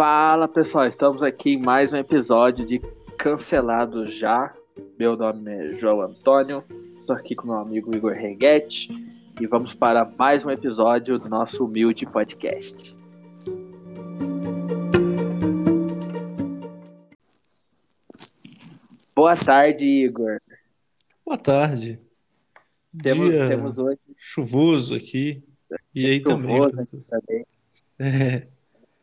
Fala 0.00 0.48
pessoal, 0.48 0.86
estamos 0.86 1.22
aqui 1.22 1.50
em 1.50 1.62
mais 1.62 1.92
um 1.92 1.96
episódio 1.98 2.64
de 2.64 2.78
Cancelado 3.18 4.10
Já. 4.10 4.50
Meu 4.98 5.14
nome 5.14 5.52
é 5.52 5.78
João 5.78 6.00
Antônio, 6.00 6.64
estou 7.00 7.14
aqui 7.14 7.36
com 7.36 7.48
meu 7.48 7.58
amigo 7.58 7.94
Igor 7.94 8.14
Reguete 8.14 8.88
e 9.38 9.46
vamos 9.46 9.74
para 9.74 10.06
mais 10.06 10.42
um 10.42 10.50
episódio 10.50 11.18
do 11.18 11.28
nosso 11.28 11.66
humilde 11.66 12.06
podcast. 12.06 12.96
Boa 19.14 19.36
tarde, 19.36 19.84
Igor. 19.84 20.40
Boa 21.26 21.36
tarde. 21.36 22.00
Temos, 23.02 23.30
Dia 23.32 23.48
temos 23.50 23.76
hoje 23.76 23.98
chuvoso 24.16 24.94
aqui. 24.94 25.44
E 25.94 26.06
aí 26.06 26.22
chuvoso 26.22 26.70
também. 26.70 26.84
aqui 26.84 26.98
também. 27.06 27.46
É, 28.02 28.48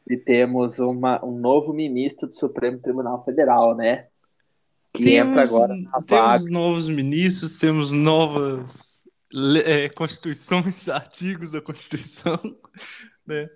E 0.09 0.16
temos 0.17 0.79
uma, 0.79 1.23
um 1.25 1.38
novo 1.38 1.73
ministro 1.73 2.27
do 2.27 2.34
Supremo 2.34 2.79
Tribunal 2.79 3.23
Federal, 3.25 3.75
né? 3.75 4.07
Que 4.93 5.03
temos, 5.03 5.38
entra 5.38 5.43
agora 5.43 5.75
na 5.75 6.02
temos 6.02 6.41
vaga. 6.41 6.49
novos 6.49 6.88
ministros, 6.89 7.57
temos 7.59 7.91
novas 7.91 9.03
é, 9.66 9.89
constituições, 9.89 10.88
artigos 10.89 11.52
da 11.52 11.61
Constituição. 11.61 12.39
Né? 13.25 13.49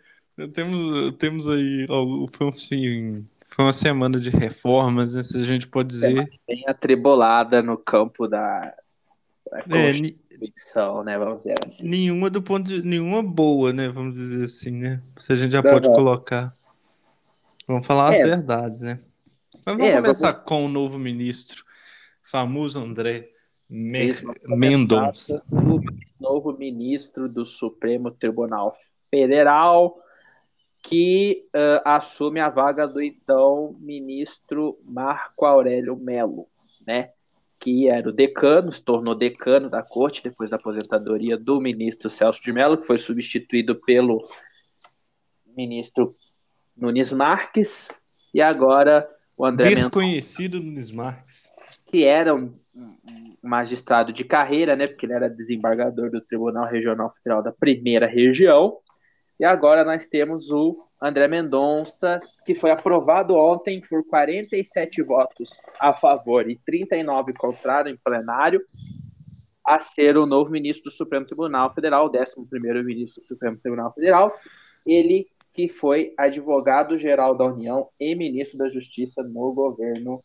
Temos, 0.54 1.14
temos 1.18 1.48
aí. 1.48 1.86
ó, 1.90 2.26
Foi, 2.34 2.48
um, 2.48 2.52
fim- 2.52 3.26
foi 3.50 3.66
uma 3.66 3.72
semana 3.72 4.20
de 4.20 4.30
reformas, 4.30 5.14
né, 5.16 5.24
se 5.24 5.38
a 5.38 5.44
gente 5.44 5.68
pode 5.68 5.88
dizer. 5.90 6.30
bem 6.48 6.64
atribulada 6.68 7.62
no 7.64 7.78
campo 7.78 8.28
da, 8.28 8.74
da 9.66 9.78
É, 9.78 9.92
né? 11.04 11.18
Vamos 11.18 11.38
dizer 11.44 11.56
assim. 11.66 11.88
nenhuma 11.88 12.30
do 12.30 12.42
ponto 12.42 12.68
de. 12.68 12.82
Nenhuma 12.82 13.22
boa, 13.24 13.72
né? 13.74 13.90
Vamos 13.90 14.16
dizer 14.16 14.46
assim, 14.46 14.72
né? 14.72 15.02
Se 15.18 15.34
a 15.34 15.36
gente 15.36 15.52
já 15.52 15.60
Aham. 15.60 15.72
pode 15.72 15.90
colocar. 15.90 16.56
Vamos 17.68 17.86
falar 17.86 18.10
as 18.10 18.20
É. 18.20 18.24
verdades, 18.24 18.82
né? 18.82 19.00
Mas 19.66 19.76
vamos 19.78 19.90
É, 19.90 19.96
começar 19.96 20.34
com 20.34 20.66
o 20.66 20.70
novo 20.70 20.98
ministro, 20.98 21.64
famoso 22.24 22.80
André 22.80 23.30
Mer- 23.70 24.24
Mendonça. 24.48 25.44
O 25.52 25.80
novo 26.20 26.54
ministro 26.58 27.30
do 27.30 27.46
Supremo 27.46 28.12
Tribunal 28.12 28.76
Federal, 29.10 29.98
que 30.84 31.48
ah, 31.54 31.96
assume 31.98 32.40
a 32.40 32.50
vaga 32.50 32.88
do 32.88 33.02
então 33.02 33.76
ministro 33.80 34.80
Marco 34.84 35.46
Aurélio 35.46 35.96
Melo, 35.96 36.48
né? 36.86 37.12
Que 37.62 37.88
era 37.88 38.10
o 38.10 38.12
decano, 38.12 38.72
se 38.72 38.84
tornou 38.84 39.14
decano 39.14 39.70
da 39.70 39.84
corte 39.84 40.24
depois 40.24 40.50
da 40.50 40.56
aposentadoria 40.56 41.38
do 41.38 41.62
ministro 41.62 42.10
Celso 42.10 42.42
de 42.44 42.52
Mello, 42.52 42.78
que 42.78 42.88
foi 42.88 42.98
substituído 42.98 43.76
pelo 43.76 44.28
ministro 45.56 46.16
Nunes 46.76 47.14
Marques, 47.14 47.88
e 48.34 48.42
agora 48.42 49.08
o 49.38 49.46
André 49.46 49.70
Mendonça 49.70 49.90
Desconhecido 49.90 50.60
Nunes 50.60 50.92
Marques. 50.92 51.52
que 51.86 52.04
era 52.06 52.34
um 52.34 52.52
magistrado 53.44 54.14
de 54.14 54.24
carreira, 54.24 54.76
né? 54.76 54.88
Porque 54.88 55.06
ele 55.06 55.14
era 55.14 55.30
desembargador 55.30 56.10
do 56.10 56.22
Tribunal 56.22 56.66
Regional 56.66 57.14
Federal 57.16 57.44
da 57.44 57.52
Primeira 57.52 58.08
Região. 58.08 58.78
E 59.40 59.46
agora 59.46 59.84
nós 59.84 60.08
temos 60.08 60.50
o 60.50 60.88
André 61.02 61.28
Mendonça, 61.28 62.20
que 62.46 62.54
foi 62.54 62.70
aprovado 62.70 63.36
ontem 63.36 63.82
por 63.82 64.06
47 64.06 65.02
votos 65.02 65.50
a 65.80 65.94
favor 65.94 66.48
e 66.50 66.58
39 66.58 67.34
contrário 67.34 67.92
em 67.92 67.98
plenário, 67.98 68.62
a 69.66 69.80
ser 69.80 70.18
o 70.18 70.26
novo 70.26 70.52
ministro 70.52 70.92
do 70.92 70.96
Supremo 70.96 71.26
Tribunal 71.26 71.74
Federal, 71.74 72.06
o 72.06 72.12
11º 72.12 72.84
ministro 72.84 73.22
do 73.22 73.28
Supremo 73.28 73.58
Tribunal 73.58 73.94
Federal. 73.94 74.34
Ele 74.86 75.28
que 75.54 75.68
foi 75.68 76.14
advogado-geral 76.18 77.36
da 77.36 77.46
União 77.46 77.90
e 78.00 78.16
ministro 78.16 78.58
da 78.58 78.70
Justiça 78.70 79.22
no 79.22 79.54
governo 79.54 80.24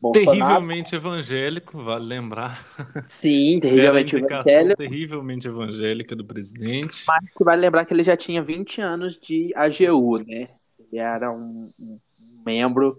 Bolsonaro. 0.00 0.38
Terrivelmente 0.38 0.94
evangélico, 0.94 1.82
vale 1.82 2.04
lembrar. 2.04 2.64
Sim, 3.08 3.58
terrivelmente 3.60 4.16
evangélico, 4.16 4.76
terrivelmente 4.76 5.48
evangélica 5.48 6.14
do 6.14 6.24
presidente. 6.24 7.04
mas 7.06 7.30
que 7.36 7.44
vale 7.44 7.60
lembrar 7.60 7.84
que 7.84 7.92
ele 7.92 8.04
já 8.04 8.16
tinha 8.16 8.42
20 8.42 8.80
anos 8.80 9.18
de 9.18 9.52
AGU, 9.56 10.18
né? 10.18 10.48
Ele 10.78 11.00
era 11.00 11.32
um, 11.32 11.68
um 11.78 11.98
membro 12.46 12.96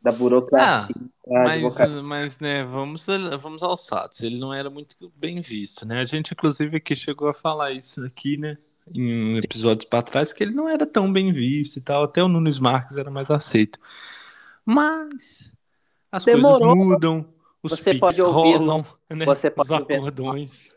da 0.00 0.12
burocracia. 0.12 0.94
da 1.26 1.42
Mas, 1.42 2.02
mas, 2.04 2.38
né, 2.38 2.62
vamos, 2.62 3.04
vamos 3.40 3.62
aos 3.64 3.88
fatos. 3.88 4.22
Ele 4.22 4.38
não 4.38 4.54
era 4.54 4.70
muito 4.70 4.94
bem 5.16 5.40
visto, 5.40 5.84
né? 5.84 6.00
A 6.00 6.04
gente, 6.04 6.32
inclusive, 6.32 6.76
aqui 6.76 6.94
chegou 6.94 7.28
a 7.28 7.34
falar 7.34 7.72
isso 7.72 8.04
aqui, 8.04 8.36
né? 8.36 8.56
Em 8.94 9.36
episódios 9.38 9.84
para 9.84 10.00
trás, 10.00 10.32
que 10.32 10.44
ele 10.44 10.54
não 10.54 10.68
era 10.68 10.86
tão 10.86 11.12
bem 11.12 11.32
visto 11.32 11.78
e 11.78 11.80
tal. 11.80 12.04
Até 12.04 12.22
o 12.22 12.28
Nunes 12.28 12.60
Marques 12.60 12.96
era 12.96 13.10
mais 13.10 13.32
aceito. 13.32 13.80
Mas 14.64 15.55
as 16.16 16.24
Demorou. 16.24 16.58
coisas 16.58 16.76
mudam, 16.86 17.26
os 17.62 17.72
Você 17.72 17.94
pode 17.98 18.20
ouvir- 18.22 18.56
rolam, 18.56 18.84
né? 19.10 19.24
você 19.24 19.48
Os 19.48 19.54
pode 19.68 19.86
ver- 19.86 19.96
acordões. 19.96 20.70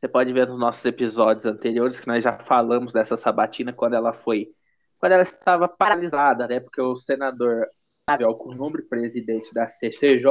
Você 0.00 0.08
pode 0.08 0.32
ver 0.32 0.46
nos 0.48 0.58
nossos 0.58 0.84
episódios 0.84 1.44
anteriores 1.44 2.00
que 2.00 2.06
nós 2.06 2.24
já 2.24 2.38
falamos 2.38 2.92
dessa 2.92 3.16
sabatina 3.16 3.72
quando 3.72 3.94
ela 3.94 4.12
foi. 4.12 4.48
Quando 4.98 5.12
ela 5.12 5.22
estava 5.22 5.68
paralisada, 5.68 6.46
né? 6.48 6.58
Porque 6.60 6.80
o 6.80 6.96
senador 6.96 7.66
Abel 8.06 8.28
Alcolumbre, 8.28 8.82
presidente 8.82 9.52
da 9.52 9.66
CCJ, 9.66 10.30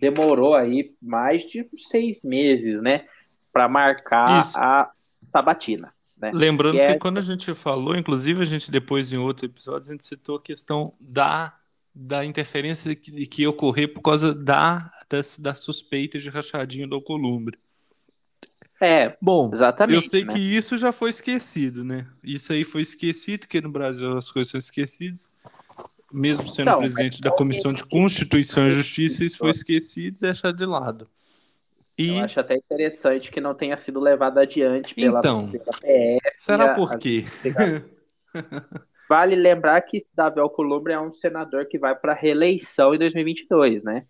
demorou 0.00 0.54
aí 0.54 0.94
mais 1.02 1.42
de 1.42 1.66
seis 1.88 2.22
meses, 2.24 2.80
né? 2.80 3.06
Para 3.52 3.68
marcar 3.68 4.40
Isso. 4.40 4.56
a 4.58 4.90
sabatina. 5.28 5.92
Né? 6.16 6.30
Lembrando 6.32 6.74
Que 6.74 6.80
é- 6.80 6.92
que 6.92 6.98
quando 7.00 7.18
a 7.18 7.22
gente 7.22 7.52
falou, 7.54 7.96
inclusive 7.96 8.42
a 8.42 8.46
gente 8.46 8.70
depois 8.70 9.10
em 9.12 9.16
outros 9.18 9.42
episódios, 9.50 9.90
a 9.90 9.92
gente 9.92 10.06
citou 10.06 10.36
a 10.36 10.42
questão 10.42 10.94
da, 11.00 11.52
da 11.94 12.24
interferência 12.24 12.94
que, 12.94 13.26
que 13.26 13.42
ia 13.42 13.50
ocorrer 13.50 13.92
por 13.92 14.00
causa 14.02 14.34
da, 14.34 14.90
das, 15.08 15.38
da 15.38 15.54
suspeita 15.54 16.18
de 16.18 16.28
rachadinho 16.28 16.88
do 16.88 16.96
Alcolumbre. 16.96 17.58
É, 18.80 19.16
Bom, 19.20 19.50
exatamente. 19.52 19.94
eu 19.94 20.02
sei 20.02 20.24
né? 20.24 20.32
que 20.32 20.38
isso 20.38 20.76
já 20.76 20.90
foi 20.90 21.10
esquecido, 21.10 21.84
né? 21.84 22.06
Isso 22.22 22.52
aí 22.52 22.64
foi 22.64 22.82
esquecido, 22.82 23.46
que 23.46 23.60
no 23.60 23.70
Brasil 23.70 24.16
as 24.16 24.30
coisas 24.30 24.50
são 24.50 24.58
esquecidas. 24.58 25.32
Mesmo 26.12 26.46
sendo 26.48 26.68
Então, 26.70 26.80
presidente 26.80 27.20
da 27.20 27.30
Comissão 27.30 27.72
de 27.72 27.84
Constituição 27.84 28.66
e 28.68 28.70
Justiça, 28.70 29.24
isso 29.24 29.38
foi 29.38 29.50
esquecido 29.50 30.16
e 30.16 30.20
deixado 30.20 30.56
de 30.56 30.66
lado. 30.66 31.08
E 31.96 32.18
Eu 32.18 32.24
acho 32.24 32.40
até 32.40 32.56
interessante 32.56 33.30
que 33.30 33.40
não 33.40 33.54
tenha 33.54 33.76
sido 33.76 34.00
levado 34.00 34.38
adiante 34.38 34.94
pela, 34.94 35.20
Então. 35.20 35.50
pela 35.50 35.64
PF. 35.80 36.20
será 36.34 36.72
a- 36.72 36.74
por 36.74 36.98
quê? 36.98 37.24
Vale 39.08 39.36
lembrar 39.36 39.80
que 39.82 40.04
Davi 40.14 40.40
Alcolumbre 40.40 40.92
é 40.92 41.00
um 41.00 41.12
senador 41.12 41.66
que 41.66 41.78
vai 41.78 41.94
para 41.94 42.14
reeleição 42.14 42.94
em 42.94 42.98
2022, 42.98 43.82
né? 43.82 44.06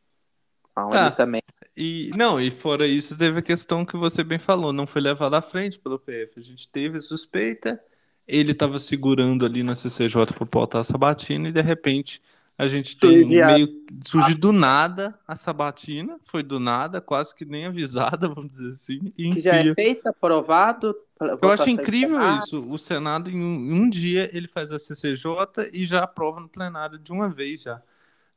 Então 0.71 0.91
Tá. 0.91 1.11
também. 1.11 1.43
E 1.77 2.11
não, 2.17 2.41
e 2.41 2.51
fora 2.51 2.87
isso, 2.87 3.17
teve 3.17 3.39
a 3.39 3.43
questão 3.43 3.85
que 3.85 3.97
você 3.97 4.23
bem 4.23 4.39
falou, 4.39 4.73
não 4.73 4.87
foi 4.87 5.01
levado 5.01 5.35
à 5.35 5.43
frente 5.43 5.79
pelo 5.79 5.99
PF. 5.99 6.39
A 6.39 6.43
gente 6.43 6.69
teve 6.69 7.01
suspeita, 7.01 7.81
ele 8.27 8.53
estava 8.53 8.79
segurando 8.79 9.45
ali 9.45 9.63
na 9.63 9.75
CCJ 9.75 10.27
para 10.35 10.47
pautar 10.47 10.81
a 10.81 10.85
sabatina 10.85 11.49
e 11.49 11.53
de 11.53 11.61
repente 11.61 12.21
a 12.57 12.67
gente 12.69 12.97
tem 12.97 13.43
a- 13.43 13.47
meio 13.47 13.69
surge 14.05 14.35
do 14.35 14.53
nada 14.53 15.19
a 15.27 15.37
sabatina, 15.37 16.19
foi 16.23 16.43
do 16.43 16.61
nada, 16.61 17.01
quase 17.01 17.35
que 17.35 17.45
nem 17.45 17.67
avisada, 17.67 18.29
vamos 18.35 18.51
dizer 18.51 18.71
assim, 18.73 19.13
e 19.19 19.41
já 19.41 19.57
é 19.57 19.75
feito, 19.75 20.07
aprovado. 20.09 20.95
Eu 21.43 21.51
acho 21.51 21.69
incrível 21.71 22.19
isso. 22.37 22.65
O 22.69 22.79
Senado, 22.79 23.31
em 23.31 23.37
um, 23.41 23.75
em 23.75 23.81
um 23.81 23.89
dia, 23.89 24.31
ele 24.37 24.47
faz 24.49 24.71
a 24.73 24.79
CCJ 24.79 25.71
e 25.73 25.85
já 25.85 26.05
aprova 26.05 26.41
no 26.41 26.49
plenário 26.49 26.99
de 26.99 27.13
uma 27.13 27.29
vez 27.29 27.63
já. 27.63 27.81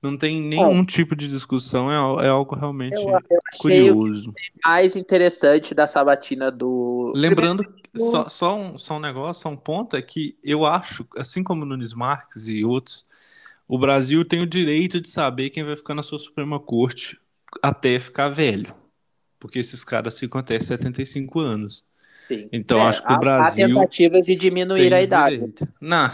Não 0.01 0.15
tem 0.15 0.39
nenhum 0.41 0.85
tipo 0.85 1.15
de 1.15 1.27
discussão, 1.27 1.91
é, 1.91 2.25
é 2.27 2.29
algo 2.29 2.55
realmente 2.55 2.95
Eu, 2.95 3.09
eu 3.09 3.37
o 3.39 3.57
curioso. 3.59 4.33
mais 4.63 4.95
interessante 4.95 5.73
da 5.73 5.87
sabatina 5.87 6.51
do. 6.51 7.13
Lembrando, 7.15 7.63
Primeiro- 7.63 8.11
só, 8.11 8.29
só, 8.29 8.55
um, 8.55 8.77
só 8.77 8.97
um 8.97 8.99
negócio, 8.99 9.41
só 9.41 9.49
um 9.49 9.57
ponto, 9.57 9.95
é 9.95 10.01
que 10.01 10.37
eu 10.43 10.65
acho, 10.65 11.05
assim 11.17 11.43
como 11.43 11.65
Nunes 11.65 11.93
Marques 11.95 12.47
e 12.47 12.63
outros, 12.63 13.06
o 13.67 13.77
Brasil 13.77 14.23
tem 14.25 14.41
o 14.41 14.47
direito 14.47 14.99
de 15.01 15.09
saber 15.09 15.49
quem 15.49 15.63
vai 15.63 15.75
ficar 15.75 15.93
na 15.95 16.03
sua 16.03 16.19
Suprema 16.19 16.59
Corte 16.59 17.19
até 17.61 17.99
ficar 17.99 18.29
velho. 18.29 18.73
Porque 19.39 19.59
esses 19.59 19.83
caras 19.83 20.17
ficam 20.19 20.39
até 20.39 20.59
75 20.59 21.39
anos. 21.39 21.85
Sim. 22.27 22.49
Então, 22.51 22.81
acho 22.81 23.05
que 23.05 23.13
o 23.13 23.19
Brasil 23.19 23.65
Há 23.65 23.67
tentativas 23.81 24.25
de 24.25 24.35
diminuir 24.35 24.93
a 24.93 25.01
idade. 25.01 25.35
direito. 25.37 25.67
Não, 25.79 26.09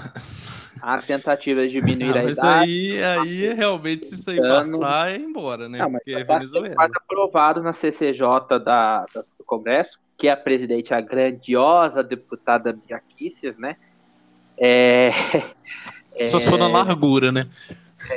Há 0.81 0.97
tentativas 1.01 1.71
de 1.71 1.79
diminuir 1.79 2.09
não, 2.09 2.17
a 2.19 2.23
mas 2.23 2.37
idade. 2.37 2.63
aí, 2.65 3.03
aí 3.03 3.45
é 3.45 3.53
realmente 3.53 4.05
se 4.05 4.15
isso 4.15 4.29
aí 4.29 4.37
passar, 4.37 5.11
é 5.11 5.15
embora, 5.17 5.69
né? 5.69 5.79
Não, 5.79 5.89
Porque 5.91 6.11
é 6.11 6.17
ser 6.17 6.23
Venezuela. 6.25 6.75
quase 6.75 6.93
aprovado 6.97 7.63
na 7.63 7.71
CCJ 7.71 8.19
da, 8.59 8.59
da- 8.59 9.05
do 9.37 9.45
Congresso, 9.45 9.97
que 10.17 10.27
é 10.27 10.31
a 10.31 10.37
presidente, 10.37 10.93
a 10.93 10.99
grandiosa 10.99 12.03
deputada 12.03 12.73
Bia 12.73 12.99
Kicis, 12.99 13.57
né? 13.57 13.77
É, 14.57 15.09
Só 16.29 16.39
se 16.39 16.49
for 16.49 16.57
na 16.59 16.69
É. 16.69 16.71
largura, 16.71 17.31
né? 17.31 17.49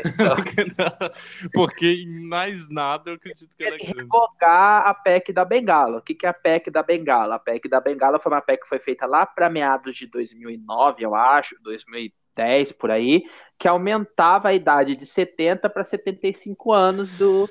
então, 0.04 0.36
Porque 1.52 1.86
em 1.86 2.26
mais 2.26 2.68
nada 2.68 3.10
eu 3.10 3.14
acredito 3.14 3.56
que 3.56 3.64
ela 3.64 3.76
é 3.76 3.78
grande. 3.78 4.00
revogar 4.00 4.86
a 4.86 4.94
PEC 4.94 5.32
da 5.32 5.44
Bengala. 5.44 5.98
O 5.98 6.02
que, 6.02 6.14
que 6.14 6.26
é 6.26 6.28
a 6.28 6.34
PEC 6.34 6.70
da 6.70 6.82
Bengala? 6.82 7.36
A 7.36 7.38
PEC 7.38 7.68
da 7.68 7.80
Bengala 7.80 8.18
foi 8.18 8.32
uma 8.32 8.40
PEC 8.42 8.62
que 8.62 8.68
foi 8.68 8.78
feita 8.80 9.06
lá 9.06 9.24
para 9.24 9.48
meados 9.48 9.96
de 9.96 10.06
2009, 10.06 11.04
eu 11.04 11.14
acho, 11.14 11.56
2000, 11.62 12.10
2010 12.36 12.72
por 12.72 12.90
aí, 12.90 13.24
que 13.58 13.66
aumentava 13.66 14.48
a 14.48 14.54
idade 14.54 14.94
de 14.94 15.06
70 15.06 15.70
para 15.70 15.82
75 15.82 16.72
anos 16.72 17.10
do, 17.12 17.48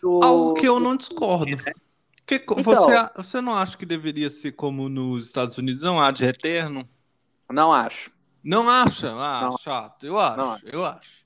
do. 0.00 0.20
Algo 0.22 0.54
que 0.54 0.66
eu 0.66 0.80
não 0.80 0.96
discordo. 0.96 1.56
Né? 1.56 1.72
Que, 2.24 2.36
então, 2.36 2.62
você, 2.62 3.10
você 3.16 3.40
não 3.40 3.54
acha 3.54 3.76
que 3.76 3.84
deveria 3.84 4.30
ser 4.30 4.52
como 4.52 4.88
nos 4.88 5.26
Estados 5.26 5.58
Unidos, 5.58 5.82
não 5.82 6.00
há 6.00 6.10
de 6.10 6.24
eterno? 6.24 6.84
Não 7.50 7.72
acho. 7.72 8.10
Não 8.42 8.68
acha? 8.68 9.10
Ah, 9.12 9.48
não. 9.50 9.58
chato. 9.58 10.06
Eu 10.06 10.18
acho, 10.18 10.36
não. 10.36 10.58
eu 10.72 10.84
acho. 10.84 11.24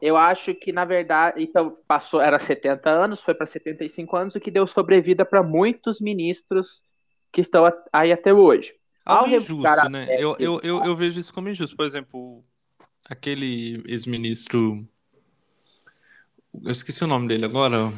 Eu 0.00 0.16
acho 0.16 0.54
que, 0.54 0.72
na 0.72 0.84
verdade, 0.84 1.42
então 1.42 1.76
passou, 1.86 2.20
era 2.20 2.38
70 2.38 2.90
anos, 2.90 3.22
foi 3.22 3.34
para 3.34 3.46
75 3.46 4.16
anos, 4.16 4.34
o 4.34 4.40
que 4.40 4.50
deu 4.50 4.66
sobrevida 4.66 5.24
para 5.24 5.42
muitos 5.44 6.00
ministros 6.00 6.82
que 7.30 7.40
estão 7.40 7.64
aí 7.92 8.12
até 8.12 8.34
hoje. 8.34 8.74
Algo 9.04 9.34
injusto, 9.34 9.88
né? 9.88 10.08
Eu, 10.18 10.36
eu, 10.38 10.60
eu, 10.62 10.84
eu 10.84 10.96
vejo 10.96 11.18
isso 11.18 11.32
como 11.32 11.48
injusto. 11.48 11.76
Por 11.76 11.86
exemplo, 11.86 12.44
aquele 13.08 13.82
ex-ministro. 13.86 14.86
Eu 16.62 16.70
esqueci 16.70 17.02
o 17.02 17.06
nome 17.06 17.28
dele 17.28 17.44
agora. 17.44 17.92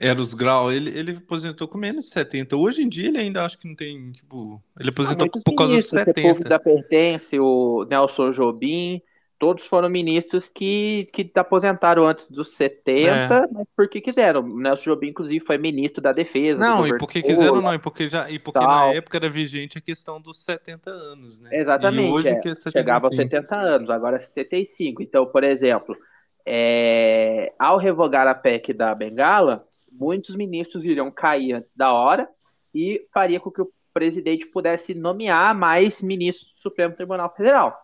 Eros 0.00 0.34
Grau, 0.34 0.70
ele, 0.70 0.96
ele 0.98 1.12
aposentou 1.12 1.68
com 1.68 1.78
menos 1.78 2.06
de 2.06 2.10
70. 2.12 2.56
Hoje 2.56 2.82
em 2.82 2.88
dia 2.88 3.08
ele 3.08 3.18
ainda 3.18 3.44
acho 3.44 3.58
que 3.58 3.68
não 3.68 3.74
tem, 3.74 4.10
tipo, 4.12 4.62
ele 4.78 4.90
aposentou 4.90 5.26
ah, 5.26 5.40
por 5.44 5.54
causa 5.54 5.74
de 5.74 5.82
70. 5.82 6.48
da 6.48 6.58
Pertence, 6.58 7.38
o 7.38 7.86
Nelson 7.88 8.30
Jobim, 8.32 9.02
todos 9.38 9.64
foram 9.64 9.88
ministros 9.88 10.48
que, 10.48 11.06
que 11.12 11.30
aposentaram 11.36 12.06
antes 12.06 12.28
dos 12.28 12.50
70, 12.56 13.10
é. 13.10 13.46
mas 13.52 13.66
porque 13.76 14.00
quiseram. 14.00 14.40
O 14.40 14.60
Nelson 14.60 14.90
Jobim, 14.90 15.08
inclusive, 15.08 15.44
foi 15.44 15.58
ministro 15.58 16.02
da 16.02 16.12
Defesa. 16.12 16.58
Não, 16.58 16.86
e 16.86 16.98
porque 16.98 17.22
quiseram, 17.22 17.62
não, 17.62 17.74
e 17.74 17.78
porque, 17.78 18.08
já, 18.08 18.28
e 18.28 18.38
porque 18.38 18.58
na 18.58 18.92
época 18.92 19.16
era 19.16 19.30
vigente 19.30 19.78
a 19.78 19.80
questão 19.80 20.20
dos 20.20 20.42
70 20.44 20.90
anos, 20.90 21.40
né? 21.40 21.50
Exatamente. 21.52 22.08
E 22.08 22.12
hoje 22.12 22.28
é, 22.28 22.34
que 22.34 22.48
é 22.48 22.54
75. 22.54 22.72
chegava 22.72 23.06
aos 23.06 23.16
70 23.16 23.56
anos, 23.56 23.90
agora 23.90 24.16
é 24.16 24.20
75. 24.20 25.02
Então, 25.02 25.26
por 25.26 25.44
exemplo, 25.44 25.96
é, 26.44 27.52
ao 27.58 27.78
revogar 27.78 28.26
a 28.26 28.34
PEC 28.34 28.72
da 28.72 28.94
Bengala, 28.94 29.67
muitos 29.98 30.36
ministros 30.36 30.84
iriam 30.84 31.10
cair 31.10 31.54
antes 31.54 31.74
da 31.74 31.92
hora 31.92 32.28
e 32.74 33.06
faria 33.12 33.40
com 33.40 33.50
que 33.50 33.62
o 33.62 33.70
presidente 33.92 34.46
pudesse 34.46 34.94
nomear 34.94 35.54
mais 35.54 36.00
ministros 36.02 36.52
do 36.54 36.60
Supremo 36.60 36.94
Tribunal 36.94 37.32
Federal. 37.34 37.76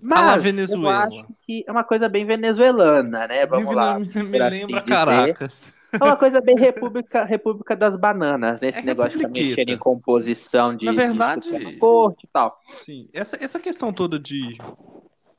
Mas 0.00 0.44
eu 0.70 0.88
acho 0.88 1.26
que 1.44 1.64
é 1.66 1.72
uma 1.72 1.82
coisa 1.82 2.08
bem 2.08 2.24
venezuelana, 2.24 3.26
né? 3.26 3.46
Vamos 3.46 3.74
lá. 3.74 3.98
Me, 3.98 4.06
lembra 4.06 4.78
assim 4.78 4.86
Caracas. 4.86 5.74
É 5.92 6.04
uma 6.04 6.16
coisa 6.16 6.40
bem 6.40 6.56
República, 6.56 7.24
República 7.24 7.74
das 7.74 7.96
Bananas, 7.96 8.60
né? 8.60 8.68
Esse 8.68 8.80
é 8.80 8.82
negócio 8.82 9.18
de 9.18 9.26
mexendo 9.26 9.70
em 9.70 9.78
composição 9.78 10.76
de, 10.76 10.84
Na 10.84 10.92
verdade, 10.92 11.50
de 11.50 11.76
corte 11.76 12.24
e 12.24 12.28
tal. 12.28 12.60
Sim, 12.76 13.06
essa, 13.12 13.42
essa 13.42 13.58
questão 13.58 13.92
toda 13.92 14.18
de, 14.18 14.58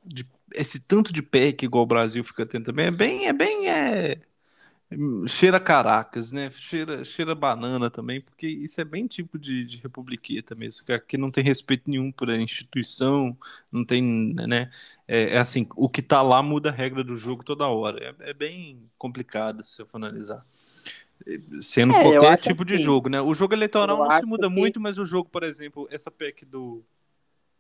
de 0.04 0.26
esse 0.54 0.80
tanto 0.80 1.14
de 1.14 1.22
PEC 1.22 1.64
igual 1.64 1.84
o 1.84 1.88
Brasil 1.88 2.24
fica 2.24 2.46
tendo 2.46 2.66
também 2.66 2.88
é 2.88 2.92
bem, 2.92 3.28
é 3.28 3.34
bem 3.34 3.70
é, 3.70 4.18
Cheira 5.28 5.60
Caracas, 5.60 6.32
né? 6.32 6.50
Cheira, 6.52 7.04
cheira 7.04 7.36
banana 7.36 7.92
também, 7.92 8.20
porque 8.20 8.48
isso 8.48 8.82
é 8.82 8.84
bem 8.84 9.06
tipo 9.06 9.38
de, 9.38 9.64
de 9.64 9.78
republiqueta 9.78 10.56
mesmo, 10.56 10.84
que 10.84 10.92
aqui 10.92 11.16
não 11.16 11.30
tem 11.30 11.44
respeito 11.44 11.88
nenhum 11.88 12.12
por 12.12 12.30
a 12.30 12.36
instituição, 12.36 13.38
não 13.72 13.86
tem, 13.86 14.02
né? 14.34 14.72
É, 15.08 15.36
é 15.36 15.38
assim, 15.38 15.68
o 15.76 15.88
que 15.88 16.02
tá 16.02 16.24
lá 16.24 16.42
muda 16.42 16.70
a 16.70 16.74
regra 16.74 17.04
do 17.04 17.16
jogo 17.16 17.44
toda 17.44 17.68
hora. 17.68 18.16
É, 18.20 18.32
é 18.32 18.34
bem 18.34 18.82
complicado 18.98 19.62
se 19.62 19.80
eu 19.80 19.86
for 19.86 19.98
analisar. 19.98 20.44
Sendo 21.62 21.94
é, 21.94 22.02
qualquer 22.02 22.38
tipo 22.38 22.66
de 22.66 22.78
jogo, 22.78 23.10
né? 23.10 23.22
O 23.22 23.36
jogo 23.36 23.54
eleitoral 23.54 23.98
não 23.98 24.20
se 24.20 24.26
muda 24.26 24.48
que... 24.50 24.56
muito, 24.56 24.80
mas 24.80 24.98
o 24.98 25.06
jogo, 25.06 25.30
por 25.30 25.44
exemplo, 25.44 25.88
essa 25.92 26.10
PEC 26.10 26.46
do, 26.46 26.84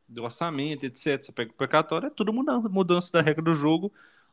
do 0.08 0.24
orçamento, 0.24 0.84
etc., 0.84 1.20
essa 1.22 1.31
PEC 1.31 1.54
precatória, 1.54 2.08
é 2.08 2.10
tudo 2.10 2.34
mudança, 2.34 2.68
mudança 2.70 3.12
da 3.12 3.22
regra 3.22 3.44
do 3.44 3.54
jogo 3.54 3.92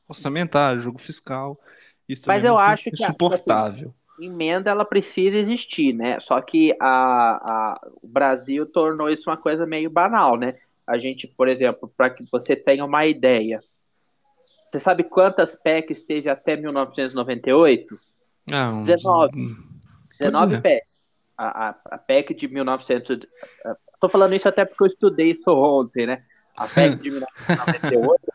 orçamentário, 0.09 0.81
jogo 0.81 0.99
fiscal. 0.99 1.61
Isso 2.09 2.25
Mas 2.27 2.45
é 2.45 2.49
eu 2.49 2.59
acho 2.59 2.85
que 2.85 3.03
insuportável. 3.03 3.95
A, 4.19 4.25
emenda 4.25 4.71
ela 4.71 4.85
precisa 4.85 5.37
existir, 5.37 5.93
né? 5.93 6.19
Só 6.21 6.41
que 6.41 6.75
a, 6.81 6.87
a, 6.87 7.81
o 8.03 8.09
Brasil 8.09 8.65
tornou 8.67 9.11
isso 9.11 9.29
uma 9.29 9.37
coisa 9.37 9.67
meio 9.67 9.91
banal, 9.91 10.37
né? 10.37 10.57
A 10.87 10.99
gente, 10.99 11.27
por 11.27 11.49
exemplo, 11.49 11.93
para 11.97 12.11
que 12.11 12.25
você 12.31 12.55
tenha 12.55 12.85
uma 12.85 13.05
ideia, 13.05 13.61
você 14.71 14.81
sabe 14.81 15.03
quantas 15.05 15.57
PECs 15.57 16.03
teve 16.03 16.29
até 16.29 16.57
1998? 16.57 17.99
Ah, 18.53 18.71
um... 18.71 18.83
19. 18.83 19.57
19 20.21 20.55
é. 20.55 20.61
PECs. 20.61 20.97
A, 21.37 21.69
a, 21.69 21.75
a, 21.91 21.99
PEC 21.99 22.35
de 22.35 22.49
1900. 22.49 23.27
Estou 23.93 24.09
falando 24.09 24.35
isso 24.35 24.49
até 24.49 24.65
porque 24.65 24.85
eu 24.85 24.87
estudei 24.87 25.33
isso 25.33 25.51
ontem, 25.51 26.07
né? 26.07 26.23
A 26.57 26.67
PEC 26.67 26.97
de 26.97 27.11
1998, 27.11 28.33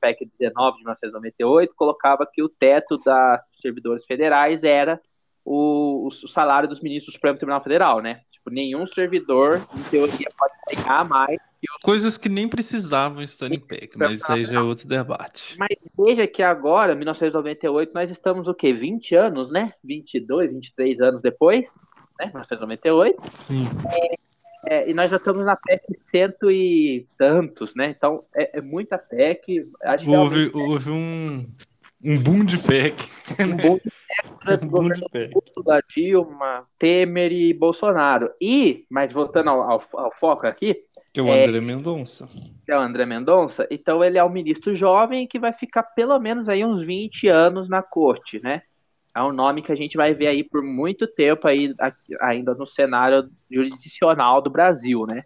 PEC 0.00 0.24
19 0.24 0.78
de 0.78 0.82
1998 0.82 1.74
colocava 1.76 2.26
que 2.30 2.42
o 2.42 2.48
teto 2.48 2.98
das 2.98 3.42
servidores 3.60 4.04
federais 4.04 4.64
era 4.64 5.00
o, 5.44 6.06
o 6.06 6.10
salário 6.10 6.68
dos 6.68 6.80
ministros 6.80 7.12
do 7.12 7.16
Supremo 7.16 7.38
Tribunal 7.38 7.62
Federal, 7.62 8.00
né? 8.00 8.20
Tipo, 8.30 8.50
nenhum 8.50 8.86
servidor, 8.86 9.66
em 9.76 9.82
teoria, 9.84 10.28
pode 10.38 10.52
ganhar 10.82 11.04
mais 11.04 11.38
que 11.60 11.70
os... 11.70 11.82
Coisas 11.82 12.16
que 12.16 12.28
nem 12.28 12.48
precisavam 12.48 13.22
estar 13.22 13.52
em 13.52 13.58
PEC, 13.58 13.96
mas 13.96 14.20
isso 14.20 14.32
aí 14.32 14.44
já 14.44 14.60
é 14.60 14.62
outro 14.62 14.88
debate. 14.88 15.56
Mas 15.58 15.76
veja 15.98 16.26
que 16.26 16.42
agora, 16.42 16.94
1998, 16.94 17.92
nós 17.92 18.10
estamos 18.10 18.48
o 18.48 18.54
quê? 18.54 18.72
20 18.72 19.14
anos, 19.14 19.50
né? 19.50 19.72
22, 19.84 20.52
23 20.52 21.00
anos 21.00 21.22
depois, 21.22 21.68
né? 22.18 22.26
1998. 22.26 23.22
Sim. 23.34 23.64
É, 23.92 24.14
é, 24.66 24.90
e 24.90 24.94
nós 24.94 25.10
já 25.10 25.16
estamos 25.16 25.44
na 25.44 25.56
PEC 25.56 25.82
cento 26.06 26.50
e 26.50 27.06
tantos, 27.16 27.74
né? 27.74 27.94
Então 27.96 28.24
é, 28.34 28.58
é 28.58 28.60
muita 28.60 28.98
PEC. 28.98 29.66
Acho 29.82 30.10
houve, 30.10 30.50
que 30.50 30.58
é 30.58 30.62
houve 30.62 30.90
um, 30.90 31.46
um 32.04 32.22
boom 32.22 32.44
de 32.44 32.58
PEC. 32.58 32.94
Um 33.40 33.56
boom 33.56 33.76
de 33.76 33.90
PEC 33.90 34.64
um 34.64 34.68
boom 34.68 34.88
de 34.88 35.08
PEC. 35.10 35.32
da 35.64 35.80
Dilma, 35.80 36.66
Temer 36.78 37.32
e 37.32 37.54
Bolsonaro. 37.54 38.30
E, 38.40 38.84
mas 38.90 39.12
voltando 39.12 39.50
ao, 39.50 39.62
ao, 39.62 39.84
ao 39.94 40.12
foco 40.12 40.46
aqui. 40.46 40.84
Que 41.12 41.20
é 41.20 41.22
o 41.22 41.32
André 41.32 41.60
Mendonça. 41.60 42.28
É 42.68 42.76
o 42.76 42.80
André 42.80 43.04
Mendonça. 43.04 43.66
Então 43.70 44.04
ele 44.04 44.18
é 44.18 44.24
um 44.24 44.30
ministro 44.30 44.74
jovem 44.74 45.26
que 45.26 45.40
vai 45.40 45.52
ficar 45.52 45.82
pelo 45.82 46.18
menos 46.20 46.48
aí 46.48 46.64
uns 46.64 46.82
20 46.82 47.26
anos 47.28 47.68
na 47.68 47.82
corte, 47.82 48.40
né? 48.40 48.62
É 49.20 49.24
um 49.24 49.32
nome 49.32 49.62
que 49.62 49.72
a 49.72 49.76
gente 49.76 49.96
vai 49.96 50.14
ver 50.14 50.26
aí 50.26 50.44
por 50.44 50.62
muito 50.62 51.06
tempo 51.06 51.46
aí, 51.46 51.74
aqui, 51.78 52.16
ainda 52.20 52.54
no 52.54 52.66
cenário 52.66 53.30
jurisdicional 53.50 54.42
do 54.42 54.50
Brasil, 54.50 55.06
né? 55.06 55.24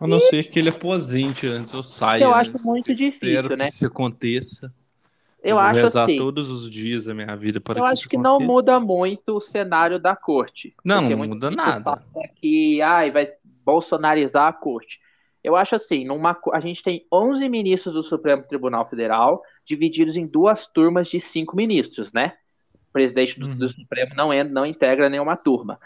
A 0.00 0.06
não 0.06 0.18
e... 0.18 0.20
ser 0.20 0.48
que 0.48 0.58
ele 0.58 0.68
aposente 0.68 1.46
antes 1.46 1.74
ou 1.74 1.82
saia. 1.82 2.24
Eu 2.24 2.34
acho 2.34 2.52
muito 2.64 2.94
difícil, 2.94 3.28
espero 3.28 3.56
né? 3.56 3.64
que 3.66 3.72
isso 3.72 3.86
aconteça. 3.86 4.72
Eu, 5.42 5.50
eu 5.50 5.58
acho 5.58 5.80
rezar 5.80 6.02
assim. 6.02 6.16
todos 6.16 6.50
os 6.50 6.68
dias 6.70 7.04
da 7.04 7.14
minha 7.14 7.34
vida 7.36 7.60
para 7.60 7.78
eu 7.78 7.84
que 7.84 7.90
acho 7.90 8.08
que 8.08 8.16
aconteça. 8.16 8.38
não 8.38 8.46
muda 8.46 8.80
muito 8.80 9.36
o 9.36 9.40
cenário 9.40 9.98
da 9.98 10.16
corte. 10.16 10.74
Não, 10.84 11.08
não 11.08 11.28
muda 11.28 11.50
nada. 11.50 12.02
Que 12.36 12.82
ai, 12.82 13.10
vai 13.10 13.32
bolsonarizar 13.64 14.48
a 14.48 14.52
corte. 14.52 15.00
Eu 15.42 15.54
acho 15.54 15.76
assim, 15.76 16.04
numa, 16.04 16.36
a 16.52 16.60
gente 16.60 16.82
tem 16.82 17.06
11 17.12 17.48
ministros 17.48 17.94
do 17.94 18.02
Supremo 18.02 18.42
Tribunal 18.42 18.88
Federal, 18.88 19.42
divididos 19.64 20.16
em 20.16 20.26
duas 20.26 20.66
turmas 20.66 21.08
de 21.08 21.20
cinco 21.20 21.56
ministros, 21.56 22.12
né? 22.12 22.34
Presidente 22.98 23.38
do, 23.38 23.46
uhum. 23.46 23.56
do 23.56 23.68
Supremo 23.68 24.12
não, 24.16 24.32
é, 24.32 24.42
não 24.42 24.66
integra 24.66 25.08
nenhuma 25.08 25.36
turma, 25.36 25.78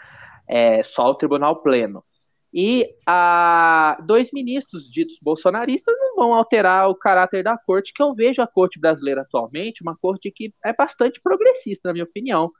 é 0.49 0.81
só 0.81 1.11
o 1.11 1.15
Tribunal 1.15 1.61
Pleno. 1.61 2.03
E 2.51 2.87
a, 3.05 3.97
dois 4.05 4.31
ministros 4.31 4.89
ditos 4.89 5.17
bolsonaristas 5.21 5.95
não 5.99 6.15
vão 6.15 6.33
alterar 6.33 6.89
o 6.89 6.95
caráter 6.95 7.43
da 7.43 7.57
corte, 7.57 7.93
que 7.93 8.01
eu 8.01 8.13
vejo 8.15 8.41
a 8.41 8.47
corte 8.47 8.79
brasileira 8.79 9.21
atualmente, 9.21 9.81
uma 9.81 9.95
corte 9.95 10.31
que 10.31 10.53
é 10.65 10.73
bastante 10.73 11.21
progressista, 11.21 11.89
na 11.89 11.93
minha 11.93 12.05
opinião, 12.05 12.51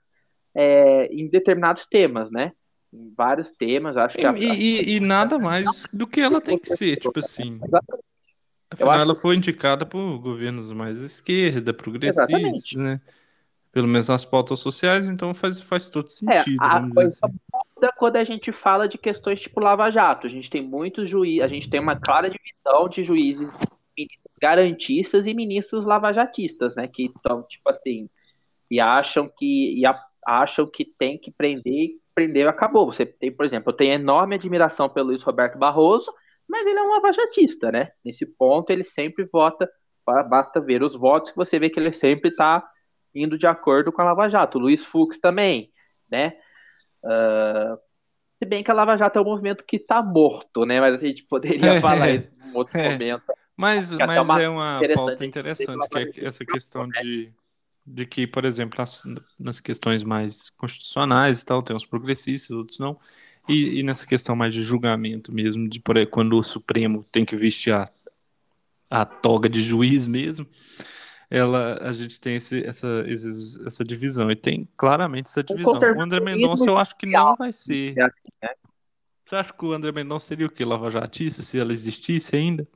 é, 0.56 1.08
em 1.08 1.28
determinados 1.28 1.86
temas, 1.88 2.32
né? 2.32 2.54
Em 2.92 3.12
vários 3.16 3.52
temas, 3.52 3.98
acho 3.98 4.18
que. 4.18 4.24
E, 4.24 4.26
a, 4.26 4.34
e, 4.34 4.96
e 4.96 5.00
nada 5.00 5.40
mais 5.40 5.88
do 5.92 6.06
que 6.06 6.22
ela 6.22 6.40
tem 6.40 6.60
que 6.60 6.70
ser, 6.70 6.98
tipo 6.98 7.20
assim. 7.20 7.60
Afinal, 8.70 9.00
ela 9.00 9.16
foi 9.16 9.36
indicada 9.36 9.86
por 9.86 10.20
governos 10.20 10.72
mais 10.72 11.00
esquerda, 11.00 11.74
progressistas, 11.74 12.30
Exatamente. 12.30 12.78
né? 12.78 13.00
Pelo 13.74 13.88
menos 13.88 14.08
nas 14.08 14.24
pautas 14.24 14.60
sociais, 14.60 15.08
então 15.08 15.34
faz, 15.34 15.60
faz 15.60 15.89
todo 15.89 16.08
sentido. 16.10 16.62
É, 16.62 16.65
a 16.65 16.88
coisa 16.88 17.18
assim. 17.24 17.36
muda 17.75 17.92
quando 17.98 18.15
a 18.18 18.24
gente 18.24 18.51
fala 18.51 18.88
de 18.88 19.00
questões 19.00 19.42
tipo 19.42 19.60
Lava 19.60 19.89
Jato. 19.89 20.27
A 20.27 20.30
gente 20.30 20.48
tem 20.48 20.62
muitos 20.62 21.10
juízes, 21.10 21.42
a 21.42 21.48
gente 21.48 21.68
tem 21.68 21.80
uma 21.80 22.00
clara 22.00 22.30
divisão 22.30 22.88
de 22.88 23.03
juízes 23.03 23.50
garantistas 24.39 25.25
e 25.25 25.34
ministros 25.34 25.86
lavajatistas, 25.86 26.75
né? 26.75 26.88
Que 26.88 27.06
estão, 27.06 27.44
tipo 27.44 27.68
assim, 27.70 28.10
e 28.70 28.80
acham 28.80 29.27
que 29.27 29.74
e 29.75 29.86
a, 29.86 30.00
acham 30.25 30.68
que 30.68 30.86
tem 30.86 31.18
que 31.18 31.32
prender, 31.32 31.92
prender 32.13 32.48
acabou. 32.48 32.86
Você 32.86 33.06
tem, 33.08 33.32
por 33.32 33.46
exemplo, 33.46 33.72
eu 33.72 33.75
tenho 33.75 33.94
enorme 33.94 34.36
admiração 34.36 34.88
pelo 34.88 35.08
Luiz 35.08 35.24
Roberto 35.24 35.58
Barroso, 35.58 36.13
mas 36.48 36.65
ele 36.68 36.77
é 36.77 36.84
um 36.84 36.92
lavajatista, 36.92 37.72
né? 37.72 37.92
Nesse 38.06 38.25
ponto 38.25 38.70
ele 38.70 38.84
sempre 38.84 39.27
vota, 39.32 39.68
basta 40.06 40.62
ver 40.62 40.84
os 40.84 40.96
votos 40.96 41.32
que 41.32 41.38
você 41.38 41.58
vê 41.58 41.70
que 41.70 41.80
ele 41.80 41.92
sempre 41.92 42.30
está 42.30 42.63
indo 43.13 43.38
de 43.38 43.48
acordo 43.48 43.91
com 43.91 44.01
a 44.01 44.05
Lava 44.05 44.29
Jato. 44.29 44.60
Luiz 44.60 44.86
Fux 44.86 45.20
também, 45.20 45.72
né? 46.10 46.38
Uh, 47.03 47.77
se 48.38 48.46
bem 48.46 48.63
que 48.63 48.72
a 48.72 48.74
Lava 48.74 48.98
Jato 48.98 49.20
é 49.20 49.22
um 49.22 49.25
movimento 49.25 49.63
que 49.63 49.77
está 49.77 50.01
morto, 50.01 50.65
né? 50.65 50.79
Mas 50.79 51.01
a 51.01 51.05
gente 51.05 51.24
poderia 51.24 51.79
falar 51.82 52.10
isso 52.10 52.32
em 52.46 52.55
outro 52.55 52.77
é. 52.77 52.91
momento. 52.91 53.24
Mas, 53.55 53.91
mas 53.91 54.22
uma 54.22 54.41
é 54.41 54.50
uma 54.50 54.82
pauta 54.96 55.25
interessante, 55.25 55.88
que 55.88 56.22
é 56.22 56.25
essa 56.25 56.43
questão 56.43 56.88
de, 56.88 57.32
de 57.86 58.05
que, 58.05 58.25
por 58.25 58.46
exemplo, 58.46 58.77
nas, 58.79 59.03
nas 59.39 59.62
questões 59.62 60.03
mais 60.03 60.50
constitucionais 60.50 61.41
e 61.41 61.46
tal, 61.46 61.62
tem 61.62 61.75
os 61.75 61.86
progressistas, 61.86 62.50
outros 62.50 62.79
não. 62.79 63.00
E, 63.48 63.79
e, 63.79 63.84
nessa 63.84 64.08
questão 64.08 64.36
mais 64.36 64.53
de 64.53 64.63
julgamento 64.63 65.32
mesmo, 65.32 65.67
de 65.70 65.79
por 65.79 65.98
aí, 65.98 66.05
quando 66.05 66.38
o 66.38 66.43
Supremo 66.43 67.05
tem 67.12 67.25
que 67.25 67.36
vestir 67.36 67.74
a, 67.74 67.89
a 68.89 69.05
toga 69.05 69.50
de 69.50 69.62
juiz 69.62 70.08
mesmo, 70.08 70.48
ela, 71.34 71.80
a 71.82 71.92
gente 71.92 72.22
tem 72.22 72.36
esse, 72.36 72.63
essa, 72.63 72.88
essa 73.66 73.84
divisão. 73.84 74.30
E 74.30 74.36
tem 74.36 74.70
claramente 74.78 75.25
essa 75.25 75.44
divisão. 75.44 75.74
O 75.74 76.02
André 76.02 76.20
Mendonça, 76.20 76.63
eu 76.63 76.78
acho 76.78 76.96
que 76.96 77.08
não 77.08 77.36
vai 77.36 77.52
ser. 77.52 77.96
É? 78.40 78.54
Você 79.25 79.36
acha 79.36 79.52
que 79.52 79.66
o 79.66 79.74
André 79.74 79.92
Mendonça 79.92 80.28
seria 80.28 80.46
o 80.46 80.50
que? 80.50 80.63
Lava 80.63 80.92
Jatista, 80.92 81.42
se 81.42 81.60
ela 81.60 81.74
existisse 81.74 82.36
ainda? 82.36 82.68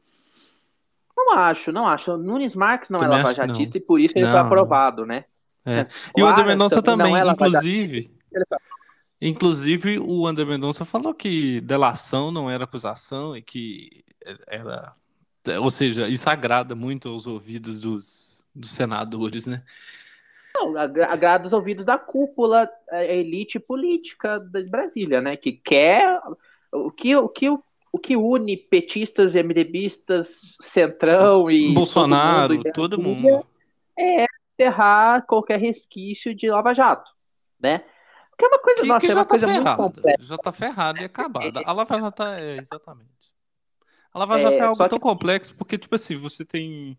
Não 1.16 1.34
acho, 1.34 1.72
não 1.72 1.88
acho. 1.88 2.14
O 2.14 2.18
Nunes 2.18 2.56
Marques 2.56 2.90
não 2.90 2.98
é 2.98 3.02
Também 3.02 3.20
é 3.20 3.24
Lava 3.24 3.36
Jatista 3.36 3.78
e 3.78 3.82
por 3.82 4.00
isso 4.02 4.14
ele 4.18 4.26
não. 4.26 4.32
foi 4.32 4.42
aprovado, 4.42 5.06
né? 5.06 5.26
É. 5.64 5.86
E 6.18 6.24
o, 6.24 6.26
o 6.26 6.28
André 6.28 6.44
Mendonça 6.44 6.82
também, 6.82 7.16
é 7.16 7.28
inclusive. 7.28 8.12
Inclusive, 9.22 10.00
o 10.00 10.26
André 10.26 10.46
Mendonça 10.46 10.84
falou 10.84 11.14
que 11.14 11.62
delação 11.62 12.32
não 12.32 12.50
era 12.50 12.64
acusação 12.64 13.38
e 13.38 13.42
que 13.44 14.04
era. 14.48 14.96
Ou 15.62 15.70
seja, 15.70 16.08
isso 16.08 16.28
agrada 16.28 16.74
muito 16.74 17.08
aos 17.08 17.28
ouvidos 17.28 17.80
dos, 17.80 18.37
dos 18.58 18.72
senadores, 18.72 19.48
né? 19.48 19.64
Não, 20.56 20.76
agrada 20.78 21.46
os 21.46 21.54
ouvidos 21.54 21.86
da 21.86 21.98
cúpula, 21.98 22.68
a 22.90 23.04
elite 23.04 23.60
política 23.60 24.40
de 24.40 24.64
Brasília, 24.64 25.22
né? 25.22 25.38
Que 25.38 25.52
quer 25.52 26.20
o 26.72 26.92
que, 26.92 27.16
o 27.16 27.30
que, 27.30 27.50
o 27.50 28.00
que 28.00 28.16
une 28.16 28.58
petistas 28.58 29.36
e 29.36 29.44
MDBistas, 29.44 30.58
Centrão 30.60 31.50
e 31.50 31.74
Bolsonaro, 31.74 32.56
todo 32.72 33.00
mundo, 33.00 33.22
todo 33.22 33.32
mundo. 33.32 33.48
é 33.98 34.26
enterrar 34.54 35.26
qualquer 35.28 35.60
resquício 35.60 36.34
de 36.34 36.50
Lava 36.50 36.74
Jato, 36.74 37.12
né? 37.60 37.84
Porque 38.32 38.46
é 38.46 38.48
uma 38.48 38.60
coisa, 38.60 38.82
que, 38.82 38.88
nossa, 38.88 39.00
que 39.00 39.06
é 39.06 39.10
já 39.10 39.16
uma 39.16 39.26
tá 39.26 39.30
coisa 39.30 39.48
ferrada, 39.48 39.82
muito 39.82 39.96
complexa. 39.96 40.24
Já 40.24 40.38
tá 40.38 40.52
ferrada 40.52 41.02
e 41.02 41.06
acabada. 41.06 41.62
A 41.66 41.72
Lava 41.72 42.00
Jato 42.00 42.24
é, 42.24 42.58
exatamente. 42.58 43.10
A 44.14 44.20
Lava 44.20 44.40
Jato 44.40 44.54
é, 44.54 44.58
é 44.58 44.62
algo 44.62 44.88
tão 44.88 44.98
que... 44.98 45.04
complexo 45.04 45.56
porque, 45.56 45.78
tipo 45.78 45.94
assim, 45.96 46.18
você 46.18 46.44
tem 46.44 46.98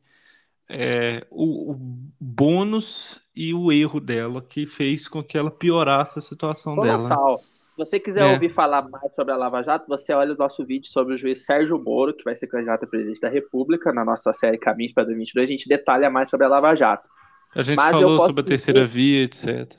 é, 0.68 1.26
o, 1.30 1.72
o, 1.72 1.76
bônus 2.20 3.20
e 3.34 3.54
o 3.54 3.72
erro 3.72 4.00
dela 4.00 4.42
que 4.42 4.66
fez 4.66 5.08
com 5.08 5.22
que 5.22 5.38
ela 5.38 5.50
piorasse 5.50 6.18
a 6.18 6.22
situação 6.22 6.74
Colossal. 6.74 7.08
dela. 7.08 7.38
Se 7.38 7.76
você 7.76 8.00
quiser 8.00 8.22
é. 8.22 8.32
ouvir 8.32 8.48
falar 8.48 8.88
mais 8.88 9.14
sobre 9.14 9.32
a 9.32 9.36
Lava 9.36 9.62
Jato, 9.62 9.88
você 9.88 10.12
olha 10.12 10.34
o 10.34 10.36
nosso 10.36 10.66
vídeo 10.66 10.88
sobre 10.88 11.14
o 11.14 11.18
juiz 11.18 11.44
Sérgio 11.44 11.78
Moro, 11.78 12.12
que 12.12 12.24
vai 12.24 12.34
ser 12.34 12.48
candidato 12.48 12.84
a 12.84 12.88
presidente 12.88 13.20
da 13.20 13.28
República, 13.28 13.92
na 13.92 14.04
nossa 14.04 14.32
série 14.32 14.58
Caminhos 14.58 14.92
para 14.92 15.04
2022, 15.04 15.48
a 15.48 15.52
gente 15.52 15.68
detalha 15.68 16.10
mais 16.10 16.28
sobre 16.28 16.46
a 16.46 16.48
Lava 16.48 16.74
Jato. 16.74 17.08
A 17.54 17.62
gente 17.62 17.76
Mas 17.76 17.92
falou 17.92 18.18
sobre 18.20 18.40
a 18.42 18.44
terceira 18.44 18.84
dizer... 18.84 18.92
via, 18.92 19.22
etc. 19.22 19.78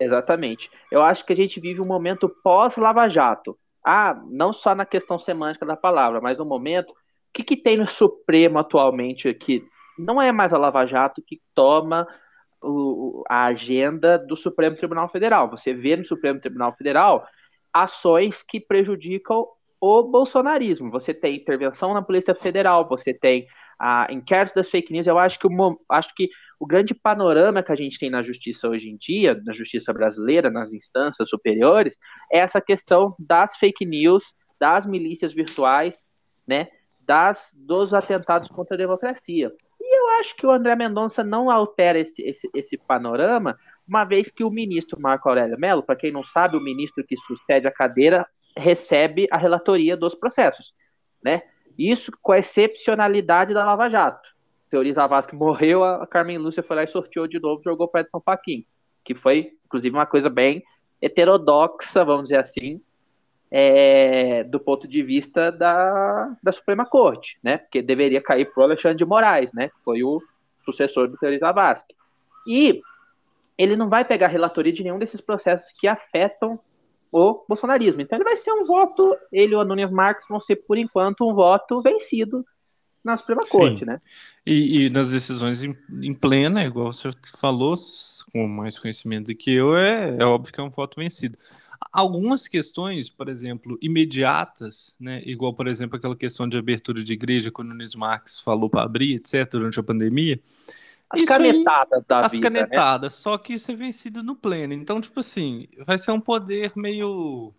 Exatamente. 0.00 0.70
Eu 0.90 1.02
acho 1.02 1.24
que 1.24 1.32
a 1.32 1.36
gente 1.36 1.60
vive 1.60 1.80
um 1.80 1.86
momento 1.86 2.28
pós-Lava 2.42 3.06
Jato. 3.08 3.56
Ah, 3.84 4.18
não 4.30 4.52
só 4.52 4.74
na 4.74 4.86
questão 4.86 5.18
semântica 5.18 5.66
da 5.66 5.76
palavra, 5.76 6.20
mas 6.20 6.38
no 6.38 6.44
momento. 6.44 6.90
O 6.90 7.32
que, 7.32 7.44
que 7.44 7.56
tem 7.56 7.76
no 7.76 7.86
Supremo 7.86 8.58
atualmente 8.58 9.28
aqui? 9.28 9.64
Não 10.00 10.20
é 10.20 10.32
mais 10.32 10.52
a 10.52 10.58
Lava 10.58 10.86
Jato 10.86 11.22
que 11.22 11.40
toma 11.54 12.06
o, 12.62 13.22
a 13.28 13.46
agenda 13.46 14.18
do 14.18 14.36
Supremo 14.36 14.76
Tribunal 14.76 15.08
Federal. 15.08 15.50
Você 15.50 15.72
vê 15.72 15.96
no 15.96 16.04
Supremo 16.04 16.40
Tribunal 16.40 16.74
Federal 16.76 17.26
ações 17.72 18.42
que 18.42 18.60
prejudicam 18.60 19.46
o 19.80 20.02
bolsonarismo. 20.02 20.90
Você 20.90 21.14
tem 21.14 21.36
intervenção 21.36 21.94
na 21.94 22.02
Polícia 22.02 22.34
Federal, 22.34 22.88
você 22.88 23.14
tem 23.14 23.46
a 23.78 24.06
inquérito 24.10 24.54
das 24.54 24.68
fake 24.68 24.92
news. 24.92 25.06
Eu 25.06 25.18
acho 25.18 25.38
que, 25.38 25.46
o, 25.46 25.80
acho 25.88 26.14
que 26.14 26.28
o 26.58 26.66
grande 26.66 26.94
panorama 26.94 27.62
que 27.62 27.72
a 27.72 27.76
gente 27.76 27.98
tem 27.98 28.10
na 28.10 28.22
justiça 28.22 28.68
hoje 28.68 28.90
em 28.90 28.96
dia, 28.98 29.40
na 29.44 29.54
justiça 29.54 29.92
brasileira, 29.92 30.50
nas 30.50 30.74
instâncias 30.74 31.30
superiores, 31.30 31.96
é 32.30 32.38
essa 32.40 32.60
questão 32.60 33.14
das 33.18 33.56
fake 33.56 33.86
news, 33.86 34.22
das 34.58 34.84
milícias 34.84 35.32
virtuais, 35.32 35.96
né, 36.46 36.68
das 37.00 37.50
dos 37.54 37.94
atentados 37.94 38.50
contra 38.50 38.74
a 38.74 38.78
democracia 38.78 39.50
eu 40.00 40.08
acho 40.20 40.36
que 40.36 40.46
o 40.46 40.50
André 40.50 40.74
Mendonça 40.74 41.22
não 41.22 41.50
altera 41.50 41.98
esse, 41.98 42.22
esse, 42.22 42.50
esse 42.54 42.76
panorama, 42.78 43.58
uma 43.86 44.04
vez 44.04 44.30
que 44.30 44.44
o 44.44 44.50
ministro 44.50 45.00
Marco 45.00 45.28
Aurélio 45.28 45.58
Mello, 45.58 45.82
para 45.82 45.96
quem 45.96 46.12
não 46.12 46.22
sabe, 46.22 46.56
o 46.56 46.60
ministro 46.60 47.04
que 47.04 47.16
sucede 47.16 47.66
a 47.66 47.72
cadeira 47.72 48.26
recebe 48.56 49.26
a 49.30 49.36
relatoria 49.36 49.96
dos 49.96 50.14
processos, 50.14 50.72
né? 51.22 51.42
Isso 51.78 52.12
com 52.20 52.32
a 52.32 52.38
excepcionalidade 52.38 53.54
da 53.54 53.64
Lava 53.64 53.88
Jato. 53.88 54.28
Teori 54.70 54.92
Zavascki 54.92 55.34
morreu, 55.34 55.82
a 55.82 56.06
Carmen 56.06 56.38
Lúcia 56.38 56.62
foi 56.62 56.76
lá 56.76 56.84
e 56.84 56.86
sorteou 56.86 57.26
de 57.26 57.40
novo, 57.40 57.62
jogou 57.62 57.88
para 57.88 58.02
Edson 58.02 58.20
Fachin, 58.20 58.64
que 59.04 59.14
foi, 59.14 59.52
inclusive, 59.64 59.94
uma 59.94 60.06
coisa 60.06 60.30
bem 60.30 60.62
heterodoxa, 61.02 62.04
vamos 62.04 62.24
dizer 62.24 62.38
assim, 62.38 62.80
é, 63.50 64.44
do 64.44 64.60
ponto 64.60 64.86
de 64.86 65.02
vista 65.02 65.50
da, 65.50 66.36
da 66.42 66.52
Suprema 66.52 66.86
Corte, 66.86 67.38
né? 67.42 67.58
Porque 67.58 67.82
deveria 67.82 68.22
cair 68.22 68.52
para 68.52 68.60
o 68.60 68.64
Alexandre 68.64 68.98
de 68.98 69.04
Moraes, 69.04 69.52
né? 69.52 69.70
Foi 69.84 70.04
o 70.04 70.22
sucessor 70.64 71.08
do 71.08 71.16
Teori 71.16 71.38
Zavascki. 71.38 71.94
E 72.46 72.80
ele 73.58 73.76
não 73.76 73.88
vai 73.88 74.04
pegar 74.04 74.28
relatoria 74.28 74.72
de 74.72 74.82
nenhum 74.82 74.98
desses 74.98 75.20
processos 75.20 75.68
que 75.78 75.88
afetam 75.88 76.58
o 77.12 77.44
bolsonarismo. 77.48 78.00
Então 78.00 78.16
ele 78.16 78.24
vai 78.24 78.36
ser 78.36 78.52
um 78.52 78.64
voto, 78.64 79.16
ele 79.32 79.52
e 79.52 79.56
o 79.56 79.64
Nunes 79.64 79.90
Marques 79.90 80.26
vão 80.28 80.40
ser, 80.40 80.56
por 80.56 80.78
enquanto, 80.78 81.28
um 81.28 81.34
voto 81.34 81.82
vencido 81.82 82.44
na 83.02 83.16
Suprema 83.16 83.42
Corte, 83.48 83.80
Sim. 83.80 83.84
né? 83.86 84.00
E, 84.46 84.86
e, 84.86 84.90
nas 84.90 85.10
decisões 85.10 85.64
em, 85.64 85.76
em, 86.02 86.14
plena, 86.14 86.64
igual 86.64 86.92
você 86.92 87.10
falou, 87.38 87.74
com 88.32 88.46
mais 88.46 88.78
conhecimento 88.78 89.26
do 89.26 89.34
que 89.34 89.52
eu, 89.52 89.76
é, 89.76 90.16
é 90.18 90.24
óbvio 90.24 90.52
que 90.52 90.60
é 90.60 90.62
um 90.62 90.70
voto 90.70 91.00
vencido. 91.00 91.36
Algumas 91.92 92.46
questões, 92.46 93.10
por 93.10 93.28
exemplo, 93.28 93.78
imediatas, 93.80 94.94
né, 95.00 95.22
igual, 95.24 95.52
por 95.54 95.66
exemplo, 95.66 95.96
aquela 95.96 96.14
questão 96.14 96.48
de 96.48 96.56
abertura 96.56 97.02
de 97.02 97.12
igreja, 97.12 97.50
quando 97.50 97.68
o 97.68 97.74
Nunes 97.74 97.94
Marques 97.94 98.38
falou 98.38 98.68
para 98.68 98.82
abrir, 98.82 99.16
etc., 99.16 99.50
durante 99.50 99.80
a 99.80 99.82
pandemia. 99.82 100.40
As 101.08 101.22
canetadas 101.22 102.02
aí, 102.02 102.08
da 102.08 102.20
as 102.26 102.32
vida. 102.32 102.48
As 102.48 102.54
né? 102.54 102.60
canetadas, 102.60 103.12
né? 103.12 103.16
só 103.16 103.38
que 103.38 103.54
isso 103.54 103.72
é 103.72 103.74
vencido 103.74 104.22
no 104.22 104.36
pleno. 104.36 104.72
Então, 104.72 105.00
tipo 105.00 105.18
assim, 105.18 105.66
vai 105.84 105.98
ser 105.98 106.12
um 106.12 106.20
poder 106.20 106.72
meio 106.76 107.52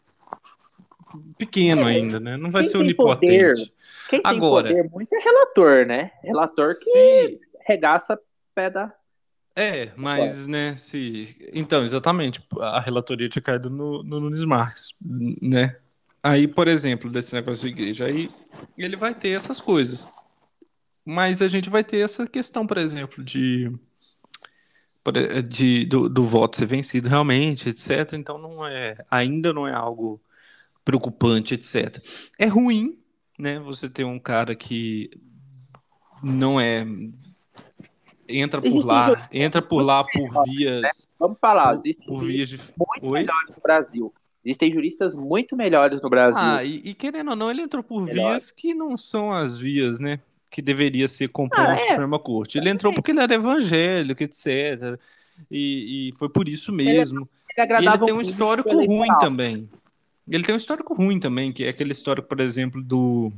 pequeno 1.38 1.82
é, 1.90 1.96
ainda, 1.96 2.20
né? 2.20 2.38
Não 2.38 2.50
vai 2.50 2.64
ser 2.64 2.78
onipotente. 2.78 3.26
Poder, 3.28 3.74
quem 4.10 4.22
tem 4.22 4.32
Agora, 4.32 4.70
poder 4.70 4.90
muito 4.90 5.14
é 5.14 5.20
relator, 5.20 5.86
né? 5.86 6.12
Relator 6.24 6.68
que 6.68 6.74
se... 6.74 7.42
regaça 7.66 8.18
pé 8.54 8.70
da 8.70 8.94
é, 9.56 9.92
mas, 9.96 10.48
né, 10.48 10.76
se... 10.78 11.36
Então, 11.54 11.84
exatamente, 11.84 12.42
a 12.60 12.80
relatoria 12.80 13.28
tinha 13.28 13.42
caído 13.42 13.70
no, 13.70 14.02
no 14.04 14.20
Nunes 14.20 14.44
Marques, 14.46 14.96
né? 15.02 15.78
Aí, 16.24 16.48
por 16.48 16.68
exemplo, 16.68 17.10
desse 17.10 17.34
negócio 17.34 17.68
de 17.68 17.74
igreja, 17.74 18.06
aí 18.06 18.30
ele 18.78 18.96
vai 18.96 19.14
ter 19.14 19.32
essas 19.32 19.60
coisas. 19.60 20.08
Mas 21.04 21.42
a 21.42 21.48
gente 21.48 21.70
vai 21.70 21.84
ter 21.84 21.98
essa 21.98 22.28
questão, 22.28 22.66
por 22.68 22.78
exemplo, 22.78 23.24
de, 23.24 23.72
de 25.48 25.86
do, 25.86 26.08
do 26.08 26.24
voto 26.24 26.58
ser 26.58 26.68
vencido 26.68 27.10
realmente, 27.10 27.70
etc. 27.70 28.14
Então 28.14 28.38
não 28.38 28.66
é, 28.66 28.96
ainda 29.10 29.52
não 29.52 29.68
é 29.68 29.74
algo 29.74 30.22
preocupante, 30.86 31.56
etc. 31.56 32.04
É 32.38 32.46
ruim, 32.46 33.00
né? 33.38 33.60
Você 33.60 33.90
ter 33.90 34.04
um 34.04 34.20
cara 34.20 34.56
que 34.56 35.10
não 36.22 36.62
é 36.62 36.86
entra 38.40 38.62
por 38.62 38.86
lá, 38.86 39.30
entra 39.32 39.62
por 39.62 39.82
lá 39.82 40.04
por 40.04 40.44
vias. 40.46 40.82
Né? 40.82 40.90
Vamos 41.20 41.38
falar, 41.40 41.78
por, 41.78 41.96
por 42.06 42.24
vias 42.24 42.50
de... 42.50 42.58
muito 42.58 43.06
Oi? 43.06 43.20
melhores 43.20 43.56
no 43.56 43.62
Brasil. 43.62 44.14
Existem 44.44 44.72
juristas 44.72 45.14
muito 45.14 45.56
melhores 45.56 46.02
no 46.02 46.10
Brasil. 46.10 46.42
Ah, 46.42 46.64
e, 46.64 46.82
e 46.84 46.94
querendo 46.96 47.30
ou 47.30 47.36
não, 47.36 47.52
ele 47.52 47.62
entrou 47.62 47.84
por 47.84 48.06
vias 48.06 48.50
que 48.50 48.74
não 48.74 48.98
são 48.98 49.32
as 49.32 49.58
vias, 49.58 50.00
né? 50.00 50.20
Que 50.50 50.62
deveria 50.62 51.08
ser 51.08 51.28
composto 51.30 51.62
ah, 51.64 51.76
é. 51.76 51.90
Suprema 51.90 52.18
Corte. 52.18 52.58
Ele 52.58 52.70
entrou 52.70 52.92
porque 52.92 53.12
ele 53.12 53.22
era 53.22 53.36
evangélico, 53.36 54.24
etc. 54.24 55.00
E, 55.50 56.10
e 56.10 56.14
foi 56.18 56.28
por 56.28 56.50
isso 56.50 56.72
mesmo. 56.72 57.30
Ele, 57.56 57.74
ele, 57.74 57.88
ele 57.88 57.98
tem 58.00 58.14
um 58.14 58.22
histórico 58.22 58.74
ruim 58.86 59.16
também. 59.20 59.70
Ele 60.28 60.44
tem 60.44 60.56
um 60.56 60.58
histórico 60.58 60.94
ruim 60.94 61.20
também, 61.20 61.52
que 61.52 61.64
é 61.64 61.70
aquele 61.70 61.92
histórico, 61.92 62.28
por 62.28 62.40
exemplo, 62.40 62.82
do 62.82 63.32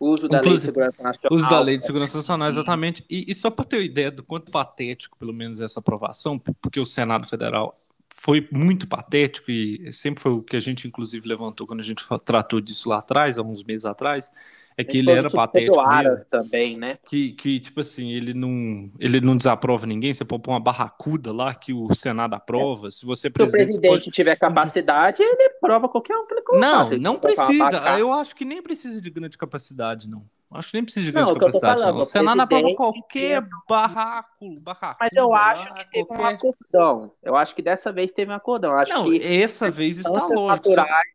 Uso 0.00 0.26
da 0.26 0.40
Lei 0.40 0.54
de 0.54 0.60
Segurança 0.60 1.02
Nacional. 1.02 1.36
Uso 1.36 1.50
da 1.50 1.60
Lei 1.60 1.76
de 1.76 1.84
Segurança 1.84 2.16
Nacional, 2.16 2.48
exatamente. 2.48 3.04
E, 3.08 3.30
e 3.30 3.34
só 3.34 3.50
para 3.50 3.66
ter 3.66 3.82
ideia 3.82 4.10
do 4.10 4.22
quanto 4.22 4.50
patético, 4.50 5.18
pelo 5.18 5.34
menos, 5.34 5.60
essa 5.60 5.78
aprovação, 5.78 6.38
porque 6.38 6.80
o 6.80 6.86
Senado 6.86 7.28
Federal 7.28 7.74
foi 8.08 8.48
muito 8.50 8.88
patético 8.88 9.50
e 9.50 9.92
sempre 9.92 10.22
foi 10.22 10.32
o 10.32 10.42
que 10.42 10.56
a 10.56 10.60
gente, 10.60 10.88
inclusive, 10.88 11.28
levantou 11.28 11.66
quando 11.66 11.80
a 11.80 11.82
gente 11.82 12.02
tratou 12.24 12.60
disso 12.62 12.88
lá 12.88 12.98
atrás, 12.98 13.36
há 13.36 13.42
uns 13.42 13.62
meses 13.62 13.84
atrás, 13.84 14.30
é 14.76 14.84
que 14.84 14.98
ele, 14.98 15.10
ele 15.10 15.18
era 15.18 15.30
patético 15.30 15.82
mesmo. 15.88 16.24
também, 16.30 16.76
né? 16.76 16.98
Que, 17.04 17.32
que, 17.32 17.60
tipo 17.60 17.80
assim, 17.80 18.10
ele 18.12 18.32
não, 18.34 18.90
ele 18.98 19.20
não 19.20 19.36
desaprova 19.36 19.86
ninguém, 19.86 20.14
você 20.14 20.24
pôr 20.24 20.40
uma 20.46 20.60
barracuda 20.60 21.32
lá 21.32 21.54
que 21.54 21.72
o 21.72 21.94
Senado 21.94 22.34
aprova, 22.34 22.88
é. 22.88 22.90
se 22.90 23.04
você 23.04 23.22
Se 23.22 23.28
o 23.28 23.32
presidente 23.32 23.80
pode... 23.80 24.10
tiver 24.10 24.36
capacidade, 24.38 25.22
ele 25.22 25.50
prova 25.60 25.88
qualquer 25.88 26.16
um 26.16 26.26
que 26.26 26.34
ele 26.34 26.42
colocar. 26.42 26.66
Não, 26.66 26.90
não 26.98 27.18
precisa, 27.18 27.98
eu 27.98 28.12
acho 28.12 28.34
que 28.34 28.44
nem 28.44 28.62
precisa 28.62 29.00
de 29.00 29.10
grande 29.10 29.36
capacidade, 29.36 30.08
não. 30.08 30.24
Acho 30.52 30.70
que 30.70 30.76
nem 30.78 30.84
precisa 30.84 31.06
de 31.06 31.12
grande 31.12 31.30
não, 31.30 31.38
capacidade, 31.38 31.80
falando, 31.80 31.94
não. 31.94 32.00
O 32.00 32.04
Senado 32.04 32.40
aprova 32.40 32.74
qualquer 32.74 33.46
barraco, 33.68 34.60
barraco. 34.60 34.98
Mas 35.00 35.10
eu 35.12 35.32
acho 35.32 35.72
que 35.72 35.90
teve 35.92 36.06
qualquer... 36.06 36.24
um 36.24 36.26
acordão. 36.26 37.12
Eu 37.22 37.36
acho 37.36 37.54
que 37.54 37.62
dessa 37.62 37.92
vez 37.92 38.10
teve 38.10 38.32
um 38.32 38.34
acordão. 38.34 38.72
Eu 38.72 38.78
acho 38.78 38.92
não, 38.92 39.04
que 39.04 39.24
essa 39.24 39.70
vez 39.70 40.00
está 40.00 40.26
lógico. 40.26 40.68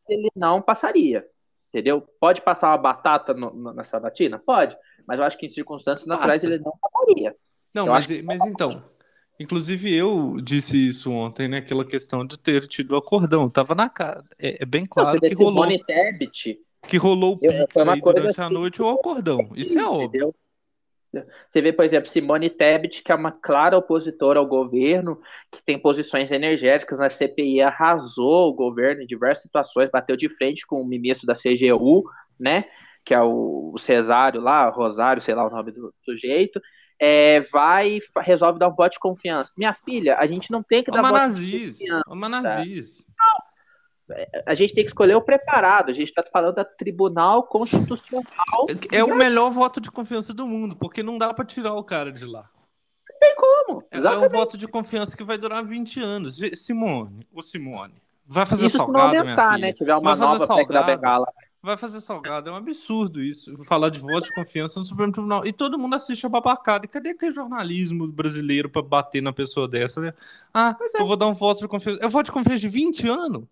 ele 0.07 0.29
não 0.33 0.61
passaria. 0.61 1.27
Entendeu? 1.75 2.01
Pode 2.21 2.41
passar 2.41 2.69
uma 2.69 2.77
batata 2.77 3.33
no, 3.33 3.53
no, 3.53 3.73
na 3.73 3.83
sabatina? 3.83 4.39
Pode. 4.39 4.77
Mas 5.05 5.19
eu 5.19 5.25
acho 5.25 5.37
que 5.37 5.45
em 5.45 5.49
circunstâncias 5.49 6.07
naturais 6.07 6.41
ele 6.41 6.57
não 6.57 6.71
passaria. 6.81 7.35
Não, 7.73 7.87
eu 7.87 7.91
mas, 7.91 8.23
mas 8.23 8.41
então. 8.45 8.81
Inclusive 9.37 9.93
eu 9.93 10.37
disse 10.41 10.87
isso 10.87 11.11
ontem, 11.11 11.49
né? 11.49 11.57
Aquela 11.57 11.83
questão 11.83 12.25
de 12.25 12.39
ter 12.39 12.65
tido 12.69 12.95
acordão. 12.95 13.49
Tava 13.49 13.75
na 13.75 13.89
cara. 13.89 14.23
É, 14.39 14.63
é 14.63 14.65
bem 14.65 14.85
claro 14.85 15.19
não, 15.21 15.27
que 15.27 15.35
rolou. 15.35 15.67
Que 16.87 16.95
rolou 16.95 17.33
o 17.33 17.39
Pix 17.39 17.75
aí 17.75 18.01
durante 18.01 18.29
assim, 18.29 18.41
a 18.41 18.49
noite 18.49 18.81
ou 18.81 18.93
o 18.93 18.95
acordão. 18.95 19.49
Isso 19.53 19.77
é 19.77 19.83
óbvio. 19.83 20.33
Você 21.47 21.61
vê, 21.61 21.71
por 21.71 21.85
exemplo, 21.85 22.09
Simone 22.09 22.49
Tebet, 22.49 23.03
que 23.03 23.11
é 23.11 23.15
uma 23.15 23.31
clara 23.31 23.77
opositora 23.77 24.39
ao 24.39 24.47
governo, 24.47 25.19
que 25.51 25.63
tem 25.63 25.79
posições 25.79 26.31
energéticas 26.31 26.99
na 26.99 27.09
CPI, 27.09 27.61
arrasou 27.61 28.49
o 28.49 28.53
governo 28.53 29.01
em 29.01 29.07
diversas 29.07 29.43
situações, 29.43 29.89
bateu 29.89 30.17
de 30.17 30.29
frente 30.29 30.65
com 30.65 30.81
o 30.81 30.87
ministro 30.87 31.27
da 31.27 31.35
CGU, 31.35 32.03
né? 32.39 32.65
Que 33.05 33.13
é 33.13 33.21
o 33.21 33.75
Cesário 33.77 34.41
lá, 34.41 34.69
Rosário, 34.69 35.21
sei 35.21 35.35
lá 35.35 35.45
o 35.45 35.51
nome 35.51 35.71
do 35.71 35.93
sujeito. 36.03 36.59
É, 36.99 37.41
vai 37.51 37.99
resolve 38.19 38.57
dar 38.57 38.69
um 38.69 38.75
voto 38.75 38.93
de 38.93 38.99
confiança. 38.99 39.51
Minha 39.57 39.73
filha, 39.73 40.15
a 40.17 40.25
gente 40.25 40.49
não 40.49 40.63
tem 40.63 40.83
que 40.83 40.89
dar 40.89 41.01
voto 41.01 41.35
de 41.35 41.51
confiança. 41.51 42.01
Ô, 42.07 42.15
Manazis. 42.15 43.05
A 44.45 44.53
gente 44.53 44.73
tem 44.73 44.83
que 44.83 44.89
escolher 44.89 45.15
o 45.15 45.21
preparado. 45.21 45.89
A 45.89 45.93
gente 45.93 46.09
está 46.09 46.23
falando 46.23 46.55
da 46.55 46.65
Tribunal 46.65 47.43
Constitucional. 47.43 48.67
É 48.91 49.03
o 49.03 49.15
melhor 49.15 49.49
voto 49.49 49.81
de 49.81 49.89
confiança 49.89 50.33
do 50.33 50.45
mundo, 50.45 50.75
porque 50.75 51.01
não 51.01 51.17
dá 51.17 51.33
para 51.33 51.45
tirar 51.45 51.73
o 51.73 51.83
cara 51.83 52.11
de 52.11 52.25
lá. 52.25 52.49
Não 53.09 53.19
tem 53.19 53.35
como. 53.35 53.83
É, 53.89 53.97
é, 53.97 54.17
um 54.17 54.29
voto 54.29 54.57
de 54.57 54.67
confiança 54.67 55.17
que 55.17 55.23
vai 55.23 55.37
durar 55.37 55.63
20 55.63 55.99
anos. 56.01 56.39
Simone, 56.53 57.25
o 57.33 57.41
Simone, 57.41 57.95
vai 58.27 58.45
fazer 58.45 58.67
isso 58.67 58.77
salgado, 58.77 59.13
não 59.13 59.19
aumentar, 59.19 59.45
minha 59.47 59.55
filha. 59.55 59.67
né? 59.67 59.73
Tiver 59.73 59.95
uma 59.95 60.15
vai 60.15 60.27
nova 60.27 60.45
salgado, 60.45 60.73
da 60.73 60.83
Bengala. 60.83 61.27
Vai 61.65 61.77
fazer 61.77 61.99
salgado. 61.99 62.47
É 62.47 62.53
um 62.53 62.57
absurdo 62.57 63.23
isso. 63.23 63.57
Falar 63.65 63.89
de 63.89 63.99
voto 63.99 64.25
de 64.25 64.35
confiança 64.35 64.79
no 64.79 64.85
Supremo 64.85 65.11
Tribunal. 65.11 65.47
E 65.47 65.51
todo 65.51 65.79
mundo 65.79 65.95
assiste 65.95 66.23
a 66.23 66.29
babacada. 66.29 66.85
E 66.85 66.87
cadê 66.87 67.09
aquele 67.09 67.33
jornalismo 67.33 68.05
brasileiro 68.07 68.69
para 68.69 68.83
bater 68.83 69.19
na 69.19 69.33
pessoa 69.33 69.67
dessa? 69.67 69.99
Né? 69.99 70.13
Ah, 70.53 70.77
é. 70.93 71.01
eu 71.01 71.07
vou 71.07 71.17
dar 71.17 71.25
um 71.25 71.33
voto 71.33 71.61
de 71.61 71.67
confiança. 71.67 71.99
Eu 72.03 72.09
voto 72.11 72.27
de 72.27 72.31
confiança 72.31 72.61
de 72.61 72.67
20 72.67 73.07
anos? 73.07 73.45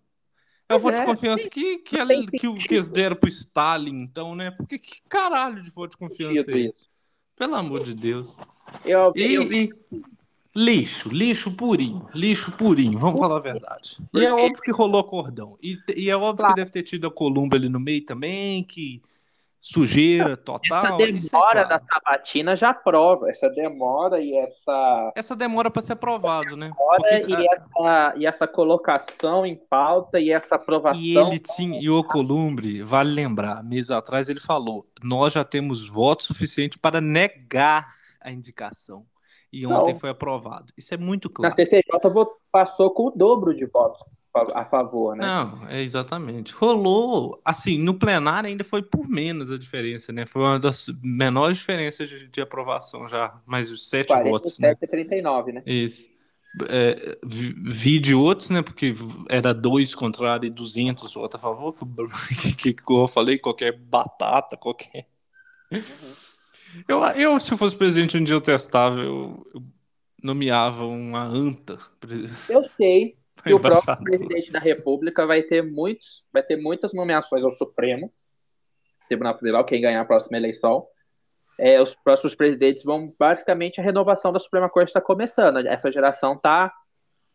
É 0.68 0.74
o 0.74 0.78
voto 0.78 0.96
de 0.96 1.02
é, 1.02 1.04
confiança 1.04 1.50
que, 1.50 1.78
que, 1.78 1.96
que, 2.26 2.54
que 2.54 2.74
eles 2.74 2.88
deram 2.88 3.16
pro 3.16 3.28
Stalin, 3.28 4.02
então, 4.02 4.34
né? 4.34 4.50
Porque 4.50 4.78
que 4.78 5.02
caralho 5.08 5.62
de 5.62 5.70
voto 5.70 5.92
de 5.92 5.96
confiança 5.98 6.50
é 6.50 6.58
isso? 6.58 6.88
Pelo 7.36 7.54
amor 7.54 7.82
de 7.82 7.94
Deus. 7.94 8.36
Eu, 8.84 9.12
e, 9.14 9.34
eu... 9.34 9.52
e, 9.52 9.70
lixo, 10.54 11.08
lixo 11.10 11.52
purinho, 11.52 12.08
lixo 12.14 12.52
purinho, 12.52 12.98
vamos 12.98 13.20
falar 13.20 13.36
a 13.36 13.40
verdade. 13.40 13.98
E 14.14 14.24
é 14.24 14.32
óbvio 14.32 14.62
que 14.62 14.70
rolou 14.70 15.04
cordão. 15.04 15.58
E, 15.62 15.78
e 15.96 16.08
é 16.08 16.16
óbvio 16.16 16.36
claro. 16.36 16.54
que 16.54 16.60
deve 16.60 16.70
ter 16.70 16.82
tido 16.82 17.06
a 17.06 17.10
Columba 17.10 17.56
ali 17.56 17.68
no 17.68 17.80
meio 17.80 18.04
também, 18.04 18.62
que 18.62 19.02
sujeira 19.64 20.36
total. 20.36 20.78
Essa 20.78 20.96
demora 20.96 21.60
é 21.60 21.64
claro. 21.64 21.68
da 21.68 21.80
sabatina 21.80 22.54
já 22.54 22.74
prova. 22.74 23.30
Essa 23.30 23.48
demora 23.48 24.20
e 24.20 24.36
essa. 24.36 25.12
Essa 25.16 25.34
demora 25.34 25.70
para 25.70 25.80
ser 25.80 25.94
aprovado, 25.94 26.54
né? 26.54 26.70
Porque... 26.76 27.32
E, 27.32 27.48
essa, 27.48 28.14
e 28.18 28.26
essa 28.26 28.46
colocação 28.46 29.46
em 29.46 29.56
pauta 29.56 30.20
e 30.20 30.30
essa 30.30 30.56
aprovação. 30.56 31.00
E 31.00 31.16
ele 31.16 31.38
tinha. 31.38 31.80
E 31.80 31.88
o 31.88 32.04
Columbre, 32.04 32.82
vale 32.82 33.10
lembrar, 33.10 33.64
mês 33.64 33.90
atrás 33.90 34.28
ele 34.28 34.40
falou: 34.40 34.86
nós 35.02 35.32
já 35.32 35.44
temos 35.44 35.88
voto 35.88 36.24
suficiente 36.24 36.78
para 36.78 37.00
negar 37.00 37.88
a 38.20 38.30
indicação. 38.30 39.06
E 39.50 39.66
ontem 39.66 39.94
Não. 39.94 40.00
foi 40.00 40.10
aprovado. 40.10 40.74
Isso 40.76 40.92
é 40.92 40.98
muito 40.98 41.30
claro. 41.30 41.48
Na 41.48 41.56
CCJ 41.56 41.82
passou 42.52 42.90
com 42.90 43.06
o 43.06 43.10
dobro 43.10 43.54
de 43.54 43.64
votos 43.64 44.02
a 44.54 44.64
favor, 44.64 45.16
né? 45.16 45.24
Não, 45.24 45.68
é 45.68 45.80
exatamente. 45.80 46.52
Rolou, 46.54 47.40
assim, 47.44 47.78
no 47.78 47.94
plenário 47.94 48.48
ainda 48.48 48.64
foi 48.64 48.82
por 48.82 49.08
menos 49.08 49.50
a 49.50 49.56
diferença, 49.56 50.12
né? 50.12 50.26
Foi 50.26 50.42
uma 50.42 50.58
das 50.58 50.88
menores 51.02 51.58
diferenças 51.58 52.08
de, 52.08 52.26
de 52.26 52.40
aprovação 52.40 53.06
já, 53.06 53.40
mais 53.46 53.70
os 53.70 53.88
sete 53.88 54.08
47 54.08 54.30
votos, 54.30 54.58
né? 54.58 54.74
39, 54.74 55.52
né? 55.52 55.62
Isso. 55.64 56.08
É, 56.68 57.18
vi 57.24 57.98
de 57.98 58.14
outros, 58.14 58.50
né? 58.50 58.62
Porque 58.62 58.94
era 59.28 59.54
dois 59.54 59.94
contrário 59.94 60.46
e 60.46 60.50
200 60.50 61.14
votos 61.14 61.36
a 61.36 61.38
favor, 61.38 61.72
que, 61.72 62.54
que, 62.56 62.72
que 62.74 62.92
eu 62.92 63.06
falei, 63.06 63.38
qualquer 63.38 63.76
batata, 63.76 64.56
qualquer. 64.56 65.06
Uhum. 65.72 65.80
Eu, 66.88 67.04
eu, 67.04 67.40
se 67.40 67.52
eu 67.52 67.58
fosse 67.58 67.76
presidente 67.76 68.16
um 68.16 68.24
dia 68.24 68.34
eu 68.34 68.40
testava, 68.40 68.98
eu, 68.98 69.46
eu 69.54 69.62
nomeava 70.20 70.84
uma 70.86 71.22
anta. 71.22 71.78
Eu 72.48 72.64
sei, 72.76 73.16
que 73.44 73.54
o 73.54 73.60
próprio 73.60 73.96
presidente 74.02 74.50
da 74.50 74.58
República 74.58 75.26
vai 75.26 75.42
ter 75.42 75.62
muitos, 75.62 76.24
vai 76.32 76.42
ter 76.42 76.56
muitas 76.56 76.92
nomeações 76.92 77.44
ao 77.44 77.52
Supremo 77.52 78.12
Tribunal 79.08 79.38
Federal, 79.38 79.64
quem 79.64 79.82
ganhar 79.82 80.00
a 80.00 80.04
próxima 80.04 80.36
eleição. 80.36 80.86
É, 81.58 81.80
os 81.80 81.94
próximos 81.94 82.34
presidentes 82.34 82.82
vão 82.82 83.14
basicamente 83.18 83.80
a 83.80 83.84
renovação 83.84 84.32
da 84.32 84.40
Suprema 84.40 84.68
Corte 84.68 84.88
está 84.88 85.00
começando. 85.00 85.58
Essa 85.58 85.92
geração 85.92 86.36
tá 86.36 86.72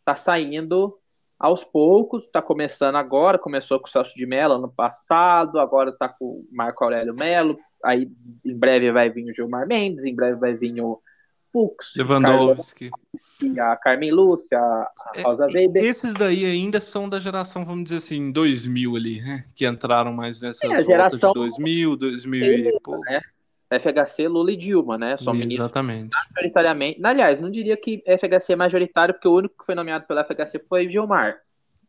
tá 0.04 0.16
saindo 0.16 0.98
aos 1.38 1.64
poucos, 1.64 2.24
está 2.26 2.42
começando 2.42 2.96
agora, 2.96 3.38
começou 3.38 3.80
com 3.80 3.88
o 3.88 3.90
Celso 3.90 4.16
de 4.16 4.26
Mello 4.26 4.56
ano 4.56 4.70
passado, 4.70 5.60
agora 5.60 5.92
está 5.92 6.10
com 6.10 6.26
o 6.26 6.48
Marco 6.52 6.84
Aurélio 6.84 7.14
Mello, 7.14 7.58
aí 7.84 8.12
em 8.44 8.58
breve 8.58 8.92
vai 8.92 9.10
vir 9.10 9.30
o 9.30 9.34
Gilmar 9.34 9.68
Mendes, 9.68 10.04
em 10.04 10.16
breve 10.16 10.38
vai 10.38 10.54
vir 10.54 10.82
o 10.82 11.00
Fux, 11.52 11.94
Lewandowski, 11.98 12.92
a 13.60 13.76
Carmen 13.78 14.12
Lúcia, 14.12 14.60
a 14.60 14.92
é, 15.16 15.22
Rosa 15.22 15.46
é, 15.46 15.62
Weber. 15.62 15.84
Esses 15.84 16.14
daí 16.14 16.46
ainda 16.46 16.80
são 16.80 17.10
da 17.10 17.20
geração, 17.20 17.66
vamos 17.66 17.86
dizer 17.86 17.98
assim, 17.98 18.32
2000 18.32 18.96
ali, 18.96 19.22
né? 19.22 19.46
Que 19.56 19.68
entraram 19.68 20.14
mais 20.14 20.42
nessas 20.42 20.70
é, 20.70 20.84
voltas 20.84 21.20
de 21.20 21.34
2000, 21.34 21.96
2000 21.96 22.46
e 22.46 22.80
pouco. 22.82 23.02
Né? 23.02 23.20
FHC, 23.78 24.28
Lula 24.28 24.52
e 24.52 24.58
Dilma, 24.58 24.98
né? 24.98 25.16
São 25.18 25.36
Exatamente. 25.36 26.10
Majoritariamente. 26.36 27.00
Aliás, 27.04 27.40
não 27.40 27.52
diria 27.52 27.78
que 27.78 28.04
FHC 28.06 28.54
é 28.54 28.56
majoritário, 28.56 29.14
porque 29.14 29.28
o 29.28 29.36
único 29.36 29.60
que 29.60 29.66
foi 29.66 29.76
nomeado 29.76 30.06
pela 30.08 30.24
FHC 30.24 30.60
foi 30.68 30.90
Gilmar. 30.90 31.40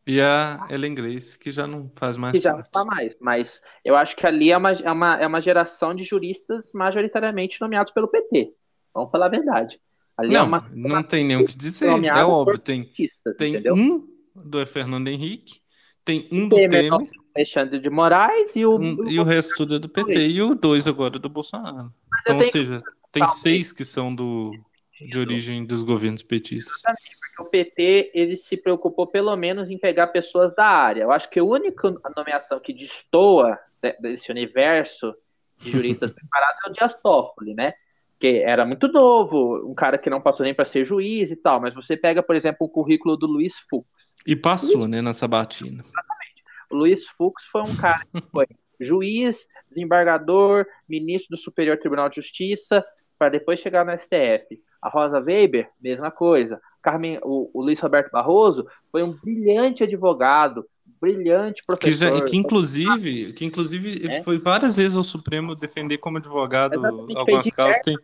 E 0.05 0.19
a 0.19 0.65
Ellen 0.69 0.95
Grace, 0.95 1.37
que 1.37 1.51
já 1.51 1.67
não 1.67 1.91
faz 1.95 2.17
mais 2.17 2.31
que 2.33 2.41
parte. 2.41 2.43
já 2.43 2.53
não 2.53 2.61
está 2.61 2.85
mais, 2.85 3.15
mas 3.19 3.61
eu 3.85 3.95
acho 3.95 4.15
que 4.15 4.25
ali 4.25 4.51
é 4.51 4.57
uma, 4.57 4.71
é, 4.71 4.91
uma, 4.91 5.21
é 5.21 5.27
uma 5.27 5.41
geração 5.41 5.95
de 5.95 6.03
juristas 6.03 6.71
majoritariamente 6.73 7.61
nomeados 7.61 7.93
pelo 7.93 8.07
PT. 8.07 8.51
Vamos 8.93 9.11
falar 9.11 9.27
a 9.27 9.29
verdade. 9.29 9.79
Ali 10.17 10.31
é 10.31 10.33
não, 10.33 10.41
é 10.41 10.43
uma, 10.43 10.71
não 10.73 11.03
tem 11.03 11.25
nem 11.25 11.37
o 11.37 11.45
que 11.45 11.57
dizer. 11.57 11.87
É 12.05 12.23
óbvio, 12.23 12.57
tem, 12.57 12.91
tem 13.37 13.71
um 13.71 14.07
do 14.35 14.65
Fernando 14.65 15.07
Henrique, 15.07 15.59
tem 16.03 16.27
um 16.31 16.47
do 16.47 16.55
Temer, 16.55 16.91
Alexandre 17.35 17.79
de 17.79 17.89
Moraes 17.89 18.55
e 18.55 18.65
o. 18.65 18.77
Um, 18.77 19.09
e 19.09 19.19
o 19.19 19.23
resto 19.23 19.55
tudo 19.55 19.75
é 19.75 19.79
do 19.79 19.89
PT 19.89 20.27
e 20.27 20.41
o 20.41 20.55
dois 20.55 20.87
agora 20.87 21.17
do 21.17 21.29
Bolsonaro. 21.29 21.91
Então, 22.21 22.37
ou 22.37 22.43
seja, 22.43 22.83
tem 23.11 23.27
seis 23.27 23.71
que 23.71 23.85
são 23.85 24.13
do, 24.13 24.51
de 24.99 25.17
origem 25.17 25.65
dos 25.65 25.81
governos 25.81 26.23
petistas. 26.23 26.75
Exatamente, 26.77 27.17
porque 27.19 27.41
o 27.41 27.45
PT 27.45 28.11
ele 28.13 28.37
se 28.37 28.57
preocupou 28.57 29.07
pelo 29.07 29.35
menos 29.35 29.69
em 29.69 29.77
pegar 29.77 30.07
pessoas 30.07 30.53
da 30.55 30.65
área. 30.65 31.03
Eu 31.03 31.11
acho 31.11 31.29
que 31.29 31.39
a 31.39 31.43
única 31.43 31.93
nomeação 32.15 32.59
que 32.59 32.73
destoa 32.73 33.57
desse 33.99 34.29
universo 34.31 35.15
de 35.57 35.71
juristas 35.71 36.11
preparados 36.13 36.59
é 36.65 36.69
o 36.69 36.73
Dias 36.73 36.95
Toffoli, 37.01 37.53
né? 37.53 37.73
Que 38.21 38.37
era 38.37 38.63
muito 38.63 38.87
novo, 38.87 39.67
um 39.67 39.73
cara 39.73 39.97
que 39.97 40.09
não 40.09 40.21
passou 40.21 40.43
nem 40.43 40.53
para 40.53 40.63
ser 40.63 40.85
juiz 40.85 41.31
e 41.31 41.35
tal, 41.35 41.59
mas 41.59 41.73
você 41.73 41.97
pega, 41.97 42.21
por 42.21 42.35
exemplo, 42.35 42.67
o 42.67 42.69
currículo 42.69 43.17
do 43.17 43.25
Luiz 43.25 43.55
Fux. 43.67 43.87
E 44.27 44.35
passou, 44.35 44.81
Luiz... 44.81 44.91
né, 44.91 45.01
na 45.01 45.11
sabatina. 45.11 45.83
Exatamente. 45.83 46.43
O 46.69 46.75
Luiz 46.75 47.07
Fux 47.07 47.47
foi 47.47 47.63
um 47.63 47.75
cara 47.75 48.05
que 48.05 48.21
foi 48.31 48.45
juiz, 48.79 49.47
desembargador, 49.67 50.67
ministro 50.87 51.35
do 51.35 51.41
Superior 51.41 51.77
Tribunal 51.79 52.09
de 52.09 52.17
Justiça, 52.17 52.85
para 53.17 53.29
depois 53.29 53.59
chegar 53.59 53.83
no 53.83 53.91
STF. 53.91 54.61
A 54.79 54.87
Rosa 54.87 55.19
Weber, 55.19 55.67
mesma 55.81 56.11
coisa. 56.11 56.61
Carmen, 56.79 57.19
o, 57.23 57.49
o 57.53 57.63
Luiz 57.63 57.79
Roberto 57.79 58.11
Barroso 58.11 58.67
foi 58.91 59.01
um 59.01 59.13
brilhante 59.13 59.83
advogado, 59.83 60.63
brilhante 61.01 61.63
professor. 61.65 62.11
Que, 62.11 62.19
já, 62.19 62.21
que 62.23 62.37
inclusive, 62.37 63.33
que 63.33 63.43
inclusive 63.43 64.07
é? 64.07 64.21
foi 64.21 64.37
várias 64.37 64.77
vezes 64.77 64.95
ao 64.95 65.03
Supremo 65.03 65.55
defender 65.55 65.97
como 65.97 66.17
advogado 66.17 66.75
Exatamente, 66.75 67.17
algumas 67.17 67.51
causas. 67.51 67.81
Tem, 67.81 67.97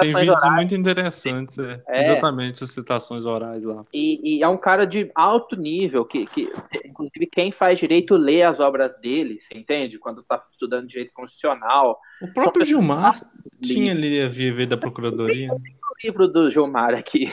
tem 0.00 0.14
vídeos 0.14 0.42
orais. 0.42 0.56
muito 0.56 0.74
interessantes, 0.74 1.58
é. 1.58 1.82
É. 1.86 2.00
exatamente, 2.00 2.64
as 2.64 2.70
citações 2.70 3.24
orais 3.26 3.64
lá. 3.64 3.84
E, 3.92 4.38
e, 4.38 4.42
é 4.42 4.48
um 4.48 4.56
cara 4.56 4.86
de 4.86 5.10
alto 5.14 5.54
nível, 5.54 6.04
que, 6.04 6.26
que 6.26 6.50
inclusive 6.84 7.26
quem 7.26 7.52
faz 7.52 7.78
direito 7.78 8.16
lê 8.16 8.42
as 8.42 8.58
obras 8.58 8.92
dele, 9.00 9.40
você 9.40 9.58
entende? 9.58 9.98
Quando 9.98 10.20
está 10.20 10.42
estudando 10.50 10.88
direito 10.88 11.12
constitucional. 11.12 11.98
O 12.22 12.28
próprio 12.28 12.64
Gilmar 12.64 13.20
tinha 13.62 13.92
ali 13.92 14.22
a 14.22 14.28
VV 14.28 14.66
da 14.66 14.76
Procuradoria. 14.76 15.52
O 15.52 15.60
livro 16.02 16.26
do 16.26 16.50
Gilmar 16.50 16.94
aqui. 16.94 17.30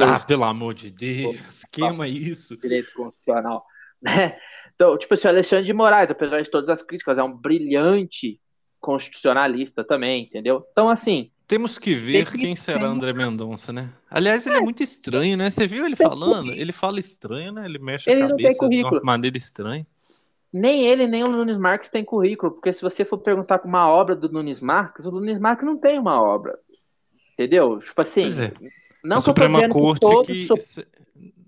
Ah, 0.00 0.18
pelo 0.18 0.44
amor 0.44 0.74
de 0.74 0.90
Deus, 0.90 1.36
queima 1.70 2.08
isso. 2.08 2.60
Direito 2.60 2.92
constitucional. 2.94 3.66
Né? 4.02 4.36
Então, 4.74 4.96
tipo 4.98 5.14
assim, 5.14 5.28
o 5.28 5.30
Alexandre 5.30 5.66
de 5.66 5.72
Moraes, 5.72 6.10
apesar 6.10 6.42
de 6.42 6.50
todas 6.50 6.68
as 6.68 6.82
críticas, 6.82 7.18
é 7.18 7.22
um 7.22 7.32
brilhante 7.32 8.40
constitucionalista 8.80 9.84
também, 9.84 10.24
entendeu? 10.24 10.66
Então, 10.72 10.88
assim. 10.88 11.30
Temos 11.46 11.78
que 11.78 11.94
ver 11.94 12.30
que 12.30 12.38
quem 12.38 12.56
será 12.56 12.86
André 12.86 13.12
Mendonça, 13.12 13.72
né? 13.72 13.90
Aliás, 14.10 14.46
ele 14.46 14.56
é. 14.56 14.58
é. 14.58 14.62
muito 14.62 14.82
estranho, 14.82 15.36
né? 15.36 15.50
Você 15.50 15.66
viu 15.66 15.86
ele 15.86 15.94
falando? 15.94 16.50
Ele 16.52 16.72
fala 16.72 16.98
estranho, 16.98 17.52
né? 17.52 17.64
Ele 17.64 17.78
mexe 17.78 18.10
ele 18.10 18.22
a 18.22 18.28
cabeça 18.28 18.68
de 18.68 18.82
uma 18.82 19.00
maneira 19.02 19.36
estranha. 19.36 19.86
Nem 20.52 20.84
ele, 20.84 21.06
nem 21.06 21.22
o 21.22 21.28
Nunes 21.28 21.56
Marques 21.56 21.88
tem 21.88 22.04
currículo, 22.04 22.52
porque 22.52 22.72
se 22.72 22.82
você 22.82 23.04
for 23.04 23.18
perguntar 23.18 23.58
com 23.58 23.68
uma 23.68 23.88
obra 23.88 24.14
do 24.14 24.28
Nunes 24.28 24.60
Marques, 24.60 25.06
o 25.06 25.10
Nunes 25.10 25.38
Marques 25.38 25.64
não 25.64 25.78
tem 25.78 25.98
uma 25.98 26.20
obra. 26.20 26.58
Entendeu? 27.34 27.78
Tipo 27.80 28.02
assim. 28.02 28.26
É. 28.40 28.52
Não 29.02 29.16
a 29.16 29.20
Suprema 29.20 29.68
Corte 29.68 30.06
que. 30.26 30.48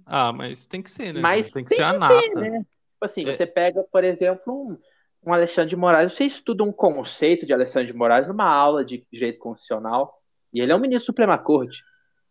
Ah, 0.07 0.33
mas 0.33 0.67
tem 0.67 0.83
que 0.83 0.91
ser, 0.91 1.15
né? 1.15 1.21
Mas 1.21 1.51
tem 1.51 1.65
que 1.65 1.71
tem 1.71 1.79
ser 1.79 1.85
a 1.85 1.93
nata. 1.93 2.21
Ter, 2.21 2.35
né? 2.35 2.59
Tipo 2.59 3.05
assim, 3.05 3.29
é. 3.29 3.35
você 3.35 3.47
pega, 3.47 3.85
por 3.91 4.05
exemplo, 4.05 4.53
um, 4.53 4.79
um 5.27 5.33
Alexandre 5.33 5.71
de 5.71 5.77
Moraes, 5.77 6.13
você 6.13 6.25
estuda 6.25 6.63
um 6.63 6.73
conceito 6.73 7.47
de 7.47 7.53
Alexandre 7.53 7.91
de 7.91 7.97
Moraes 7.97 8.29
numa 8.29 8.47
aula 8.47 8.85
de 8.85 9.05
direito 9.13 9.39
constitucional, 9.39 10.21
e 10.53 10.61
ele 10.61 10.73
é 10.73 10.77
um 10.77 10.81
ministro 10.81 11.07
da 11.07 11.07
Suprema 11.07 11.39
Corte. 11.39 11.83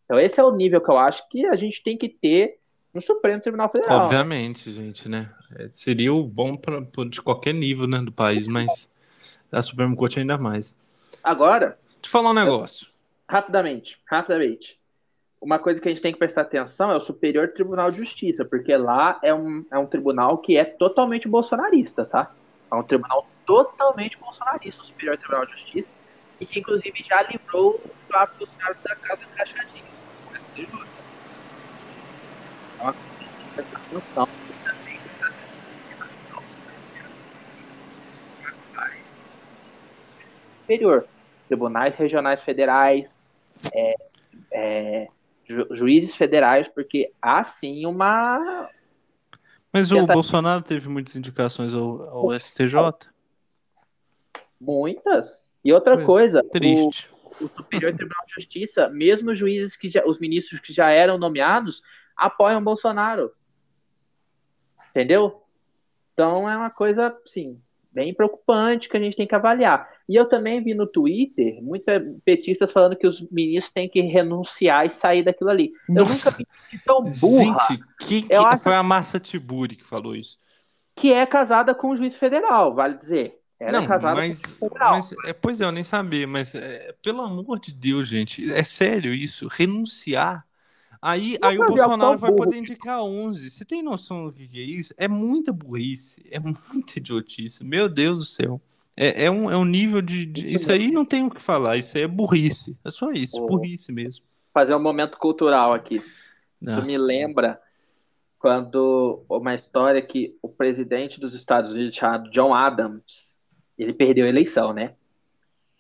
Então 0.06 0.20
esse 0.20 0.40
é 0.40 0.44
o 0.44 0.52
nível 0.52 0.82
que 0.82 0.90
eu 0.90 0.98
acho 0.98 1.28
que 1.30 1.46
a 1.46 1.56
gente 1.56 1.82
tem 1.84 1.98
que 1.98 2.10
ter 2.10 2.60
no 2.94 3.02
Supremo 3.02 3.42
Tribunal 3.42 3.70
Federal. 3.72 4.02
Obviamente, 4.02 4.72
gente, 4.72 5.10
né? 5.10 5.32
É, 5.58 5.68
seria 5.72 6.14
o 6.14 6.24
bom 6.24 6.56
pra, 6.56 6.80
de 7.10 7.22
qualquer 7.22 7.54
nível 7.54 7.88
né, 7.88 8.00
do 8.00 8.12
país, 8.12 8.48
mas 8.48 8.94
a 9.52 9.62
Suprema 9.62 9.96
Corte 9.96 10.20
ainda 10.20 10.38
mais. 10.38 10.76
Agora. 11.24 11.78
Deixa 12.02 12.06
eu 12.06 12.10
falar 12.10 12.30
um 12.32 12.34
negócio. 12.34 12.88
rapidamente, 13.28 14.00
rapidamente. 14.06 14.80
Uma 15.44 15.60
coisa 15.60 15.82
que 15.82 15.90
a 15.90 15.92
gente 15.92 16.02
tem 16.02 16.14
que 16.14 16.18
prestar 16.18 16.44
atenção 16.44 16.90
é 16.90 16.96
o 16.96 17.02
Superior 17.02 17.50
Tribunal 17.50 17.92
de 17.92 17.98
Justiça, 17.98 18.46
porque 18.46 18.78
lá 18.78 19.20
é 19.22 19.34
um, 19.34 19.66
é 19.70 19.78
um 19.78 19.86
tribunal 19.86 20.38
que 20.38 20.56
é 20.56 20.64
totalmente 20.64 21.28
bolsonarista, 21.28 22.06
tá? 22.06 22.32
É 22.72 22.76
um 22.76 22.82
tribunal 22.82 23.28
totalmente 23.46 24.18
bolsonarista, 24.18 24.82
o 24.82 24.86
Superior 24.86 25.18
Tribunal 25.18 25.46
de 25.46 25.52
Justiça, 25.52 25.92
e 26.40 26.46
que 26.46 26.62
inclusive 26.62 27.04
já 27.04 27.24
livrou 27.24 27.72
o 27.72 27.90
próprio 28.08 28.48
caras 28.58 28.78
da 28.84 28.96
Casa 28.96 29.22
Escrachadinha. 29.24 29.84
Superior, 40.62 41.06
tribunais 41.50 41.98
regionais 41.98 42.42
federais, 42.42 43.14
é, 43.74 43.96
é, 44.50 45.08
ju 45.46 45.68
juízes 45.72 46.16
federais, 46.16 46.68
porque 46.68 47.12
há 47.22 47.44
sim 47.44 47.86
uma. 47.86 48.70
Mas 49.72 49.92
o 49.92 50.06
Bolsonaro 50.06 50.62
teve 50.62 50.88
muitas 50.88 51.16
indicações 51.16 51.74
ao, 51.74 52.04
ao 52.10 52.40
STJ? 52.40 52.76
Muitas. 54.60 55.44
E 55.64 55.74
outra 55.74 55.96
Foi 55.96 56.06
coisa, 56.06 56.44
triste. 56.44 57.10
O, 57.40 57.46
o 57.46 57.50
Superior 57.50 57.94
Tribunal 57.94 58.26
de 58.28 58.34
Justiça, 58.36 58.90
mesmo 58.90 59.32
os 59.32 59.40
juízes 59.40 59.76
que 59.76 59.90
já, 59.90 60.04
os 60.06 60.20
ministros 60.20 60.62
que 60.62 60.72
já 60.72 60.90
eram 60.90 61.18
nomeados, 61.18 61.82
apoiam 62.16 62.64
Bolsonaro. 62.64 63.32
Entendeu? 64.92 65.44
Então 66.14 66.50
é 66.50 66.56
uma 66.56 66.70
coisa, 66.70 67.18
sim, 67.26 67.60
bem 67.92 68.14
preocupante 68.14 68.88
que 68.88 68.96
a 68.96 69.00
gente 69.00 69.18
tem 69.18 69.28
que 69.28 69.36
avaliar. 69.36 69.90
E 70.08 70.16
eu 70.16 70.28
também 70.28 70.62
vi 70.62 70.74
no 70.74 70.86
Twitter 70.86 71.62
muitas 71.62 72.02
petistas 72.26 72.72
falando 72.72 72.96
que 72.96 73.08
os 73.08 73.22
ministros 73.30 73.72
têm 73.72 73.88
que 73.88 74.02
renunciar 74.02 74.86
e 74.86 74.90
sair 74.90 75.24
daquilo 75.24 75.50
ali. 75.50 75.72
Nossa. 75.88 76.30
Eu 76.30 76.34
nunca 76.34 76.54
vi 76.72 76.80
tão 76.86 77.04
burra. 77.04 77.68
Gente, 77.70 77.84
que, 78.00 78.22
que 78.24 78.34
acho... 78.34 78.64
foi 78.64 78.76
a 78.76 78.84
Massa 78.84 79.20
Tiburi 79.20 79.76
que 79.76 79.86
falou 79.86 80.16
isso? 80.16 80.38
Que 80.96 81.14
é 81.14 81.26
casada 81.26 81.74
com 81.74 81.90
o 81.90 81.98
juiz 81.98 82.16
federal, 82.16 82.76
vale 82.76 82.98
dizer. 82.98 83.40
Ela 83.60 83.70
é 83.70 83.74
não, 83.74 83.84
é 83.84 83.88
casada 83.88 84.16
mas, 84.16 84.42
com 84.42 84.48
o 84.48 84.50
juiz 84.50 84.60
federal. 84.60 84.92
Mas, 84.94 85.16
é, 85.26 85.34
pois 85.34 85.62
é, 85.62 85.66
eu 85.66 85.72
nem 85.72 85.84
sabia, 85.84 86.28
mas 86.28 86.54
é, 86.54 86.94
pelo 87.02 87.22
amor 87.22 87.60
de 87.60 87.72
Deus, 87.72 88.10
gente, 88.10 88.52
é 88.52 88.64
sério 88.64 89.14
isso? 89.14 89.48
Renunciar 89.48 90.46
Aí, 91.04 91.38
aí 91.42 91.60
o 91.60 91.66
Bolsonaro 91.66 92.18
vai 92.18 92.32
poder 92.32 92.58
indicar 92.58 93.04
11. 93.04 93.50
Você 93.50 93.66
tem 93.66 93.84
noção 93.84 94.28
do 94.28 94.32
que, 94.32 94.58
é 94.58 94.64
isso? 94.64 94.94
É 94.96 95.06
muita 95.06 95.52
burrice, 95.52 96.26
é 96.32 96.40
muita 96.40 96.98
idiotice. 96.98 97.62
Meu 97.62 97.90
Deus 97.90 98.20
do 98.20 98.26
céu. 98.26 98.62
É, 98.96 99.26
é, 99.26 99.32
um, 99.32 99.50
é 99.50 99.58
um 99.58 99.66
nível 99.66 100.02
de, 100.02 100.26
de. 100.26 100.54
Isso 100.54 100.72
aí 100.72 100.92
não 100.92 101.04
tem 101.04 101.26
o 101.26 101.30
que 101.30 101.42
falar, 101.42 101.78
isso 101.78 101.98
aí 101.98 102.04
é 102.04 102.08
burrice. 102.08 102.78
É 102.86 102.90
só 102.92 103.12
isso, 103.12 103.42
oh. 103.42 103.48
burrice 103.48 103.92
mesmo. 103.92 104.24
Fazer 104.54 104.76
um 104.76 104.82
momento 104.82 105.18
cultural 105.18 105.74
aqui. 105.74 106.02
Não. 106.62 106.80
Tu 106.80 106.86
me 106.86 106.98
lembra 106.98 107.60
quando 108.38 109.24
uma 109.28 109.56
história 109.56 110.02
que 110.02 110.38
o 110.42 110.50
presidente 110.50 111.20
dos 111.20 111.34
Estados 111.34 111.72
Unidos, 111.72 111.98
chamado 111.98 112.30
John 112.30 112.54
Adams, 112.54 113.36
ele 113.78 113.94
perdeu 113.94 114.26
a 114.26 114.30
eleição, 114.30 114.74
né? 114.74 114.94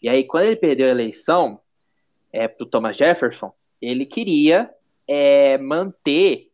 E 0.01 0.09
aí, 0.09 0.25
quando 0.25 0.45
ele 0.45 0.55
perdeu 0.55 0.87
a 0.87 0.91
eleição 0.91 1.59
é, 2.31 2.47
para 2.47 2.63
o 2.63 2.67
Thomas 2.67 2.97
Jefferson, 2.97 3.53
ele 3.81 4.05
queria 4.05 4.69
é, 5.07 5.57
manter 5.57 6.49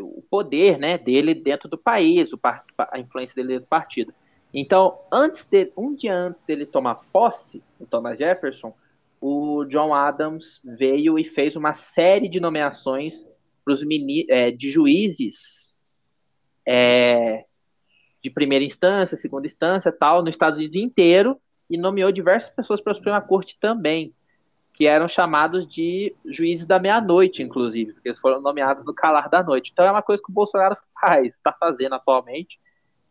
o 0.00 0.22
poder 0.28 0.78
né, 0.78 0.98
dele 0.98 1.34
dentro 1.34 1.68
do 1.68 1.78
país, 1.78 2.32
o, 2.32 2.40
a 2.42 2.98
influência 2.98 3.34
dele 3.36 3.48
dentro 3.48 3.66
do 3.66 3.68
partido. 3.68 4.12
Então, 4.52 4.98
antes 5.12 5.44
de, 5.44 5.72
um 5.76 5.94
dia 5.94 6.14
antes 6.14 6.42
dele 6.42 6.64
tomar 6.64 6.96
posse, 7.12 7.62
o 7.78 7.86
Thomas 7.86 8.18
Jefferson, 8.18 8.74
o 9.20 9.64
John 9.64 9.94
Adams 9.94 10.60
veio 10.64 11.18
e 11.18 11.24
fez 11.24 11.56
uma 11.56 11.72
série 11.72 12.28
de 12.28 12.40
nomeações 12.40 13.26
pros 13.64 13.82
é, 14.28 14.50
de 14.50 14.70
juízes 14.70 15.74
é, 16.66 17.44
de 18.22 18.30
primeira 18.30 18.64
instância, 18.64 19.16
segunda 19.16 19.46
instância, 19.46 19.92
tal, 19.92 20.22
no 20.22 20.28
Estados 20.28 20.58
Unidos 20.58 20.76
inteiro, 20.76 21.40
e 21.68 21.76
nomeou 21.76 22.12
diversas 22.12 22.50
pessoas 22.50 22.80
para 22.80 22.92
a 22.92 22.96
Suprema 22.96 23.20
Corte 23.20 23.56
também 23.60 24.14
que 24.76 24.86
eram 24.86 25.08
chamados 25.08 25.66
de 25.66 26.14
juízes 26.26 26.66
da 26.66 26.78
meia-noite, 26.78 27.42
inclusive, 27.42 27.94
porque 27.94 28.10
eles 28.10 28.20
foram 28.20 28.42
nomeados 28.42 28.84
no 28.84 28.94
calar 28.94 29.30
da 29.30 29.42
noite. 29.42 29.70
Então 29.72 29.86
é 29.86 29.90
uma 29.90 30.02
coisa 30.02 30.22
que 30.22 30.30
o 30.30 30.34
Bolsonaro 30.34 30.76
faz, 31.00 31.34
está 31.34 31.50
fazendo 31.50 31.94
atualmente, 31.94 32.60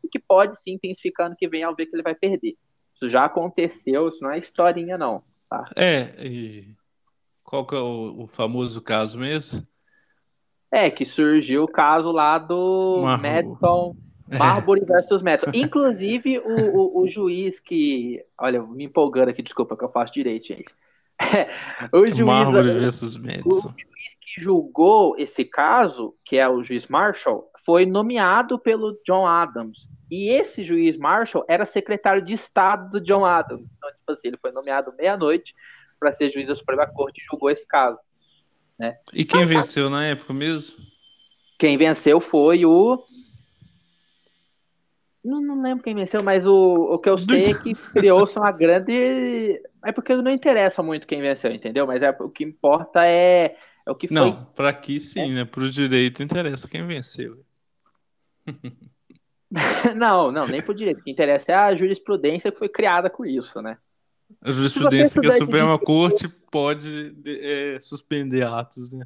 e 0.06 0.08
que 0.08 0.20
pode 0.20 0.60
sim 0.62 0.74
intensificar 0.74 1.30
no 1.30 1.36
que 1.36 1.48
vem 1.48 1.64
ao 1.64 1.76
ver 1.76 1.88
que 1.88 1.96
ele 1.96 2.04
vai 2.04 2.16
perder. 2.16 2.56
Isso 2.94 3.10
já 3.10 3.26
aconteceu, 3.26 4.08
isso 4.08 4.24
não 4.24 4.32
é 4.32 4.40
historinha, 4.40 4.98
não. 4.98 5.22
Tá? 5.50 5.66
É, 5.76 6.26
e 6.26 6.74
qual 7.44 7.66
que 7.66 7.76
é 7.76 7.80
o, 7.80 8.24
o 8.24 8.28
famoso 8.28 8.82
caso 8.82 9.18
mesmo? 9.18 9.66
É, 10.72 10.90
que 10.90 11.06
surgiu 11.06 11.64
o 11.64 11.68
caso 11.68 12.12
lá 12.12 12.38
do 12.38 13.02
Mar... 13.04 13.22
Madison 13.22 13.96
é. 14.30 14.38
Marbury 14.38 14.82
é. 14.82 14.86
versus 14.86 15.22
Madison. 15.22 15.52
Inclusive, 15.54 16.40
o, 16.44 16.78
o, 16.78 17.02
o, 17.04 17.08
juiz 17.08 17.60
que. 17.60 18.24
Olha, 18.38 18.62
me 18.64 18.86
empolgando 18.86 19.30
aqui, 19.30 19.44
desculpa 19.44 19.78
que 19.78 19.84
eu 19.84 19.92
faço 19.92 20.14
direito, 20.14 20.48
gente 20.48 20.74
o 21.94 22.06
juiz, 22.08 22.64
versus 22.64 23.18
Madison. 23.18 23.70
O 23.70 23.80
juiz 23.80 24.16
que 24.20 24.42
julgou 24.42 25.16
esse 25.18 25.46
caso, 25.46 26.14
que 26.26 26.38
é 26.38 26.50
o 26.50 26.64
juiz 26.64 26.88
Marshall, 26.88 27.50
foi 27.66 27.86
nomeado 27.86 28.60
pelo 28.60 29.00
John 29.06 29.26
Adams. 29.26 29.88
E 30.10 30.30
esse 30.30 30.64
juiz 30.64 30.98
Marshall 30.98 31.46
era 31.48 31.66
secretário 31.66 32.22
de 32.22 32.34
Estado 32.34 32.92
do 32.92 33.02
John 33.02 33.26
Adams. 33.26 33.68
Então, 33.78 33.90
tipo 33.92 34.12
assim, 34.12 34.28
ele 34.28 34.38
foi 34.38 34.52
nomeado 34.52 34.94
meia-noite 34.98 35.54
para 36.00 36.12
ser 36.12 36.32
juiz 36.32 36.48
da 36.48 36.56
Suprema 36.56 36.86
Corte 36.88 37.22
e 37.22 37.26
julgou 37.26 37.50
esse 37.50 37.68
caso. 37.68 37.98
Né? 38.78 38.98
E 39.14 39.26
quem 39.26 39.46
venceu 39.46 39.90
na 39.90 40.06
época 40.06 40.34
mesmo? 40.34 40.76
Quem 41.58 41.78
venceu 41.78 42.20
foi 42.20 42.66
o 42.66 43.04
não, 45.26 45.42
não 45.42 45.60
lembro 45.60 45.84
quem 45.84 45.96
venceu, 45.96 46.22
mas 46.22 46.46
o, 46.46 46.94
o 46.94 47.00
que 47.00 47.10
eu 47.10 47.18
sei 47.18 47.50
é 47.50 47.54
que 47.56 47.74
criou-se 47.94 48.38
uma 48.38 48.52
grande. 48.52 49.60
É 49.84 49.92
porque 49.92 50.16
não 50.16 50.32
interessa 50.32 50.84
muito 50.84 51.08
quem 51.08 51.20
venceu, 51.20 51.50
entendeu? 51.50 51.88
Mas 51.88 52.04
é, 52.04 52.12
o 52.12 52.30
que 52.30 52.44
importa 52.44 53.04
é, 53.04 53.58
é 53.88 53.92
o 53.92 53.96
que 53.96 54.08
foi. 54.08 54.16
Não, 54.16 54.46
para 54.56 54.70
aqui 54.70 55.00
sim, 55.00 55.32
é. 55.32 55.34
né? 55.34 55.46
Para 55.46 55.64
o 55.64 55.70
direito 55.70 56.22
interessa 56.22 56.70
quem 56.70 56.86
venceu. 56.86 57.44
não, 59.96 60.32
não, 60.32 60.48
nem 60.48 60.62
pro 60.62 60.74
direito. 60.74 61.00
O 61.00 61.04
que 61.04 61.12
interessa 61.12 61.52
é 61.52 61.56
a 61.56 61.76
jurisprudência 61.76 62.52
que 62.52 62.58
foi 62.58 62.70
criada 62.70 63.10
com 63.10 63.26
isso, 63.26 63.62
né? 63.62 63.78
A 64.42 64.52
jurisprudência 64.52 65.22
que 65.22 65.28
a 65.28 65.32
Suprema 65.32 65.78
de... 65.78 65.86
Corte 65.86 66.28
pode 66.28 67.16
é, 67.26 67.78
suspender 67.80 68.46
atos, 68.46 68.94
né? 68.94 69.06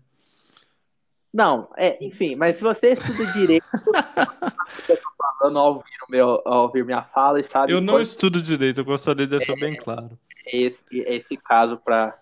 Não, 1.32 1.69
é, 1.78 2.04
enfim, 2.04 2.36
mas 2.36 2.56
se 2.56 2.63
você 2.63 2.93
estuda 2.93 3.32
direito, 3.34 3.65
falando 5.39 5.60
ao 5.60 5.73
ouvir, 5.75 5.84
meu, 6.10 6.41
ao 6.43 6.63
ouvir 6.63 6.84
minha 6.84 7.04
fala 7.04 7.39
e 7.39 7.43
sabe. 7.43 7.71
Eu 7.71 7.80
não 7.80 7.95
quando... 7.95 8.04
estudo 8.04 8.41
direito, 8.41 8.82
eu 8.82 8.86
gostaria 8.86 9.28
de 9.28 9.38
deixar 9.38 9.54
é, 9.54 9.60
bem 9.60 9.75
claro. 9.75 10.17
Esse, 10.52 10.84
esse 10.91 11.38
caso 11.38 11.78
para 11.78 12.17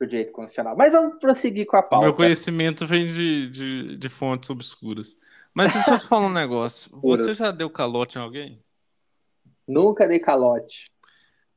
o 0.00 0.06
direito 0.06 0.32
constitucional. 0.32 0.76
Mas 0.76 0.92
vamos 0.92 1.18
prosseguir 1.18 1.66
com 1.66 1.76
a 1.76 1.82
pauta. 1.82 2.06
Meu 2.06 2.14
conhecimento 2.14 2.86
vem 2.86 3.06
de, 3.06 3.48
de, 3.48 3.96
de 3.96 4.08
fontes 4.08 4.48
obscuras. 4.48 5.16
Mas 5.54 5.74
deixa 5.74 5.94
eu 5.94 5.98
te 5.98 6.06
falar 6.06 6.26
um 6.26 6.32
negócio. 6.32 6.90
Você 7.02 7.34
já 7.34 7.50
deu 7.50 7.68
calote 7.70 8.18
em 8.18 8.20
alguém? 8.20 8.62
Nunca 9.66 10.06
dei 10.06 10.18
calote. 10.18 10.86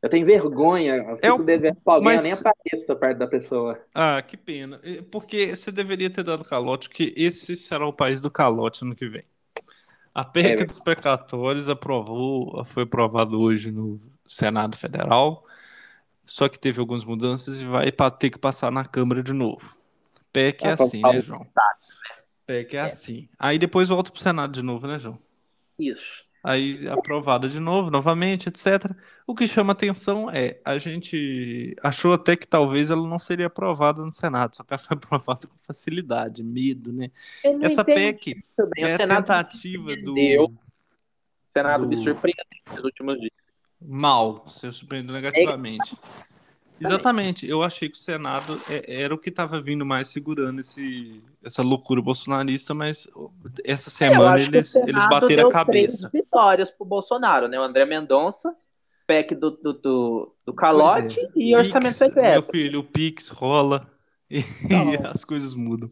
Eu 0.01 0.09
tenho 0.09 0.25
vergonha, 0.25 0.97
eu 0.97 1.15
fico 1.15 1.25
é 1.25 1.33
o... 1.33 1.43
devendo 1.43 1.77
pra 1.83 1.95
alguém, 1.95 2.05
Mas... 2.05 2.23
eu 2.23 2.31
nem 2.31 2.39
apareço 2.39 2.95
perto 2.95 3.17
da 3.17 3.27
pessoa. 3.27 3.79
Ah, 3.93 4.21
que 4.21 4.37
pena. 4.37 4.79
Porque 5.09 5.55
você 5.55 5.71
deveria 5.71 6.09
ter 6.09 6.23
dado 6.23 6.43
calote, 6.43 6.89
porque 6.89 7.11
esse 7.17 7.57
será 7.57 7.87
o 7.87 7.93
país 7.93 8.21
do 8.21 8.29
calote 8.29 8.83
ano 8.83 8.95
que 8.95 9.07
vem. 9.07 9.23
A 10.13 10.23
PEC 10.23 10.61
é. 10.61 10.65
dos 10.65 10.77
precatórios 10.77 11.67
aprovou, 11.67 12.63
foi 12.65 12.83
aprovado 12.83 13.41
hoje 13.41 13.71
no, 13.71 13.99
Senado 14.27 14.75
Federal, 14.75 15.45
só 16.25 16.49
que 16.49 16.57
teve 16.57 16.79
algumas 16.79 17.03
mudanças 17.03 17.59
e 17.59 17.65
vai 17.65 17.91
ter 17.91 18.29
que 18.29 18.39
passar 18.39 18.71
na 18.71 18.83
Câmara 18.83 19.21
de 19.21 19.33
novo. 19.33 19.75
PEC 20.33 20.65
é, 20.65 20.69
é 20.69 20.71
assim, 20.71 21.01
né, 21.01 21.19
João? 21.19 21.41
Né? 21.41 21.47
PEC 22.45 22.75
é, 22.75 22.79
é 22.79 22.81
assim. 22.81 23.29
Aí 23.37 23.57
depois 23.57 23.89
volta 23.89 24.11
para 24.11 24.19
o 24.19 24.21
Senado 24.21 24.53
de 24.53 24.61
novo, 24.61 24.87
né, 24.87 24.99
João? 24.99 25.19
Isso 25.77 26.25
aí 26.45 26.87
aprovada 26.87 27.49
de 27.49 27.59
novo, 27.59 27.89
novamente, 27.89 28.49
etc. 28.49 28.91
O 29.25 29.33
que 29.33 29.47
chama 29.47 29.73
atenção 29.73 30.29
é, 30.29 30.61
a 30.63 30.77
gente 30.77 31.75
achou 31.81 32.13
até 32.13 32.35
que 32.35 32.45
talvez 32.45 32.91
ela 32.91 33.05
não 33.07 33.17
seria 33.17 33.47
aprovada 33.47 34.05
no 34.05 34.13
Senado, 34.13 34.55
só 34.55 34.63
que 34.63 34.71
ela 34.71 34.77
foi 34.77 34.95
aprovada 34.95 35.47
com 35.47 35.55
facilidade, 35.59 36.43
medo, 36.43 36.93
né? 36.93 37.09
Essa 37.61 37.83
PEC 37.83 38.43
é 38.77 38.93
a 38.93 38.97
tentativa 39.07 39.95
do... 39.97 40.13
O 40.13 40.53
Senado 41.51 41.81
do... 41.81 41.87
me 41.87 41.97
surpreendeu 41.97 42.45
nos 42.69 42.83
últimos 42.83 43.19
dias. 43.19 43.31
Mal, 43.81 44.47
se 44.47 44.71
surpreendeu 44.71 45.15
negativamente. 45.15 45.95
É 45.95 46.34
Exatamente, 46.79 47.47
eu 47.47 47.63
achei 47.63 47.87
que 47.87 47.97
o 47.97 48.01
Senado 48.01 48.61
é, 48.69 49.03
era 49.03 49.13
o 49.13 49.17
que 49.17 49.29
estava 49.29 49.61
vindo 49.61 49.85
mais 49.85 50.09
segurando 50.09 50.59
esse, 50.59 51.21
essa 51.43 51.61
loucura 51.61 52.01
bolsonarista, 52.01 52.73
mas 52.73 53.07
essa 53.63 53.89
é, 53.89 53.91
semana 53.91 54.39
é, 54.39 54.43
eles, 54.43 54.75
eles 54.75 55.09
bateram 55.09 55.47
a 55.47 55.51
cabeça. 55.51 56.09
Três 56.09 56.25
vitórias 56.25 56.71
para 56.71 56.83
o 56.83 56.87
Bolsonaro, 56.87 57.47
né? 57.47 57.59
O 57.59 57.63
André 57.63 57.85
Mendonça, 57.85 58.53
PEC 59.07 59.35
do, 59.35 59.51
do, 59.51 59.73
do, 59.73 60.35
do 60.45 60.53
calote 60.53 61.19
é. 61.19 61.29
e 61.35 61.55
orçamento 61.55 61.93
secreto. 61.93 62.31
Meu 62.31 62.43
filho, 62.43 62.79
o 62.79 62.83
Pix 62.83 63.29
rola. 63.29 63.89
E, 64.27 64.39
as 65.05 65.23
coisas 65.23 65.53
mudam. 65.53 65.89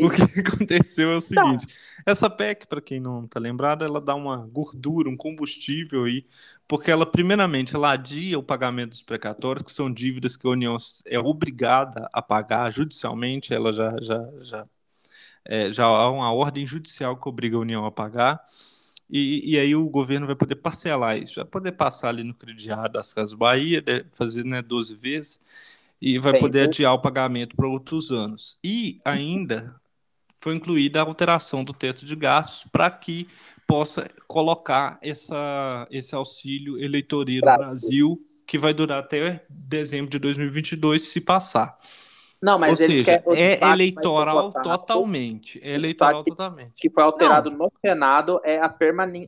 O 0.00 0.10
que 0.10 0.20
aconteceu 0.40 1.12
é 1.12 1.16
o 1.16 1.20
seguinte: 1.20 1.66
essa 2.04 2.28
PEC, 2.28 2.66
para 2.66 2.80
quem 2.80 2.98
não 2.98 3.24
está 3.24 3.38
lembrado, 3.38 3.84
ela 3.84 4.00
dá 4.00 4.14
uma 4.14 4.38
gordura, 4.38 5.08
um 5.08 5.16
combustível 5.16 6.04
aí, 6.04 6.26
porque 6.68 6.90
ela, 6.90 7.06
primeiramente, 7.06 7.74
ela 7.74 7.92
adia 7.92 8.38
o 8.38 8.42
pagamento 8.42 8.90
dos 8.90 9.02
precatórios, 9.02 9.64
que 9.64 9.72
são 9.72 9.92
dívidas 9.92 10.36
que 10.36 10.46
a 10.46 10.50
União 10.50 10.76
é 11.06 11.18
obrigada 11.18 12.08
a 12.12 12.20
pagar 12.20 12.70
judicialmente, 12.70 13.54
ela 13.54 13.72
já, 13.72 13.96
já, 14.00 14.28
já, 14.40 14.66
é, 15.44 15.72
já 15.72 15.84
há 15.84 16.10
uma 16.10 16.32
ordem 16.32 16.66
judicial 16.66 17.16
que 17.16 17.28
obriga 17.28 17.56
a 17.56 17.60
União 17.60 17.84
a 17.86 17.92
pagar. 17.92 18.42
E, 19.08 19.52
e, 19.52 19.58
aí 19.58 19.76
o 19.76 19.88
governo 19.88 20.26
vai 20.26 20.34
poder 20.34 20.56
parcelar 20.56 21.16
isso, 21.16 21.36
vai 21.36 21.44
poder 21.44 21.72
passar 21.72 22.08
ali 22.08 22.24
no 22.24 22.34
crediário 22.34 22.92
das 22.92 23.12
Casas 23.14 23.34
Bahia, 23.34 23.82
fazer 24.10 24.44
né, 24.44 24.60
12 24.60 24.96
vezes, 24.96 25.40
e 26.02 26.18
vai 26.18 26.32
Sim. 26.32 26.40
poder 26.40 26.62
adiar 26.62 26.92
o 26.92 26.98
pagamento 26.98 27.54
para 27.54 27.68
outros 27.68 28.10
anos. 28.10 28.58
E 28.64 29.00
ainda 29.04 29.80
foi 30.38 30.56
incluída 30.56 31.00
a 31.00 31.04
alteração 31.04 31.62
do 31.62 31.72
teto 31.72 32.04
de 32.04 32.16
gastos 32.16 32.64
para 32.64 32.90
que 32.90 33.28
possa 33.66 34.08
colocar 34.28 34.98
essa, 35.02 35.86
esse 35.90 36.14
auxílio 36.14 36.78
eleitoreiro 36.78 37.46
no 37.46 37.56
Brasil, 37.56 38.26
que 38.46 38.58
vai 38.58 38.72
durar 38.72 39.00
até 39.00 39.44
dezembro 39.48 40.10
de 40.10 40.18
2022, 40.18 41.02
se 41.02 41.20
passar. 41.20 41.76
Não, 42.40 42.58
mas 42.58 42.70
Ou 42.70 42.76
seja, 42.76 43.22
é 43.34 43.58
eleitoral 43.72 44.52
totalmente. 44.52 45.58
É 45.62 45.74
eleitoral 45.74 46.22
totalmente. 46.22 46.74
Que 46.76 46.90
foi 46.90 47.02
alterado 47.02 47.50
Não. 47.50 47.58
no 47.58 47.72
Senado 47.80 48.40
é 48.44 48.58
a 48.58 48.72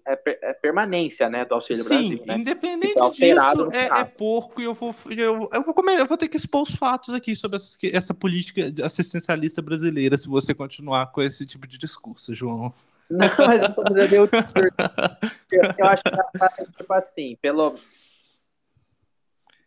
é, 0.07 0.21
é 0.43 0.53
permanência 0.53 1.29
né, 1.29 1.45
do 1.45 1.55
Auxílio 1.55 1.83
Sim, 1.85 1.89
Brasil. 1.89 2.27
Né? 2.27 2.35
independente 2.37 3.11
disso, 3.13 3.73
é, 3.73 4.01
é, 4.01 4.05
porco 4.05 4.61
e 4.61 4.65
eu 4.65 4.75
vou, 4.75 4.95
eu, 5.11 5.49
eu, 5.53 5.63
vou 5.63 5.73
comer, 5.73 5.99
eu 5.99 6.07
vou 6.07 6.19
ter 6.19 6.29
que 6.29 6.37
expor 6.37 6.63
os 6.63 6.75
fatos 6.75 7.15
aqui 7.15 7.35
sobre 7.35 7.57
essa, 7.57 7.77
essa 7.93 8.15
política 8.15 8.73
assistencialista 8.85 9.63
brasileira 9.63 10.19
se 10.19 10.29
você 10.29 10.55
continuar 10.55 11.11
com 11.11 11.23
esse 11.23 11.47
tipo 11.47 11.67
de 11.67 11.79
discurso, 11.79 12.35
João. 12.35 12.73
Não, 13.11 13.29
mas 13.47 13.63
eu 13.63 13.75
tô 13.75 13.83
fazendo 13.83 14.15
eu, 15.51 15.63
eu 15.79 15.87
acho 15.87 16.03
que 16.03 16.63
é 16.63 16.67
tipo 16.77 16.93
assim, 16.93 17.37
pelo. 17.41 17.75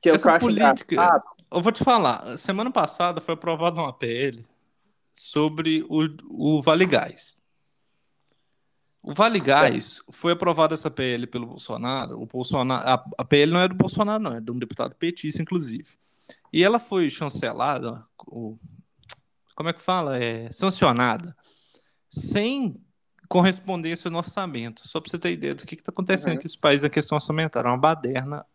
Que 0.01 0.09
essa 0.09 0.37
política. 0.37 0.93
Engraçado, 0.93 1.23
eu 1.51 1.61
vou 1.61 1.71
te 1.71 1.83
falar, 1.83 2.37
semana 2.37 2.71
passada 2.71 3.19
foi 3.19 3.33
aprovada 3.33 3.79
uma 3.79 3.91
PL 3.91 4.45
sobre 5.13 5.85
o, 5.89 6.07
o 6.29 6.61
Vale 6.61 6.85
Gás. 6.85 7.41
O 9.03 9.13
Vale 9.13 9.39
Gás 9.39 10.01
foi 10.11 10.33
aprovada 10.33 10.75
essa 10.75 10.91
PL 10.91 11.25
pelo 11.25 11.47
Bolsonaro. 11.47 12.21
O 12.21 12.25
Bolsonaro, 12.27 12.87
a, 12.87 13.05
a 13.17 13.25
PL 13.25 13.51
não 13.51 13.59
é 13.59 13.67
do 13.67 13.73
Bolsonaro, 13.73 14.21
não, 14.21 14.33
é 14.33 14.39
de 14.39 14.51
um 14.51 14.59
deputado 14.59 14.95
petista, 14.95 15.41
inclusive. 15.41 15.97
E 16.53 16.63
ela 16.63 16.79
foi 16.79 17.09
chancelada, 17.09 18.05
o, 18.27 18.57
como 19.55 19.69
é 19.69 19.73
que 19.73 19.81
fala? 19.81 20.17
É, 20.17 20.51
sancionada, 20.51 21.35
sem 22.07 22.79
correspondência 23.31 24.09
no 24.09 24.17
orçamento. 24.17 24.85
Só 24.85 24.99
para 24.99 25.09
você 25.09 25.17
ter 25.17 25.31
ideia 25.31 25.55
do 25.55 25.65
que 25.65 25.75
está 25.75 25.89
acontecendo 25.89 26.33
uhum. 26.33 26.39
com 26.39 26.45
esse 26.45 26.59
país, 26.59 26.83
a 26.83 26.89
questão 26.89 27.15
orçamentária 27.15 27.69
é 27.69 27.71
uma 27.71 27.77
baderna 27.77 28.45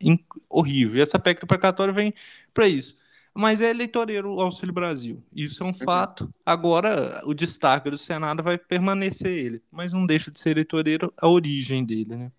horrível. 0.51 0.99
E 0.99 1.01
essa 1.01 1.19
PEC 1.19 1.41
do 1.41 1.47
precatório 1.47 1.95
vem 1.95 2.13
para 2.53 2.69
isso. 2.69 2.95
Mas 3.35 3.63
é 3.63 3.71
eleitoreiro 3.71 4.35
o 4.35 4.41
Auxílio 4.41 4.75
Brasil. 4.75 5.23
Isso 5.35 5.63
é 5.63 5.67
um 5.67 5.71
uhum. 5.71 5.75
fato. 5.75 6.31
Agora, 6.45 7.23
o 7.25 7.33
destaque 7.33 7.89
do 7.89 7.97
Senado 7.97 8.43
vai 8.43 8.59
permanecer 8.59 9.33
ele. 9.33 9.63
Mas 9.71 9.95
não 9.95 10.05
deixa 10.05 10.31
de 10.31 10.39
ser 10.39 10.51
eleitoreiro 10.51 11.11
a 11.17 11.27
origem 11.27 11.83
dele, 11.83 12.15
né? 12.15 12.33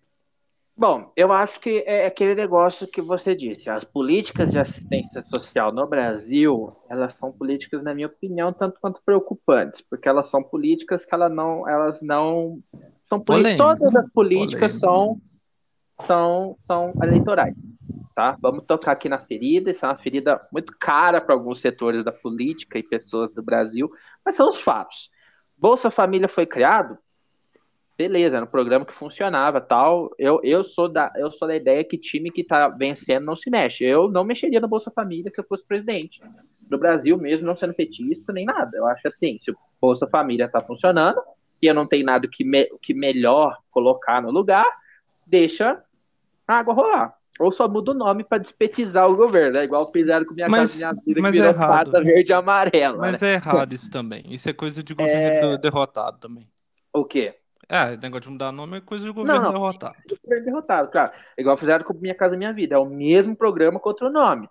Bom, 0.78 1.10
eu 1.16 1.32
acho 1.32 1.58
que 1.58 1.82
é 1.88 2.06
aquele 2.06 2.36
negócio 2.36 2.86
que 2.86 3.02
você 3.02 3.34
disse. 3.34 3.68
As 3.68 3.82
políticas 3.82 4.52
de 4.52 4.60
assistência 4.60 5.24
social 5.24 5.72
no 5.72 5.84
Brasil, 5.88 6.72
elas 6.88 7.14
são 7.14 7.32
políticas, 7.32 7.82
na 7.82 7.92
minha 7.92 8.06
opinião, 8.06 8.52
tanto 8.52 8.78
quanto 8.80 9.02
preocupantes, 9.04 9.80
porque 9.80 10.08
elas 10.08 10.28
são 10.28 10.40
políticas 10.40 11.04
que 11.04 11.12
elas 11.12 11.32
não, 11.32 11.68
elas 11.68 12.00
não 12.00 12.60
são 13.08 13.18
todas 13.18 13.96
as 13.96 14.08
políticas 14.12 14.74
são, 14.74 15.18
são 16.06 16.56
são 16.64 16.92
eleitorais, 17.02 17.56
tá? 18.14 18.36
Vamos 18.40 18.64
tocar 18.64 18.92
aqui 18.92 19.08
na 19.08 19.18
ferida. 19.18 19.72
Isso 19.72 19.84
é 19.84 19.88
uma 19.88 19.98
ferida 19.98 20.40
muito 20.52 20.72
cara 20.78 21.20
para 21.20 21.34
alguns 21.34 21.60
setores 21.60 22.04
da 22.04 22.12
política 22.12 22.78
e 22.78 22.84
pessoas 22.84 23.34
do 23.34 23.42
Brasil, 23.42 23.90
mas 24.24 24.36
são 24.36 24.48
os 24.48 24.60
fatos. 24.60 25.10
Bolsa 25.56 25.90
Família 25.90 26.28
foi 26.28 26.46
criado 26.46 26.96
beleza, 27.98 28.36
era 28.36 28.44
um 28.44 28.48
programa 28.48 28.84
que 28.84 28.94
funcionava 28.94 29.60
tal. 29.60 30.14
Eu, 30.16 30.40
eu, 30.44 30.62
sou 30.62 30.88
da, 30.88 31.12
eu 31.16 31.32
sou 31.32 31.48
da 31.48 31.56
ideia 31.56 31.82
que 31.82 31.98
time 31.98 32.30
que 32.30 32.44
tá 32.44 32.68
vencendo 32.68 33.24
não 33.24 33.34
se 33.34 33.50
mexe. 33.50 33.84
Eu 33.84 34.08
não 34.08 34.22
mexeria 34.22 34.60
no 34.60 34.68
Bolsa 34.68 34.92
Família 34.92 35.32
se 35.34 35.40
eu 35.40 35.44
fosse 35.44 35.66
presidente. 35.66 36.22
No 36.70 36.78
Brasil 36.78 37.18
mesmo, 37.18 37.44
não 37.44 37.56
sendo 37.56 37.74
petista 37.74 38.32
nem 38.32 38.44
nada. 38.44 38.76
Eu 38.76 38.86
acho 38.86 39.08
assim, 39.08 39.36
se 39.38 39.50
o 39.50 39.56
Bolsa 39.80 40.06
Família 40.06 40.48
tá 40.48 40.60
funcionando 40.60 41.20
e 41.60 41.66
eu 41.66 41.74
não 41.74 41.88
tenho 41.88 42.06
nada 42.06 42.28
que, 42.30 42.44
me, 42.44 42.66
que 42.80 42.94
melhor 42.94 43.58
colocar 43.68 44.22
no 44.22 44.30
lugar, 44.30 44.66
deixa 45.26 45.82
a 46.46 46.54
água 46.54 46.74
rolar. 46.74 47.14
Ou 47.40 47.50
só 47.50 47.68
muda 47.68 47.90
o 47.90 47.94
nome 47.94 48.22
para 48.22 48.38
despetizar 48.38 49.10
o 49.10 49.16
governo, 49.16 49.58
é 49.58 49.64
igual 49.64 49.90
fizeram 49.90 50.24
com 50.24 50.34
minha 50.34 50.48
mas, 50.48 50.72
casa, 50.72 50.92
minha 50.92 51.04
vida, 51.04 51.20
que 51.20 51.30
virou 51.30 52.00
é 52.00 52.04
verde 52.04 52.32
e 52.32 52.34
amarela. 52.34 52.98
Mas 52.98 53.20
né? 53.20 53.30
é 53.30 53.34
errado 53.34 53.72
isso 53.72 53.90
também. 53.90 54.24
Isso 54.28 54.48
é 54.48 54.52
coisa 54.52 54.82
de 54.82 54.94
governo 54.94 55.52
é... 55.52 55.58
derrotado 55.58 56.18
também. 56.18 56.48
O 56.92 57.04
quê? 57.04 57.34
É, 57.68 57.96
negócio 57.98 58.22
de 58.22 58.30
mudar 58.30 58.50
nome 58.50 58.78
é 58.78 58.80
coisa 58.80 59.04
de 59.04 59.12
governo 59.12 59.42
não, 59.42 59.52
não, 59.52 59.60
derrotado. 59.60 59.96
Governo 60.22 60.44
derrotado, 60.44 60.88
claro. 60.90 61.12
Igual 61.36 61.58
fizeram 61.58 61.84
com 61.84 61.92
Minha 61.92 62.14
Casa 62.14 62.36
Minha 62.36 62.52
Vida. 62.52 62.76
É 62.76 62.78
o 62.78 62.86
mesmo 62.86 63.36
programa 63.36 63.78
com 63.78 63.88
outro 63.90 64.10
nome. 64.10 64.48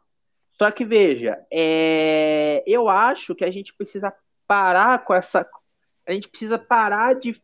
Só 0.54 0.70
que, 0.70 0.86
veja, 0.86 1.38
é... 1.52 2.64
eu 2.68 2.88
acho 2.88 3.34
que 3.34 3.44
a 3.44 3.52
gente 3.52 3.74
precisa 3.74 4.14
parar 4.48 5.04
com 5.04 5.14
essa. 5.14 5.48
A 6.08 6.12
gente 6.12 6.30
precisa 6.30 6.60
parar 6.60 7.16
de 7.16 7.36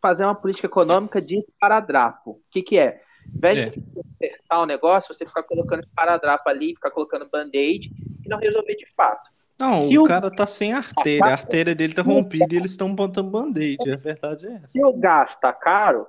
fazer 0.00 0.24
uma 0.24 0.34
política 0.34 0.66
econômica 0.66 1.20
de 1.20 1.38
esparadrapo. 1.38 2.32
O 2.32 2.42
que, 2.50 2.62
que 2.62 2.78
é? 2.78 3.00
Ao 3.26 3.36
invés 3.36 3.58
é. 3.58 3.70
de 3.70 3.82
acertar 4.14 4.60
o 4.60 4.66
negócio, 4.66 5.14
você 5.14 5.26
ficar 5.26 5.42
colocando 5.42 5.80
esparadrapo 5.82 6.48
ali, 6.48 6.74
ficar 6.74 6.90
colocando 6.90 7.28
band-aid 7.28 7.90
e 8.24 8.28
não 8.28 8.38
resolver 8.38 8.76
de 8.76 8.86
fato. 8.94 9.28
Não, 9.58 9.88
se 9.88 9.98
o, 9.98 10.04
cara 10.04 10.30
tá 10.30 10.46
sem 10.46 10.72
artéria, 10.72 11.24
a 11.24 11.32
artéria 11.32 11.74
dele 11.74 11.94
tá 11.94 12.02
rompida 12.02 12.54
e 12.54 12.56
eles 12.56 12.72
estão 12.72 12.94
botando 12.94 13.30
band-aid, 13.30 13.90
a 13.90 13.96
verdade 13.96 14.46
é 14.46 14.52
essa. 14.56 14.68
Se 14.68 14.84
o 14.84 14.92
gás 14.92 15.34
tá 15.36 15.52
caro, 15.52 16.06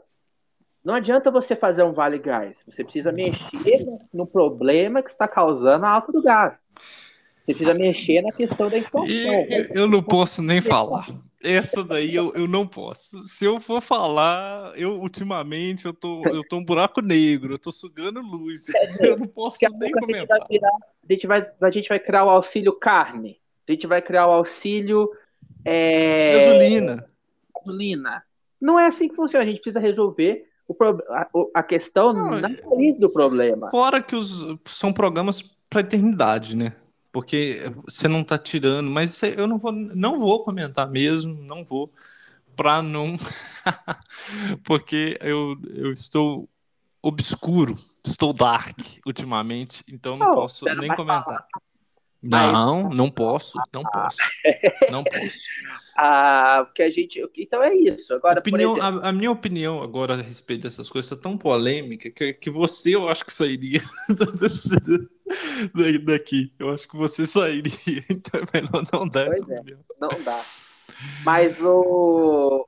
não 0.84 0.94
adianta 0.94 1.32
você 1.32 1.56
fazer 1.56 1.84
um 1.84 1.94
vale 1.94 2.20
gás, 2.20 2.62
você 2.66 2.84
precisa 2.84 3.12
mexer 3.12 3.86
no 4.14 4.28
problema 4.28 5.02
que 5.02 5.10
está 5.10 5.28
causando 5.28 5.86
a 5.86 5.90
alta 5.90 6.12
do 6.12 6.22
gás. 6.22 6.62
Você 7.48 7.54
precisa 7.54 7.74
mexer 7.74 8.22
na 8.22 8.32
questão 8.32 8.70
da 8.70 8.78
inflação. 8.78 9.16
eu 9.74 9.88
não 9.88 10.04
posso 10.04 10.42
nem 10.42 10.62
falar. 10.62 11.08
Essa 11.42 11.82
daí 11.82 12.14
eu, 12.14 12.34
eu 12.34 12.46
não 12.46 12.68
posso. 12.68 13.20
Se 13.20 13.46
eu 13.46 13.62
for 13.62 13.80
falar, 13.80 14.74
eu 14.76 15.00
ultimamente 15.00 15.86
eu 15.86 15.94
tô, 15.94 16.26
eu 16.26 16.42
tô 16.46 16.58
um 16.58 16.66
buraco 16.66 17.00
negro, 17.00 17.54
eu 17.54 17.58
tô 17.58 17.72
sugando 17.72 18.20
luz. 18.22 18.66
Eu 19.00 19.18
não 19.18 19.28
posso 19.28 19.60
nem 19.80 19.92
comentar. 19.92 20.38
A 20.38 20.42
gente, 20.42 20.50
virar, 20.50 20.70
a, 20.70 21.14
gente 21.14 21.28
vai, 21.28 21.52
a 21.62 21.72
gente 21.72 21.88
vai 21.88 22.00
criar 22.00 22.26
o 22.26 22.30
auxílio 22.30 22.74
carne. 22.74 23.40
A 23.66 23.72
gente 23.72 23.88
vai 23.88 24.02
criar 24.02 24.28
o 24.28 24.32
auxílio. 24.32 25.10
É... 25.64 26.32
Gasolina. 26.32 27.10
Gasolina. 27.56 28.24
Não 28.60 28.78
é 28.78 28.88
assim 28.88 29.08
que 29.08 29.16
funciona. 29.16 29.46
A 29.46 29.48
gente 29.48 29.62
precisa 29.62 29.80
resolver 29.80 30.50
o 30.68 30.74
pro... 30.74 31.02
a, 31.10 31.30
a 31.54 31.64
questão 31.64 32.12
não, 32.12 32.42
na 32.42 32.50
raiz 32.50 32.98
do 32.98 33.10
problema. 33.10 33.70
Fora 33.70 34.02
que 34.02 34.18
os, 34.18 34.44
são 34.66 34.92
programas 34.92 35.42
para 35.70 35.82
eternidade, 35.82 36.58
né? 36.58 36.74
Porque 37.12 37.72
você 37.84 38.08
não 38.08 38.22
está 38.22 38.38
tirando, 38.38 38.90
mas 38.90 39.22
eu 39.24 39.48
não 39.48 39.58
vou, 39.58 39.72
não 39.72 40.20
vou 40.20 40.44
comentar 40.44 40.90
mesmo, 40.90 41.34
não 41.44 41.64
vou, 41.66 41.92
para 42.56 42.82
não, 42.82 43.16
porque 44.64 45.18
eu, 45.22 45.56
eu 45.74 45.92
estou 45.92 46.50
obscuro, 47.02 47.76
estou 48.06 48.34
dark 48.34 48.78
ultimamente, 49.06 49.84
então 49.88 50.18
não, 50.18 50.28
não 50.28 50.36
posso 50.36 50.66
nem 50.66 50.96
comentar. 50.96 51.24
Falar. 51.24 51.48
Não, 52.22 52.90
não 52.90 53.10
posso, 53.12 53.60
não 53.72 53.84
posso, 53.84 54.18
não 54.90 55.04
posso. 55.04 55.38
ah, 55.96 56.64
porque 56.66 56.82
a 56.84 56.92
gente, 56.92 57.24
então 57.38 57.62
é 57.62 57.76
isso. 57.76 58.14
Agora, 58.14 58.40
opinião, 58.40 58.76
exemplo... 58.76 59.02
a, 59.04 59.10
a, 59.10 59.12
minha 59.12 59.32
opinião 59.32 59.84
agora 59.84 60.16
a 60.16 60.22
respeito 60.22 60.64
dessas 60.64 60.90
coisas 60.90 61.12
é 61.12 61.16
tão 61.16 61.38
polêmica 61.38 62.10
que, 62.10 62.34
que 62.34 62.50
você 62.50 62.96
eu 62.96 63.08
acho 63.08 63.24
que 63.24 63.32
sairia 63.32 63.82
daqui. 66.06 66.52
Eu 66.58 66.70
acho 66.70 66.88
que 66.88 66.98
você 66.98 67.28
sairia, 67.28 67.72
então 68.10 68.42
é 68.42 68.62
melhor 68.62 68.84
não 68.92 69.08
dar 69.08 69.26
pois 69.26 69.42
essa 69.42 69.54
é, 69.54 69.60
opinião. 69.60 69.80
Não 70.02 70.24
dá. 70.24 70.44
Mas 71.24 71.62
o 71.62 72.68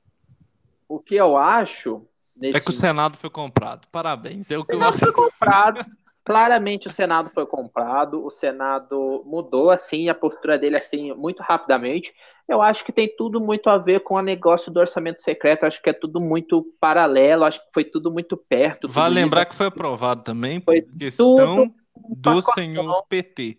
o 0.87 0.99
que 0.99 1.15
eu 1.15 1.37
acho 1.37 2.05
nesse... 2.35 2.57
é 2.57 2.59
que 2.59 2.69
o 2.69 2.73
Senado 2.73 3.17
foi 3.17 3.29
comprado. 3.29 3.87
Parabéns. 3.91 4.49
É 4.51 4.57
o 4.57 4.65
que 4.65 4.75
o 4.75 4.77
Senado 4.77 4.93
eu 4.93 5.07
acho. 5.07 5.13
foi 5.13 5.29
comprado. 5.29 5.85
Claramente 6.29 6.87
o 6.87 6.91
Senado 6.91 7.31
foi 7.33 7.43
comprado, 7.47 8.23
o 8.23 8.29
Senado 8.29 9.23
mudou 9.25 9.71
assim 9.71 10.09
a 10.09 10.13
postura 10.13 10.59
dele 10.59 10.75
assim 10.75 11.11
muito 11.15 11.41
rapidamente. 11.41 12.13
Eu 12.47 12.61
acho 12.61 12.85
que 12.85 12.91
tem 12.91 13.11
tudo 13.17 13.41
muito 13.41 13.67
a 13.67 13.79
ver 13.79 14.01
com 14.01 14.13
o 14.13 14.21
negócio 14.21 14.71
do 14.71 14.79
orçamento 14.79 15.23
secreto, 15.23 15.63
acho 15.63 15.81
que 15.81 15.89
é 15.89 15.93
tudo 15.93 16.19
muito 16.19 16.63
paralelo, 16.79 17.45
acho 17.45 17.59
que 17.59 17.73
foi 17.73 17.83
tudo 17.83 18.11
muito 18.11 18.37
perto. 18.37 18.87
Vale 18.87 19.15
lembrar 19.15 19.41
isso. 19.41 19.49
que 19.49 19.55
foi 19.55 19.65
aprovado 19.65 20.21
também 20.23 20.59
por 20.59 20.75
questão 20.99 21.63
um 21.63 21.73
do 22.15 22.41
senhor 22.43 23.03
PT. 23.09 23.57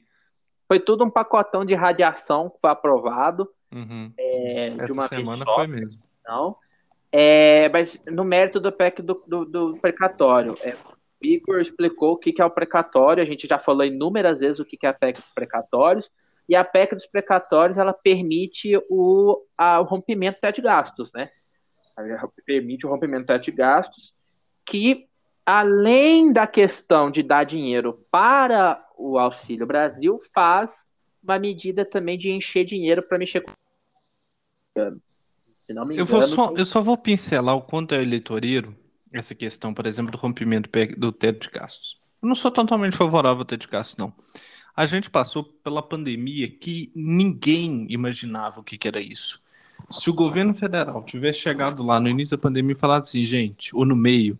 Foi 0.68 0.78
tudo 0.78 1.04
um 1.04 1.10
pacotão 1.10 1.64
de 1.64 1.74
radiação 1.74 2.50
que 2.50 2.58
foi 2.60 2.70
aprovado. 2.70 3.48
Uhum. 3.74 4.12
É, 4.16 4.76
Essa 4.78 5.08
semana 5.08 5.44
foi 5.44 5.66
mesmo. 5.66 6.00
Não. 6.24 6.54
É, 7.10 7.68
mas 7.70 8.00
no 8.06 8.22
mérito 8.22 8.60
do 8.60 8.70
PEC 8.70 9.02
do, 9.02 9.20
do, 9.26 9.44
do 9.44 9.76
precatório, 9.78 10.56
é, 10.62 10.76
Igor 11.22 11.60
explicou 11.60 12.12
o 12.12 12.16
que, 12.16 12.40
é 12.40 12.44
o 12.44 12.50
precatório, 12.50 13.22
a 13.22 13.26
gente 13.26 13.46
já 13.46 13.58
falou 13.58 13.84
inúmeras 13.84 14.38
vezes 14.38 14.58
o 14.58 14.64
que, 14.64 14.78
é 14.84 14.88
a 14.88 14.94
PEC 14.94 15.20
dos 15.20 15.30
precatórios, 15.34 16.10
e 16.48 16.56
a 16.56 16.64
PEC 16.64 16.94
dos 16.94 17.06
precatórios 17.06 17.78
ela 17.78 17.92
permite 17.92 18.76
o, 18.88 19.44
a, 19.56 19.80
o 19.80 19.84
rompimento 19.84 20.36
de 20.36 20.40
sete 20.40 20.60
gastos, 20.60 21.10
né? 21.12 21.30
Ela 21.96 22.30
permite 22.46 22.86
o 22.86 22.88
rompimento 22.88 23.26
de 23.26 23.32
sete 23.32 23.50
gastos, 23.50 24.14
que 24.64 25.06
além 25.44 26.32
da 26.32 26.46
questão 26.46 27.10
de 27.10 27.22
dar 27.22 27.44
dinheiro 27.44 28.04
para 28.10 28.84
o 28.96 29.18
Auxílio 29.18 29.66
Brasil, 29.66 30.20
faz 30.34 30.84
uma 31.22 31.38
medida 31.38 31.84
também 31.84 32.16
de 32.18 32.30
encher 32.30 32.64
dinheiro 32.64 33.02
para 33.02 33.18
mexer 33.18 33.42
com. 33.42 33.52
Se 35.54 35.74
não 35.74 35.84
me 35.84 35.94
engano, 35.94 36.08
eu, 36.10 36.22
só, 36.22 36.54
eu 36.56 36.64
só 36.64 36.80
vou 36.80 36.96
pincelar 36.96 37.56
o 37.56 37.62
quanto 37.62 37.94
é 37.94 38.02
eleitoreiro 38.02 38.74
essa 39.12 39.34
questão, 39.34 39.74
por 39.74 39.86
exemplo, 39.86 40.12
do 40.12 40.18
rompimento 40.18 40.70
do 40.96 41.12
teto 41.12 41.48
de 41.48 41.50
gastos. 41.50 41.98
Eu 42.22 42.28
não 42.28 42.34
sou 42.34 42.50
totalmente 42.50 42.96
favorável 42.96 43.40
ao 43.40 43.44
teto 43.44 43.62
de 43.62 43.68
gastos, 43.68 43.96
não. 43.96 44.12
A 44.76 44.86
gente 44.86 45.10
passou 45.10 45.44
pela 45.44 45.82
pandemia 45.82 46.48
que 46.48 46.92
ninguém 46.94 47.86
imaginava 47.90 48.60
o 48.60 48.64
que, 48.64 48.78
que 48.78 48.88
era 48.88 49.00
isso. 49.00 49.42
Se 49.90 50.08
o 50.10 50.14
governo 50.14 50.54
federal 50.54 51.02
tivesse 51.04 51.40
chegado 51.40 51.82
lá 51.82 51.98
no 51.98 52.08
início 52.08 52.36
da 52.36 52.40
pandemia 52.40 52.72
e 52.72 52.78
falado 52.78 53.02
assim, 53.02 53.24
gente, 53.24 53.74
ou 53.74 53.84
no 53.84 53.96
meio, 53.96 54.38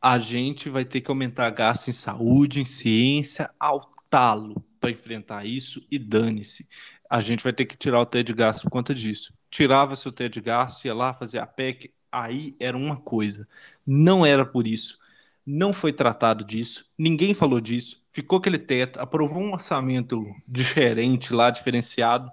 a 0.00 0.18
gente 0.18 0.68
vai 0.68 0.84
ter 0.84 1.00
que 1.00 1.10
aumentar 1.10 1.48
gasto 1.50 1.88
em 1.88 1.92
saúde, 1.92 2.60
em 2.60 2.64
ciência, 2.64 3.50
ao 3.58 3.80
talo 4.10 4.64
para 4.80 4.90
enfrentar 4.90 5.46
isso 5.46 5.80
e 5.90 5.98
dane-se. 5.98 6.68
A 7.08 7.20
gente 7.20 7.44
vai 7.44 7.52
ter 7.52 7.66
que 7.66 7.76
tirar 7.76 8.00
o 8.00 8.06
teto 8.06 8.26
de 8.26 8.34
gasto 8.34 8.64
por 8.64 8.70
conta 8.70 8.94
disso. 8.94 9.32
Tirava-se 9.50 10.08
o 10.08 10.12
teto 10.12 10.32
de 10.34 10.40
gasto, 10.40 10.84
ia 10.86 10.94
lá 10.94 11.12
fazer 11.12 11.38
a 11.38 11.46
PEC, 11.46 11.92
aí 12.12 12.54
era 12.60 12.76
uma 12.76 12.96
coisa. 12.96 13.48
Não 13.86 14.24
era 14.24 14.44
por 14.44 14.66
isso. 14.66 14.98
Não 15.44 15.72
foi 15.72 15.92
tratado 15.92 16.44
disso. 16.44 16.84
Ninguém 16.96 17.34
falou 17.34 17.60
disso. 17.60 18.02
Ficou 18.12 18.38
aquele 18.38 18.58
teto, 18.58 19.00
aprovou 19.00 19.42
um 19.42 19.52
orçamento 19.52 20.24
diferente 20.46 21.32
lá, 21.32 21.50
diferenciado. 21.50 22.30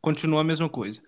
Continua 0.00 0.40
a 0.40 0.44
mesma 0.44 0.68
coisa. 0.68 1.00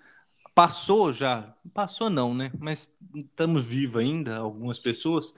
Passou 0.54 1.12
já, 1.12 1.54
passou 1.74 2.08
não, 2.08 2.32
né? 2.32 2.50
Mas 2.58 2.96
estamos 3.14 3.62
vivos 3.62 4.00
ainda, 4.00 4.38
algumas 4.38 4.78
pessoas. 4.78 5.34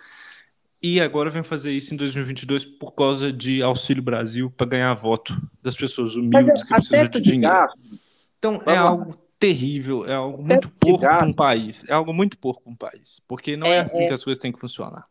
E 0.80 1.00
agora 1.00 1.28
vem 1.28 1.42
fazer 1.42 1.72
isso 1.72 1.92
em 1.92 1.96
2022 1.96 2.64
por 2.64 2.92
causa 2.92 3.32
de 3.32 3.60
Auxílio 3.60 4.02
Brasil 4.02 4.48
para 4.56 4.68
ganhar 4.68 4.94
voto 4.94 5.36
das 5.60 5.76
pessoas 5.76 6.14
humildes 6.14 6.62
que 6.62 6.68
precisam 6.68 7.08
de 7.08 7.20
dinheiro. 7.20 7.68
Então 8.38 8.62
é 8.64 8.76
algo 8.76 9.18
terrível, 9.38 10.04
é 10.04 10.14
algo 10.14 10.42
muito 10.42 10.68
pouco 10.68 11.00
para 11.00 11.24
um 11.24 11.32
país. 11.32 11.88
É 11.88 11.92
algo 11.92 12.12
muito 12.12 12.36
pouco 12.38 12.62
para 12.62 12.72
um 12.72 12.76
país, 12.76 13.20
porque 13.28 13.56
não 13.56 13.66
é, 13.66 13.76
é 13.76 13.80
assim 13.80 14.04
é... 14.04 14.08
que 14.08 14.14
as 14.14 14.24
coisas 14.24 14.40
têm 14.40 14.52
que 14.52 14.58
funcionar. 14.58 15.06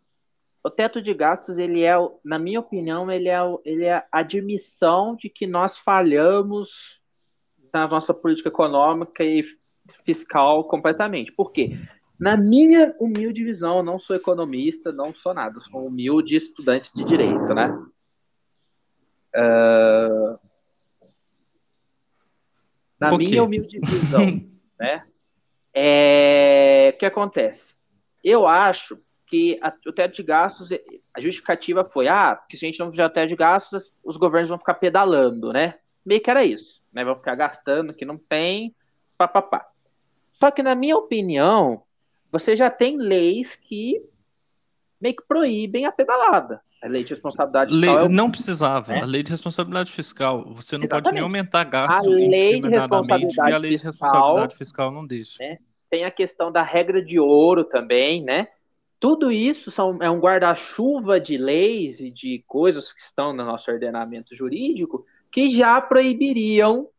O 0.64 0.70
teto 0.70 1.02
de 1.02 1.14
gastos, 1.14 1.58
ele 1.58 1.84
é, 1.84 1.96
na 2.26 2.38
minha 2.38 2.60
opinião, 2.60 3.10
ele 3.10 3.30
é, 3.30 3.40
ele 3.64 3.86
é 3.86 3.94
a 3.94 4.06
admissão 4.12 5.16
de 5.16 5.30
que 5.30 5.48
nós 5.48 5.78
falhamos 5.78 7.00
na 7.74 7.88
nossa 7.88 8.14
política 8.14 8.50
econômica 8.50 9.24
e 9.24 9.46
fiscal 10.04 10.66
completamente. 10.66 11.32
Por 11.32 11.52
quê? 11.52 11.80
Na 12.20 12.36
minha 12.36 12.96
humilde 13.00 13.44
visão, 13.44 13.78
eu 13.78 13.84
não 13.84 14.00
sou 14.00 14.16
economista, 14.16 14.92
não 14.92 15.14
sou 15.14 15.34
nada, 15.34 15.60
sou 15.62 15.82
um 15.82 15.86
humilde 15.86 16.36
estudante 16.36 16.92
de 16.94 17.04
direito, 17.06 17.54
né? 17.54 17.70
Uh, 19.36 20.40
na 23.00 23.16
minha 23.18 23.44
humilde 23.44 23.80
visão, 23.80 24.22
né? 24.80 25.04
É, 25.74 26.92
o 26.96 26.98
que 26.98 27.06
acontece? 27.06 27.76
Eu 28.24 28.48
acho 28.48 29.00
que 29.28 29.60
a, 29.62 29.74
o 29.86 29.94
teto 29.94 30.16
de 30.16 30.24
gastos, 30.24 30.70
a 31.14 31.22
justificativa 31.22 31.84
foi, 31.84 32.08
ah, 32.08 32.42
que 32.50 32.58
se 32.58 32.66
a 32.66 32.68
gente 32.68 32.80
não 32.80 32.90
fizer 32.90 33.06
o 33.06 33.10
teto 33.10 33.30
de 33.30 33.36
gastos, 33.36 33.92
os 34.04 34.18
governos 34.18 34.50
vão 34.50 34.58
ficar 34.58 34.76
pedalando, 34.76 35.54
né? 35.54 35.76
Meio 36.06 36.22
que 36.22 36.30
era 36.30 36.44
isso, 36.44 36.82
né? 36.92 37.04
Vão 37.04 37.16
ficar 37.16 37.36
gastando 37.36 37.94
que 37.94 38.06
não 38.06 38.18
tem, 38.18 38.74
papapá. 39.18 39.68
Só 40.34 40.50
que, 40.50 40.64
na 40.64 40.76
minha 40.76 40.98
opinião, 40.98 41.84
você 42.32 42.56
já 42.56 42.70
tem 42.70 42.98
leis 42.98 43.56
que 43.56 44.02
meio 45.00 45.16
que 45.16 45.28
proíbem 45.28 45.86
a 45.86 45.92
pedalada. 45.92 46.62
A 46.82 46.88
lei 46.88 47.04
de 47.04 47.14
responsabilidade 47.14 47.74
lei, 47.74 47.90
fiscal. 47.90 48.06
É 48.06 48.10
não 48.10 48.32
precisava. 48.32 48.94
Né? 48.94 49.02
A 49.02 49.06
lei 49.06 49.24
de 49.24 49.32
responsabilidade 49.32 49.92
fiscal. 49.92 50.44
Você 50.54 50.78
não 50.78 50.84
Exatamente. 50.86 51.04
pode 51.04 51.14
nem 51.14 51.24
aumentar 51.24 51.64
gasto 51.64 52.10
indiscriminadamente, 52.12 53.36
porque 53.36 53.52
a 53.52 53.58
lei 53.58 53.78
de 53.78 53.84
responsabilidade 53.84 54.56
fiscal 54.56 54.92
não 54.92 55.06
deixa. 55.06 55.44
Né? 55.44 55.58
Tem 55.90 56.06
a 56.06 56.12
questão 56.12 56.52
da 56.52 56.62
regra 56.62 57.04
de 57.04 57.20
ouro 57.20 57.64
também, 57.64 58.24
né? 58.24 58.48
Tudo 59.00 59.32
isso 59.32 59.70
são, 59.70 60.00
é 60.02 60.10
um 60.10 60.20
guarda-chuva 60.20 61.20
de 61.20 61.38
leis 61.38 62.00
e 62.00 62.10
de 62.10 62.44
coisas 62.48 62.92
que 62.92 63.00
estão 63.00 63.32
no 63.32 63.46
nosso 63.46 63.70
ordenamento 63.72 64.36
jurídico 64.36 65.06
que 65.32 65.50
já 65.50 65.80
proibiriam 65.80 66.90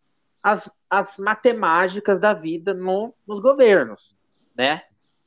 as, 0.42 0.70
as 0.88 1.16
matemáticas 1.18 2.20
da 2.20 2.32
vida 2.32 2.72
no, 2.72 3.12
nos 3.26 3.42
governos, 3.42 4.14
né? 4.56 4.82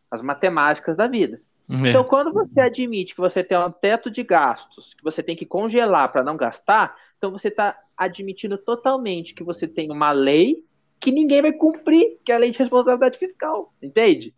As 0.09 0.21
matemáticas 0.21 0.95
da 0.95 1.07
vida. 1.07 1.41
É. 1.69 1.89
Então, 1.89 2.03
quando 2.03 2.33
você 2.33 2.59
admite 2.59 3.15
que 3.15 3.21
você 3.21 3.43
tem 3.43 3.57
um 3.57 3.71
teto 3.71 4.11
de 4.11 4.23
gastos, 4.23 4.93
que 4.93 5.03
você 5.03 5.23
tem 5.23 5.35
que 5.35 5.45
congelar 5.45 6.11
para 6.11 6.23
não 6.23 6.35
gastar, 6.35 6.95
então 7.17 7.31
você 7.31 7.47
está 7.47 7.77
admitindo 7.95 8.57
totalmente 8.57 9.33
que 9.33 9.43
você 9.43 9.67
tem 9.67 9.91
uma 9.91 10.11
lei 10.11 10.63
que 10.99 11.11
ninguém 11.11 11.41
vai 11.41 11.51
cumprir, 11.51 12.19
que 12.23 12.31
é 12.31 12.35
a 12.35 12.37
lei 12.37 12.51
de 12.51 12.59
responsabilidade 12.59 13.17
fiscal, 13.17 13.73
entende? 13.81 14.33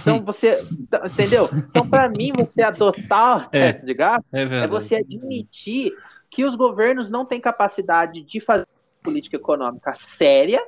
Então 0.00 0.22
você, 0.24 0.64
entendeu? 1.12 1.48
Então 1.70 1.88
para 1.88 2.08
mim 2.08 2.32
você 2.32 2.62
adotar 2.62 3.38
o 3.38 3.42
é, 3.56 3.72
teto 3.72 3.82
é, 3.82 3.86
de 3.86 3.94
gastos 3.94 4.32
é, 4.32 4.42
é, 4.42 4.66
você 4.66 4.96
admitir 4.96 5.92
que 6.30 6.44
os 6.44 6.54
governos 6.54 7.08
não 7.08 7.24
têm 7.24 7.40
capacidade 7.40 8.22
de 8.22 8.40
fazer 8.40 8.66
política 9.02 9.36
econômica 9.36 9.92
séria, 9.94 10.60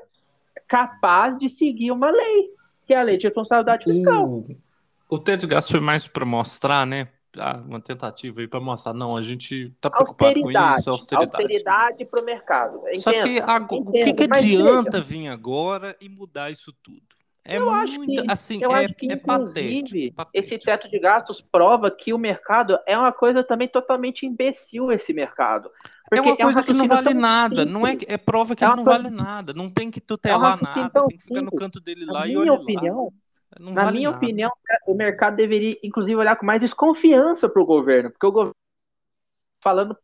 capaz 0.69 1.39
de 1.39 1.49
seguir 1.49 1.91
uma 1.91 2.11
lei, 2.11 2.51
que 2.87 2.95
é 2.95 2.99
a 2.99 3.03
lei 3.03 3.17
de 3.17 3.27
responsabilidade 3.27 3.85
fiscal. 3.85 4.29
Uh. 4.29 4.66
O 5.09 5.19
teto 5.19 5.41
de 5.41 5.47
gastos 5.47 5.71
foi 5.71 5.81
mais 5.81 6.07
para 6.09 6.25
mostrar, 6.25 6.87
né? 6.87 7.09
Ah, 7.39 7.61
uma 7.67 7.81
tentativa 7.81 8.41
aí 8.41 8.49
para 8.49 8.61
mostrar, 8.61 8.95
não, 8.95 9.17
a 9.17 9.21
gente 9.21 9.73
está 9.75 9.91
preocupado 9.91 10.41
com 10.41 10.51
isso, 10.51 10.91
austeridade. 10.91 11.37
Austeridade 11.37 12.05
para 12.07 12.23
o 12.23 12.25
mercado. 12.25 12.79
Entendo, 12.89 13.01
Só 13.03 13.13
que 13.13 13.41
agora, 13.41 13.83
o 13.83 13.93
que, 13.93 14.15
que 14.15 14.25
adianta 14.25 15.01
vir 15.03 15.29
agora 15.29 15.95
e 16.01 16.09
mudar 16.09 16.51
isso 16.51 16.73
tudo? 16.83 17.03
É 17.49 17.59
eu 17.59 17.67
muito, 17.67 17.77
acho 17.77 18.01
que, 18.01 18.25
assim, 18.29 18.59
eu 18.61 18.75
é, 18.75 18.85
acho 18.85 18.95
que, 18.95 19.09
é 19.09 19.15
inclusive, 19.15 20.11
patético, 20.11 20.31
esse 20.35 20.59
teto 20.59 20.91
de 20.91 20.99
gastos 20.99 21.41
prova 21.41 21.89
que 21.93 22.13
o 22.13 22.19
mercado 22.19 22.77
é 22.85 22.99
uma 22.99 23.13
coisa 23.13 23.45
também 23.45 23.69
totalmente 23.69 24.27
imbecil, 24.27 24.91
esse 24.91 25.13
mercado. 25.13 25.71
é 26.13 26.21
uma 26.21 26.37
coisa 26.37 26.59
é 26.59 26.63
uma 26.63 26.65
que 26.65 26.73
não 26.73 26.89
vale 26.89 27.15
nada, 27.15 27.59
simples. 27.59 27.73
não 27.73 27.87
é, 27.87 27.97
é 28.09 28.17
prova 28.17 28.57
que 28.57 28.65
é 28.65 28.67
não 28.67 28.85
coisa... 28.85 28.91
vale 28.91 29.11
nada, 29.11 29.53
não 29.53 29.71
tem 29.71 29.93
que 29.93 30.01
tutelar 30.01 30.59
é 30.59 30.65
nada, 30.65 31.05
tem 31.09 31.19
que 31.19 31.23
ficar 31.23 31.43
no 31.43 31.53
canto 31.53 31.81
dele 31.81 32.05
lá 32.05 32.27
e 32.27 32.37
olhar 32.37 32.55
opinião, 32.55 33.05
lá. 33.05 33.11
Não 33.59 33.73
Na 33.73 33.85
vale 33.85 33.99
minha 33.99 34.11
nada. 34.11 34.25
opinião, 34.25 34.53
o 34.87 34.95
mercado 34.95 35.37
deveria, 35.37 35.79
inclusive, 35.83 36.17
olhar 36.17 36.37
com 36.37 36.47
mais 36.47 36.61
desconfiança 36.61 37.49
para 37.49 37.63
o 37.63 37.67
governo, 37.67 38.11
porque 38.11 38.27
o 38.27 38.33
governo, 38.33 38.55
falando 39.63 39.97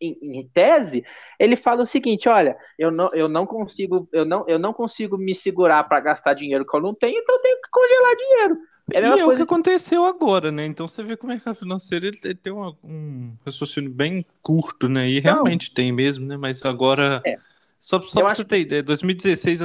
em, 0.00 0.18
em, 0.22 0.48
tese, 0.48 1.04
ele 1.38 1.56
fala 1.56 1.82
o 1.82 1.86
seguinte: 1.86 2.28
olha, 2.28 2.56
eu 2.78 2.90
não, 2.90 3.10
eu 3.14 3.28
não 3.28 3.46
consigo, 3.46 4.08
eu 4.12 4.24
não, 4.24 4.44
eu 4.48 4.58
não 4.58 4.72
consigo 4.72 5.16
me 5.16 5.34
segurar 5.34 5.84
para 5.84 6.00
gastar 6.00 6.34
dinheiro 6.34 6.66
que 6.66 6.76
eu 6.76 6.80
não 6.80 6.94
tenho, 6.94 7.18
então 7.18 7.34
eu 7.34 7.42
tenho 7.42 7.60
que 7.60 7.70
congelar 7.70 8.16
dinheiro. 8.16 8.58
É, 8.94 9.00
e 9.00 9.18
é 9.18 9.26
o 9.26 9.34
que 9.34 9.42
aconteceu 9.42 10.04
agora, 10.04 10.52
né? 10.52 10.64
Então 10.64 10.86
você 10.86 11.02
vê 11.02 11.16
como 11.16 11.32
é 11.32 11.40
que 11.40 11.48
a 11.48 11.54
financeira 11.54 12.06
ele, 12.06 12.34
tem 12.34 12.52
uma, 12.52 12.76
um 12.84 13.32
raciocínio 13.44 13.90
bem 13.90 14.24
curto, 14.40 14.88
né? 14.88 15.08
E 15.08 15.18
realmente 15.18 15.70
Não. 15.70 15.74
tem 15.74 15.90
mesmo, 15.90 16.24
né? 16.26 16.36
Mas 16.36 16.64
agora. 16.64 17.20
É. 17.26 17.38
Só, 17.78 18.00
só 18.00 18.20
pra 18.20 18.34
você 18.34 18.44
ter 18.44 18.60
ideia, 18.60 18.82
2016, 18.82 19.60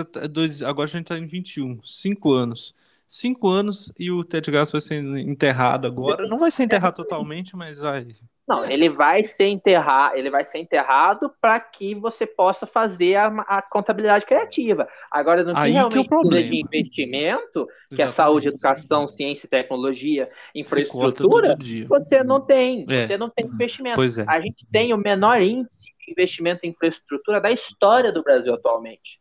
agora 0.68 0.88
a 0.88 0.92
gente 0.92 1.06
tá 1.06 1.18
em 1.18 1.26
21, 1.26 1.80
cinco 1.86 2.34
anos 2.34 2.76
cinco 3.12 3.50
anos 3.50 3.92
e 4.00 4.10
o 4.10 4.24
Ted 4.24 4.50
Gas 4.50 4.72
vai 4.72 4.80
ser 4.80 4.96
enterrado 4.96 5.86
agora. 5.86 6.26
Não 6.30 6.40
vai 6.40 6.50
ser 6.50 6.64
enterrado 6.64 6.96
totalmente, 6.96 7.58
mas 7.58 7.80
vai. 7.80 8.08
Não, 8.48 8.64
ele 8.64 8.90
vai 8.90 9.22
ser 9.22 9.48
enterrado, 9.48 10.16
ele 10.16 10.30
vai 10.30 10.46
ser 10.46 10.60
enterrado 10.60 11.30
para 11.42 11.60
que 11.60 11.94
você 11.94 12.26
possa 12.26 12.66
fazer 12.66 13.16
a, 13.16 13.28
a, 13.28 13.62
contabilidade 13.62 14.26
criativa. 14.26 14.88
Agora, 15.12 15.44
que 15.44 15.52
Aí 15.54 15.74
realmente 15.74 16.08
que 16.08 16.38
é 16.38 16.42
de 16.42 16.62
investimento, 16.62 17.68
que 17.94 18.02
é 18.02 18.08
saúde, 18.08 18.48
educação, 18.48 19.06
ciência, 19.08 19.48
tecnologia, 19.50 20.30
infraestrutura, 20.56 21.58
você 21.90 22.24
não 22.24 22.40
tem. 22.40 22.86
É. 22.90 23.08
Você 23.08 23.18
não 23.18 23.30
tem 23.30 23.46
investimento. 23.46 23.96
Pois 23.96 24.18
é. 24.20 24.26
A 24.26 24.40
gente 24.40 24.66
tem 24.72 24.94
o 24.94 24.98
menor 24.98 25.42
índice 25.42 25.78
de 26.00 26.12
investimento 26.12 26.62
em 26.64 26.70
infraestrutura 26.70 27.42
da 27.42 27.52
história 27.52 28.12
do 28.12 28.24
Brasil 28.24 28.54
atualmente. 28.54 29.20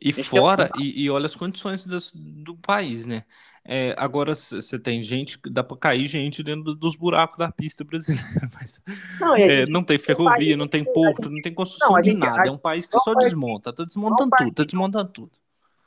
E 0.00 0.12
fora, 0.12 0.70
e, 0.78 1.04
e, 1.04 1.10
olha 1.10 1.26
as 1.26 1.34
condições 1.34 1.84
das, 1.86 2.12
do 2.14 2.54
país, 2.54 3.06
né? 3.06 3.24
É, 3.68 3.94
agora 3.98 4.32
você 4.34 4.78
tem 4.78 5.02
gente, 5.02 5.38
dá 5.50 5.64
para 5.64 5.76
cair 5.76 6.06
gente 6.06 6.40
dentro 6.42 6.74
dos 6.74 6.94
buracos 6.94 7.36
da 7.36 7.50
pista 7.50 7.82
brasileira, 7.82 8.22
mas 8.54 8.80
não, 9.18 9.34
é, 9.34 9.66
não 9.66 9.82
tem 9.82 9.98
ferrovia, 9.98 10.56
não 10.56 10.68
tem 10.68 10.84
porto, 10.84 11.28
não 11.28 11.42
tem 11.42 11.52
construção 11.52 11.94
não, 11.94 12.00
de 12.00 12.10
gente, 12.10 12.20
nada. 12.20 12.46
É 12.46 12.50
um 12.50 12.58
país 12.58 12.86
que 12.86 12.96
só 12.98 13.12
partir, 13.12 13.24
desmonta, 13.24 13.72
tá 13.72 13.84
desmontando 13.84 14.30
tudo, 14.38 14.52
tá 14.52 14.64
desmontando 14.64 15.10
tudo. 15.10 15.30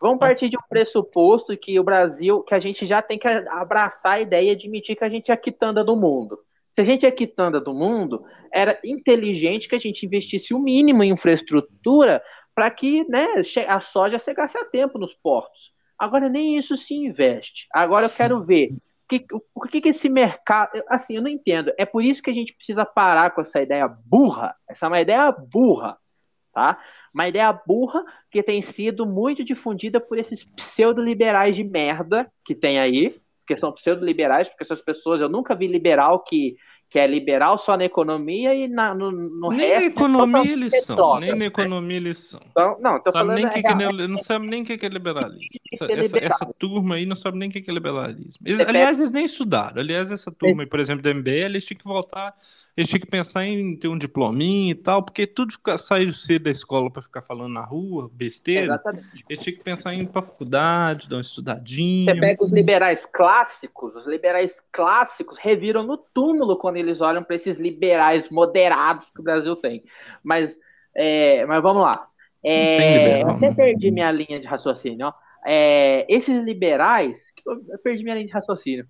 Vamos 0.02 0.20
partir 0.20 0.50
de 0.50 0.58
um 0.58 0.68
pressuposto 0.68 1.56
que 1.56 1.80
o 1.80 1.84
Brasil, 1.84 2.42
que 2.42 2.54
a 2.54 2.60
gente 2.60 2.86
já 2.86 3.02
tem 3.02 3.18
que 3.18 3.28
abraçar 3.28 4.14
a 4.14 4.22
ideia 4.22 4.56
de 4.56 4.64
admitir 4.64 4.96
que 4.98 5.04
a 5.04 5.10
gente 5.10 5.32
é 5.32 5.34
a 5.34 5.38
quitanda 5.38 5.84
do 5.84 5.96
mundo. 5.96 6.40
Se 6.72 6.82
a 6.82 6.86
gente 6.86 7.06
é 7.06 7.12
quitanda 7.12 7.60
do 7.60 7.74
mundo, 7.74 8.24
era 8.54 8.80
inteligente 8.84 9.68
que 9.68 9.76
a 9.76 9.80
gente 9.80 10.06
investisse 10.06 10.54
o 10.54 10.60
mínimo 10.60 11.04
em 11.04 11.12
infraestrutura 11.12 12.22
para 12.60 12.70
que 12.72 13.08
né, 13.08 13.26
a 13.70 13.80
soja 13.80 14.20
chegasse 14.20 14.58
a 14.58 14.66
tempo 14.66 15.00
nos 15.00 15.14
portos. 15.14 15.72
Agora 15.98 16.28
nem 16.28 16.58
isso 16.58 16.76
se 16.76 16.94
investe. 16.94 17.70
Agora 17.74 18.08
eu 18.08 18.10
quero 18.10 18.44
ver 18.44 18.76
que, 19.08 19.26
o 19.56 19.62
que, 19.62 19.80
que 19.80 19.88
esse 19.88 20.10
mercado. 20.10 20.72
Assim, 20.90 21.16
eu 21.16 21.22
não 21.22 21.30
entendo. 21.30 21.72
É 21.78 21.86
por 21.86 22.04
isso 22.04 22.22
que 22.22 22.30
a 22.30 22.34
gente 22.34 22.54
precisa 22.54 22.84
parar 22.84 23.32
com 23.32 23.40
essa 23.40 23.62
ideia 23.62 23.88
burra. 23.88 24.54
Essa 24.70 24.88
é 24.88 24.90
uma 24.90 25.00
ideia 25.00 25.32
burra, 25.32 25.98
tá? 26.54 26.78
Uma 27.14 27.30
ideia 27.30 27.54
burra 27.66 28.04
que 28.30 28.44
tem 28.44 28.62
sido 28.62 29.06
muito 29.06 29.42
difundida 29.42 30.02
por 30.02 30.18
esses 30.18 30.44
pseudo-liberais 30.44 31.56
de 31.56 31.64
merda 31.64 32.30
que 32.44 32.54
tem 32.54 32.78
aí, 32.78 33.16
que 33.48 33.56
são 33.56 33.72
pseudo-liberais, 33.72 34.50
porque 34.50 34.66
essas 34.66 34.82
pessoas, 34.82 35.22
eu 35.22 35.30
nunca 35.30 35.56
vi 35.56 35.66
liberal 35.66 36.26
que 36.26 36.58
que 36.90 36.98
é 36.98 37.06
liberal 37.06 37.60
só 37.60 37.78
na 37.78 37.86
economia 37.86 38.56
e 38.56 38.68
na, 38.68 38.96
no, 38.96 39.12
no 39.12 39.50
nem 39.52 39.60
resto. 39.60 39.80
Na 39.80 39.86
economia 39.86 40.52
eles 40.52 40.84
são, 40.84 41.20
nem 41.20 41.36
na 41.36 41.46
economia 41.46 41.98
eles 41.98 42.18
são. 42.18 42.42
Então, 42.50 42.78
não, 42.82 43.00
tô 43.00 43.12
sabe 43.12 43.36
nem 43.36 43.48
que, 43.48 43.60
é, 43.60 43.62
que 43.62 43.68
é, 43.84 44.08
não 44.08 44.18
sabe 44.18 44.48
nem 44.48 44.64
o 44.64 44.66
que 44.66 44.86
é 44.86 44.90
liberalismo. 44.90 45.60
Essa, 45.72 45.92
essa, 45.92 46.18
essa, 46.18 46.46
turma 46.58 46.96
aí 46.96 47.06
não 47.06 47.16
sabe 47.16 47.38
nem 47.38 47.48
o 47.48 47.52
que 47.52 47.70
é 47.70 47.74
liberalismo. 47.74 48.42
Eles, 48.44 48.62
aliás, 48.62 48.98
eles 48.98 49.12
nem 49.12 49.26
estudaram. 49.26 49.80
Aliás, 49.80 50.10
essa 50.10 50.32
turma, 50.32 50.64
aí, 50.64 50.68
por 50.68 50.80
exemplo, 50.80 51.04
do 51.04 51.14
MBL, 51.14 51.30
eles 51.30 51.66
tinham 51.66 51.78
que 51.78 51.86
voltar 51.86 52.34
eles 52.76 52.90
tinham 52.90 53.02
que 53.02 53.08
pensar 53.08 53.46
em 53.46 53.76
ter 53.76 53.88
um 53.88 53.98
diplominha 53.98 54.72
e 54.72 54.76
tal, 54.76 55.04
porque 55.04 55.28
tudo 55.28 55.54
fica, 55.54 55.78
saiu 55.78 56.14
cedo 56.14 56.44
da 56.44 56.52
escola 56.52 56.90
para 56.90 57.02
ficar 57.02 57.22
falando 57.22 57.54
na 57.54 57.64
rua, 57.64 58.10
besteira. 58.14 58.66
Exatamente. 58.66 59.26
Eles 59.30 59.44
tinham 59.44 59.58
que 59.58 59.64
pensar 59.64 59.94
em 59.94 60.02
ir 60.02 60.08
para 60.08 60.22
faculdade, 60.22 61.10
dar 61.10 61.18
uma 61.18 61.22
estudadinha. 61.22 62.14
Você 62.14 62.20
pega 62.20 62.44
os 62.44 62.52
liberais 62.52 63.06
clássicos, 63.06 63.96
os 63.96 64.08
liberais 64.08 64.62
clássicos 64.72 65.38
reviram 65.40 65.84
no 65.84 65.98
túmulo 65.98 66.58
quando 66.58 66.78
eles 66.78 67.02
olham 67.02 67.24
para 67.24 67.36
esses 67.36 67.60
liberais 67.60 68.30
moderados 68.30 69.08
que 69.14 69.20
o 69.20 69.24
Brasil 69.24 69.56
tem. 69.56 69.84
Mas, 70.24 70.56
é, 70.96 71.46
mas 71.46 71.62
vamos 71.62 71.84
lá. 71.84 72.08
É, 72.44 73.22
eu 73.24 73.30
até 73.30 73.54
perdi 73.54 73.92
minha 73.92 74.12
linha 74.12 74.40
de 74.40 74.48
raciocínio. 74.48 75.08
Ó. 75.08 75.14
É, 75.46 76.06
esses 76.08 76.44
liberais, 76.44 77.22
eu 77.46 77.80
perdi 77.84 78.04
minha 78.04 78.16
linha 78.16 78.28
de 78.28 78.34
raciocínio. 78.34 78.88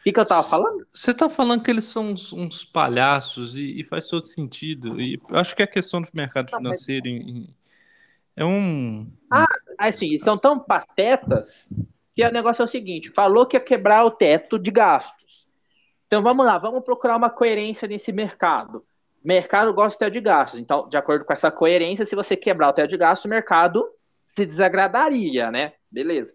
O 0.00 0.02
que, 0.02 0.12
que 0.12 0.20
eu 0.20 0.24
tava 0.24 0.42
falando? 0.42 0.86
Você 0.94 1.12
tá 1.12 1.28
falando 1.28 1.62
que 1.62 1.70
eles 1.70 1.84
são 1.84 2.12
uns, 2.12 2.32
uns 2.32 2.64
palhaços 2.64 3.56
e, 3.56 3.80
e, 3.80 3.84
faz 3.84 4.08
todo 4.08 4.26
sentido. 4.26 4.98
E 4.98 5.20
acho 5.30 5.54
que 5.54 5.62
a 5.62 5.66
questão 5.66 6.00
do 6.00 6.08
mercado 6.14 6.50
financeiro 6.50 7.04
mas... 7.04 7.20
em, 7.20 7.54
é 8.34 8.44
um. 8.44 9.12
Ah, 9.30 9.44
assim, 9.78 10.18
são 10.20 10.38
tão 10.38 10.58
patetas 10.58 11.68
que 12.16 12.24
o 12.24 12.32
negócio 12.32 12.62
é 12.62 12.64
o 12.64 12.68
seguinte: 12.68 13.10
falou 13.10 13.44
que 13.44 13.58
ia 13.58 13.60
quebrar 13.60 14.02
o 14.04 14.10
teto 14.10 14.58
de 14.58 14.70
gastos. 14.70 15.46
Então 16.06 16.22
vamos 16.22 16.46
lá, 16.46 16.56
vamos 16.56 16.82
procurar 16.82 17.16
uma 17.16 17.28
coerência 17.28 17.86
nesse 17.86 18.10
mercado. 18.10 18.78
O 19.22 19.28
mercado 19.28 19.74
gosta 19.74 19.92
de 19.92 19.98
teto 19.98 20.12
de 20.14 20.20
gastos. 20.20 20.60
Então, 20.60 20.88
de 20.88 20.96
acordo 20.96 21.26
com 21.26 21.32
essa 21.34 21.50
coerência, 21.50 22.06
se 22.06 22.16
você 22.16 22.34
quebrar 22.34 22.70
o 22.70 22.72
teto 22.72 22.88
de 22.88 22.96
gastos, 22.96 23.26
o 23.26 23.28
mercado 23.28 23.86
se 24.34 24.46
desagradaria, 24.46 25.50
né? 25.50 25.74
Beleza. 25.90 26.34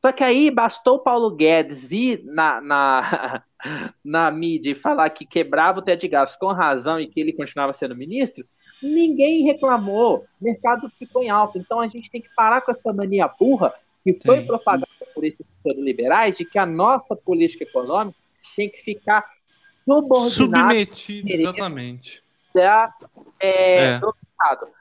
Só 0.00 0.12
que 0.12 0.22
aí 0.22 0.50
bastou 0.50 0.96
o 0.96 1.00
Paulo 1.00 1.30
Guedes 1.30 1.90
ir 1.90 2.22
na, 2.24 2.60
na, 2.60 3.42
na 4.04 4.30
mídia 4.30 4.70
e 4.70 4.74
falar 4.74 5.10
que 5.10 5.26
quebrava 5.26 5.80
o 5.80 5.82
teto 5.82 6.02
de 6.02 6.08
gastos 6.08 6.38
com 6.38 6.52
razão 6.52 7.00
e 7.00 7.08
que 7.08 7.20
ele 7.20 7.32
continuava 7.32 7.72
sendo 7.72 7.96
ministro, 7.96 8.46
ninguém 8.82 9.44
reclamou, 9.44 10.24
o 10.40 10.44
mercado 10.44 10.88
ficou 10.98 11.22
em 11.22 11.30
alta. 11.30 11.58
Então 11.58 11.80
a 11.80 11.88
gente 11.88 12.10
tem 12.10 12.20
que 12.20 12.32
parar 12.34 12.60
com 12.60 12.70
essa 12.70 12.92
mania 12.92 13.28
burra 13.28 13.74
que 14.04 14.18
foi 14.24 14.40
Sim. 14.40 14.46
propagada 14.46 14.88
por 15.14 15.24
esses 15.24 15.44
liberais 15.64 16.36
de 16.36 16.44
que 16.44 16.58
a 16.58 16.64
nossa 16.64 17.16
política 17.16 17.64
econômica 17.64 18.16
tem 18.54 18.70
que 18.70 18.78
ficar 18.82 19.28
subordinada. 19.84 20.68
Submetida, 20.68 21.32
exatamente. 21.32 22.22
Da, 22.54 22.92
é, 23.40 23.94
é. 23.94 24.00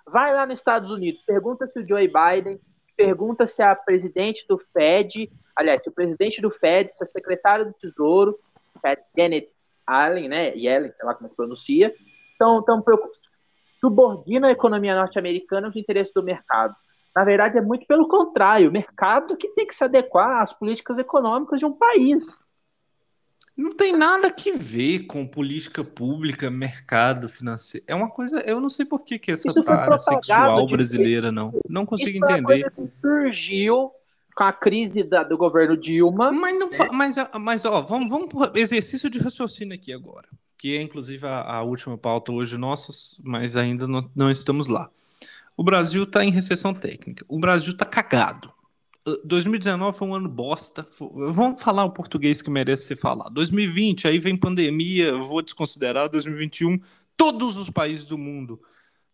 Vai 0.06 0.34
lá 0.34 0.46
nos 0.46 0.60
Estados 0.60 0.90
Unidos, 0.92 1.22
pergunta 1.26 1.66
se 1.68 1.80
o 1.80 1.88
Joe 1.88 2.08
Biden 2.08 2.60
pergunta 2.98 3.48
se 3.48 3.62
a 3.62 3.76
presidente 3.76 4.46
do 4.50 4.58
Fed, 4.74 5.32
aliás, 5.56 5.84
se 5.84 5.90
o 5.90 5.94
presidente 5.94 6.42
do 6.42 6.50
Fed, 6.50 6.94
se 6.94 7.04
a 7.04 7.08
secretária 7.08 7.64
do 7.64 7.74
Tesouro, 7.74 8.38
Fed 8.82 9.02
Janet 9.16 9.50
Allen, 9.86 10.28
né, 10.28 10.54
Yellen, 10.56 10.92
sei 10.92 11.06
lá 11.06 11.14
como 11.14 11.28
é 11.28 11.30
que 11.30 11.36
pronuncia, 11.36 11.94
estão 12.32 12.62
tão 12.64 12.84
subordina 13.80 14.48
a 14.48 14.52
economia 14.52 14.96
norte-americana 14.96 15.68
aos 15.68 15.76
interesses 15.76 16.14
do 16.14 16.24
mercado. 16.24 16.76
Na 17.16 17.24
verdade, 17.24 17.58
é 17.58 17.62
muito 17.62 17.86
pelo 17.88 18.08
contrário, 18.08 18.70
o 18.70 18.74
mercado 18.74 19.38
que 19.38 19.48
tem 19.50 19.66
que 19.66 19.76
se 19.76 19.84
adequar 19.84 20.44
às 20.44 20.54
políticas 20.54 20.98
econômicas 20.98 21.60
de 21.60 21.66
um 21.66 21.74
país. 21.74 22.24
Não 23.58 23.72
tem 23.72 23.92
nada 23.98 24.30
que 24.30 24.52
ver 24.52 25.08
com 25.08 25.26
política 25.26 25.84
pública, 25.84 26.48
mercado 26.52 27.28
financeiro. 27.28 27.84
É 27.88 27.96
uma 27.96 28.08
coisa, 28.08 28.40
eu 28.42 28.62
não 28.62 28.70
sei 28.70 28.86
por 28.86 29.00
que, 29.00 29.18
que 29.18 29.32
essa 29.32 29.52
tara 29.64 29.98
sexual 29.98 30.68
brasileira 30.68 31.32
não. 31.32 31.52
Não 31.68 31.84
consigo 31.84 32.24
entender. 32.24 32.68
É 32.68 32.70
que 32.70 32.88
surgiu 33.02 33.92
com 34.36 34.44
a 34.44 34.54
crise 34.54 35.02
da, 35.02 35.24
do 35.24 35.36
governo 35.36 35.76
Dilma. 35.76 36.32
Mas, 36.32 36.60
não, 36.60 36.70
né? 36.70 36.78
mas, 36.92 37.16
mas 37.40 37.66
ó, 37.66 37.82
vamos, 37.82 38.12
vamos 38.12 38.30
por 38.30 38.56
exercício 38.56 39.10
de 39.10 39.18
raciocínio 39.18 39.74
aqui 39.74 39.92
agora. 39.92 40.28
Que 40.56 40.78
é 40.78 40.82
inclusive 40.82 41.26
a, 41.26 41.42
a 41.42 41.64
última 41.64 41.98
pauta 41.98 42.32
hoje 42.32 42.60
nossas, 42.60 43.20
mas 43.24 43.58
ainda 43.58 43.88
não, 43.88 44.08
não 44.16 44.30
estamos 44.30 44.68
lá. 44.68 44.88
O 45.56 45.64
Brasil 45.64 46.04
está 46.04 46.24
em 46.24 46.30
recessão 46.30 46.76
técnica. 46.76 47.26
O 47.28 47.40
Brasil 47.40 47.74
está 47.74 47.86
cagado. 47.86 48.54
2019 49.24 49.98
foi 49.98 50.08
um 50.08 50.16
ano 50.16 50.30
bosta. 50.30 50.86
Vamos 51.00 51.62
falar 51.62 51.86
o 51.86 51.92
português 51.92 52.42
que 52.42 52.50
merece 52.50 52.86
ser 52.86 52.96
falado. 52.96 53.34
2020, 53.34 54.08
aí 54.08 54.20
vem 54.20 54.36
pandemia, 54.36 55.16
vou 55.18 55.42
desconsiderar. 55.42 56.10
2021, 56.10 56.80
todos 57.16 57.58
os 57.58 57.70
países 57.70 58.06
do 58.06 58.18
mundo 58.18 58.62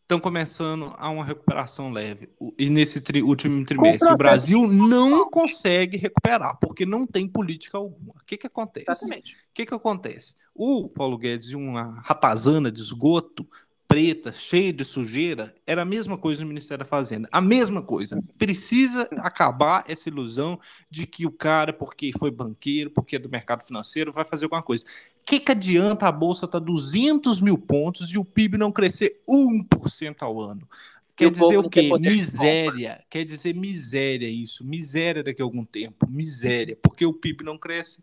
estão 0.01 0.19
começando 0.19 0.93
a 0.97 1.09
uma 1.09 1.23
recuperação 1.23 1.91
leve. 1.91 2.29
E 2.57 2.69
nesse 2.69 3.01
tri 3.01 3.23
último 3.23 3.65
trimestre, 3.65 4.11
o 4.11 4.17
Brasil 4.17 4.67
não 4.67 5.29
consegue 5.29 5.97
recuperar, 5.97 6.57
porque 6.59 6.85
não 6.85 7.07
tem 7.07 7.27
política 7.27 7.77
alguma. 7.77 8.13
O 8.13 8.25
que, 8.25 8.37
que 8.37 8.47
acontece? 8.47 8.85
Exatamente. 8.89 9.33
O 9.33 9.37
que, 9.53 9.65
que 9.65 9.73
acontece? 9.73 10.35
O 10.53 10.89
Paulo 10.89 11.17
Guedes 11.17 11.49
e 11.49 11.55
uma 11.55 11.99
ratazana 12.01 12.71
de 12.71 12.81
esgoto 12.81 13.47
preta, 13.87 14.31
cheia 14.31 14.73
de 14.73 14.83
sujeira, 14.83 15.53
era 15.67 15.83
a 15.83 15.85
mesma 15.85 16.17
coisa 16.17 16.41
no 16.41 16.47
Ministério 16.47 16.83
da 16.83 16.89
Fazenda. 16.89 17.29
A 17.31 17.39
mesma 17.39 17.81
coisa. 17.81 18.21
Precisa 18.37 19.07
acabar 19.17 19.83
essa 19.87 20.09
ilusão 20.09 20.59
de 20.89 21.05
que 21.05 21.25
o 21.25 21.31
cara, 21.31 21.71
porque 21.71 22.11
foi 22.17 22.31
banqueiro, 22.31 22.89
porque 22.89 23.17
é 23.17 23.19
do 23.19 23.29
mercado 23.29 23.63
financeiro, 23.63 24.11
vai 24.11 24.25
fazer 24.25 24.45
alguma 24.45 24.63
coisa. 24.63 24.83
O 24.83 25.25
que, 25.25 25.39
que 25.39 25.51
adianta 25.51 26.07
a 26.07 26.11
Bolsa 26.11 26.45
estar 26.45 26.59
tá 26.59 26.65
200 26.65 27.39
mil 27.41 27.57
pontos 27.57 28.11
e 28.11 28.17
o 28.17 28.25
PIB 28.25 28.57
não 28.57 28.71
crescer 28.71 29.21
1% 29.29 30.15
ao 30.21 30.41
ano? 30.41 30.67
Quer 31.15 31.29
dizer 31.29 31.57
o 31.57 31.69
quê? 31.69 31.89
Miséria. 31.99 33.03
Quer 33.09 33.23
dizer 33.23 33.53
miséria 33.53 34.27
isso. 34.27 34.65
Miséria 34.65 35.23
daqui 35.23 35.41
a 35.41 35.45
algum 35.45 35.63
tempo. 35.63 36.09
Miséria. 36.09 36.77
Porque 36.81 37.05
o 37.05 37.13
PIB 37.13 37.43
não 37.43 37.57
cresce 37.57 38.01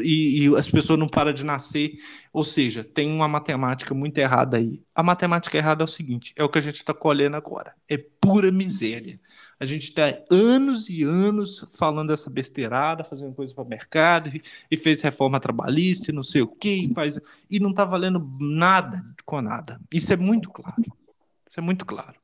e, 0.00 0.46
e, 0.46 0.56
as 0.56 0.70
pessoas 0.70 0.98
não 0.98 1.08
param 1.08 1.32
de 1.32 1.44
nascer. 1.44 1.98
Ou 2.32 2.44
seja, 2.44 2.84
tem 2.84 3.10
uma 3.10 3.28
matemática 3.28 3.94
muito 3.94 4.18
errada 4.18 4.56
aí. 4.56 4.82
A 4.94 5.02
matemática 5.02 5.56
errada 5.56 5.82
é 5.82 5.86
o 5.86 5.88
seguinte: 5.88 6.32
é 6.36 6.44
o 6.44 6.48
que 6.48 6.58
a 6.58 6.62
gente 6.62 6.76
está 6.76 6.94
colhendo 6.94 7.36
agora. 7.36 7.74
É 7.88 7.96
pura 7.96 8.50
miséria. 8.50 9.20
A 9.58 9.64
gente 9.64 9.84
está 9.84 10.18
anos 10.30 10.88
e 10.88 11.02
anos 11.02 11.64
falando 11.78 12.12
essa 12.12 12.28
besteirada, 12.28 13.04
fazendo 13.04 13.34
coisa 13.34 13.54
para 13.54 13.64
o 13.64 13.68
mercado, 13.68 14.28
e, 14.28 14.42
e, 14.70 14.76
fez 14.76 15.00
reforma 15.00 15.38
trabalhista 15.40 16.10
e 16.10 16.14
não 16.14 16.22
sei 16.22 16.42
o 16.42 16.48
que, 16.48 16.84
e, 16.84 16.94
faz, 16.94 17.20
e 17.50 17.60
não 17.60 17.70
está 17.70 17.84
valendo 17.84 18.26
nada 18.40 19.04
com 19.24 19.40
nada. 19.40 19.80
Isso 19.92 20.12
é 20.12 20.16
muito 20.16 20.50
claro. 20.50 20.82
Isso 21.46 21.60
é 21.60 21.62
muito 21.62 21.86
claro. 21.86 22.14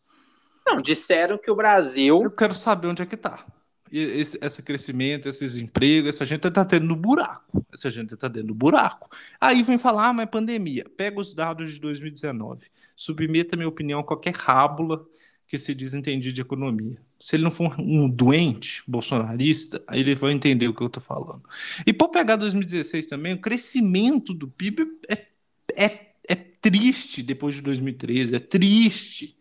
Não, 0.67 0.81
disseram 0.83 1.39
que 1.39 1.51
o 1.51 1.57
Brasil. 1.57 2.21
Eu 2.23 2.31
quero 2.31 2.55
saber 2.55 2.89
onde 2.89 3.03
é 3.03 3.07
que 3.07 3.15
está 3.15 3.45
esse, 3.93 4.39
esse 4.41 4.63
crescimento, 4.63 5.29
esses 5.29 5.57
empregos, 5.57 6.11
essa 6.11 6.25
gente 6.25 6.47
está 6.47 6.65
tendo 6.65 6.95
buraco. 6.95 7.65
Essa 7.73 7.91
gente 7.91 8.15
está 8.15 8.29
dentro 8.29 8.49
do 8.49 8.55
buraco. 8.55 9.11
Aí 9.41 9.63
vem 9.63 9.79
falar, 9.79 10.09
ah, 10.09 10.13
mas 10.13 10.31
pandemia. 10.31 10.85
Pega 10.97 11.21
os 11.21 11.35
dados 11.35 11.75
de 11.75 11.81
2019. 11.81 12.67
Submeta 12.95 13.57
minha 13.57 13.69
opinião 13.69 14.01
a 14.01 14.05
qualquer 14.05 14.35
rábula 14.35 15.05
que 15.47 15.59
se 15.59 15.75
diz 15.75 15.95
entender 15.95 16.31
de 16.31 16.41
economia. 16.41 17.01
Se 17.19 17.35
ele 17.35 17.43
não 17.43 17.51
for 17.51 17.75
um 17.81 18.09
doente 18.09 18.85
bolsonarista, 18.87 19.83
ele 19.91 20.15
vai 20.15 20.33
entender 20.33 20.69
o 20.69 20.75
que 20.75 20.81
eu 20.81 20.87
estou 20.87 21.03
falando. 21.03 21.43
E 21.85 21.93
para 21.93 22.09
pegar 22.09 22.37
2016 22.37 23.07
também, 23.07 23.35
o 23.35 23.41
crescimento 23.41 24.33
do 24.33 24.47
PIB 24.47 24.87
é, 25.09 25.27
é, 25.75 26.13
é 26.29 26.35
triste 26.37 27.23
depois 27.23 27.57
de 27.57 27.63
2013, 27.63 28.37
é 28.37 28.39
triste. 28.39 29.37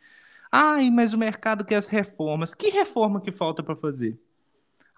Ai, 0.51 0.89
mas 0.89 1.13
o 1.13 1.17
mercado 1.17 1.63
quer 1.63 1.75
as 1.75 1.87
reformas. 1.87 2.55
Que 2.55 2.69
reforma 2.69 3.21
que 3.21 3.31
falta 3.31 3.61
para 3.61 3.75
fazer? 3.75 4.19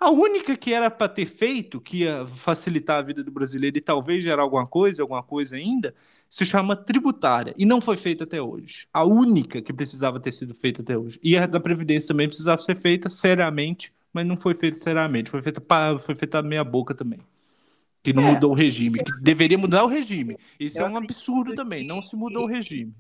A 0.02 0.10
única 0.10 0.58
que 0.58 0.74
era 0.74 0.90
para 0.90 1.08
ter 1.08 1.28
feito, 1.28 1.80
que 1.80 1.98
ia 2.00 2.26
facilitar 2.26 2.98
a 2.98 3.02
vida 3.04 3.24
do 3.24 3.30
brasileiro 3.30 3.78
e 3.78 3.82
talvez 3.82 4.24
gerar 4.24 4.42
alguma 4.42 4.66
coisa, 4.66 5.04
alguma 5.04 5.22
coisa 5.22 5.56
ainda, 5.56 5.94
se 6.28 6.44
chama 6.44 6.76
tributária 6.76 7.54
e 7.56 7.68
não 7.68 7.80
foi 7.80 7.96
feita 7.96 8.24
até 8.24 8.42
hoje. 8.42 8.88
A 8.92 9.06
única 9.06 9.62
que 9.62 9.72
precisava 9.72 10.20
ter 10.20 10.32
sido 10.32 10.56
feita 10.56 10.82
até 10.82 10.98
hoje. 10.98 11.20
E 11.22 11.38
a 11.38 11.46
da 11.46 11.60
Previdência 11.60 12.08
também 12.08 12.28
precisava 12.28 12.60
ser 12.64 12.76
feita 12.76 13.12
seriamente, 13.12 13.94
mas 14.12 14.26
não 14.26 14.36
foi 14.36 14.56
feita 14.56 14.80
seriamente. 14.80 15.30
Foi 15.30 15.40
feita, 15.40 15.62
foi 16.00 16.16
feita 16.16 16.42
meia 16.42 16.64
boca 16.64 16.96
também. 16.96 17.20
Que 18.02 18.12
não 18.12 18.24
é. 18.24 18.32
mudou 18.32 18.54
o 18.54 18.56
regime. 18.56 19.04
Que 19.04 19.22
deveria 19.22 19.60
mudar 19.60 19.84
o 19.84 19.88
regime. 19.88 20.36
Isso 20.60 20.80
Eu 20.80 20.88
é 20.88 20.90
um 20.90 20.98
absurdo 20.98 21.54
também. 21.54 21.86
Não 21.86 22.02
se 22.02 22.16
mudou 22.16 22.46
o 22.46 22.48
regime. 22.48 22.92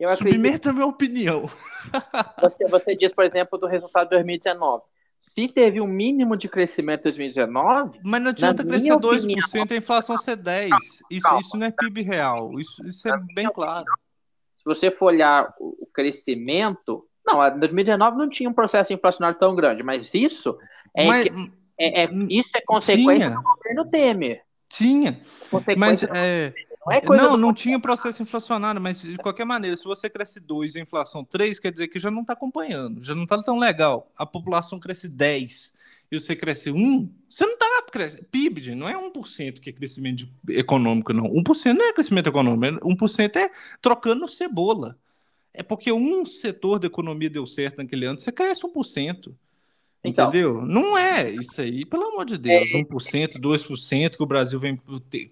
Eu 0.00 0.16
Submeta 0.16 0.70
a 0.70 0.72
minha 0.72 0.86
opinião. 0.86 1.50
Você, 2.40 2.66
você 2.68 2.96
diz, 2.96 3.12
por 3.12 3.24
exemplo, 3.24 3.58
do 3.58 3.66
resultado 3.66 4.06
de 4.06 4.14
2019 4.14 4.82
se 5.34 5.48
teve 5.48 5.80
um 5.80 5.86
mínimo 5.86 6.36
de 6.36 6.48
crescimento 6.48 7.00
em 7.00 7.02
2019. 7.04 8.00
Mas 8.02 8.22
não 8.22 8.30
adianta 8.30 8.64
crescer 8.64 8.92
2% 8.92 9.18
opinião, 9.18 9.66
e 9.68 9.74
a 9.74 9.76
inflação 9.76 10.16
ser 10.16 10.36
10%. 10.36 10.68
Calma, 10.68 10.78
isso, 11.10 11.22
calma. 11.22 11.40
isso 11.40 11.56
não 11.56 11.66
é 11.66 11.70
PIB 11.70 12.02
real. 12.02 12.58
Isso, 12.58 12.86
isso 12.86 13.08
é 13.08 13.18
bem 13.34 13.50
claro. 13.52 13.80
Opinião, 13.80 13.96
se 14.56 14.64
você 14.64 14.90
for 14.90 15.06
olhar 15.06 15.54
o 15.58 15.86
crescimento. 15.92 17.06
Não, 17.24 17.44
em 17.44 17.58
2019 17.58 18.16
não 18.16 18.28
tinha 18.28 18.48
um 18.48 18.54
processo 18.54 18.92
inflacionário 18.92 19.38
tão 19.38 19.54
grande, 19.54 19.82
mas 19.82 20.08
isso 20.14 20.56
é, 20.96 21.06
mas, 21.06 21.24
que, 21.24 21.52
é, 21.78 22.04
é 22.04 22.08
isso 22.30 22.50
é 22.54 22.60
consequência 22.60 23.28
tinha. 23.28 23.30
do 23.30 23.42
governo 23.42 23.90
Temer. 23.90 24.42
Tinha. 24.68 25.20
Mas 25.76 26.02
é, 26.02 26.52
não, 26.86 26.92
é 26.92 27.16
não, 27.16 27.36
não 27.36 27.52
tinha 27.52 27.80
processo 27.80 28.22
inflacionário, 28.22 28.80
mas 28.80 29.02
de 29.02 29.16
qualquer 29.16 29.44
maneira, 29.44 29.76
se 29.76 29.84
você 29.84 30.08
cresce 30.08 30.38
2 30.38 30.74
e 30.74 30.78
a 30.78 30.82
inflação 30.82 31.24
3, 31.24 31.58
quer 31.58 31.72
dizer 31.72 31.88
que 31.88 31.98
já 31.98 32.10
não 32.10 32.20
está 32.20 32.32
acompanhando, 32.34 33.02
já 33.02 33.14
não 33.14 33.24
está 33.24 33.42
tão 33.42 33.58
legal. 33.58 34.10
A 34.16 34.24
população 34.24 34.78
cresce 34.78 35.08
10 35.08 35.74
e 36.10 36.20
você 36.20 36.36
cresce 36.36 36.70
1, 36.70 37.10
você 37.28 37.44
não 37.44 37.54
está 37.54 37.66
crescendo. 37.90 38.24
PIB 38.30 38.74
não 38.74 38.88
é 38.88 38.94
1% 38.94 39.60
que 39.60 39.70
é 39.70 39.72
crescimento 39.72 40.28
econômico, 40.48 41.12
não. 41.12 41.24
1% 41.24 41.72
não 41.74 41.84
é 41.84 41.92
crescimento 41.92 42.28
econômico, 42.28 42.86
1% 42.86 43.36
é 43.36 43.50
trocando 43.80 44.28
cebola. 44.28 44.96
É 45.52 45.62
porque 45.62 45.90
um 45.90 46.24
setor 46.24 46.78
da 46.78 46.86
economia 46.86 47.30
deu 47.30 47.46
certo 47.46 47.78
naquele 47.78 48.06
ano, 48.06 48.18
você 48.18 48.30
cresce 48.30 48.62
1%. 48.62 49.34
Então, 50.06 50.28
Entendeu? 50.28 50.62
Não 50.62 50.96
é 50.96 51.30
isso 51.30 51.60
aí, 51.60 51.84
pelo 51.84 52.04
amor 52.04 52.24
de 52.24 52.38
Deus. 52.38 52.70
É... 52.72 52.78
1%, 52.78 53.38
2% 53.38 54.16
que 54.16 54.22
o 54.22 54.26
Brasil 54.26 54.58
vem, 54.60 54.80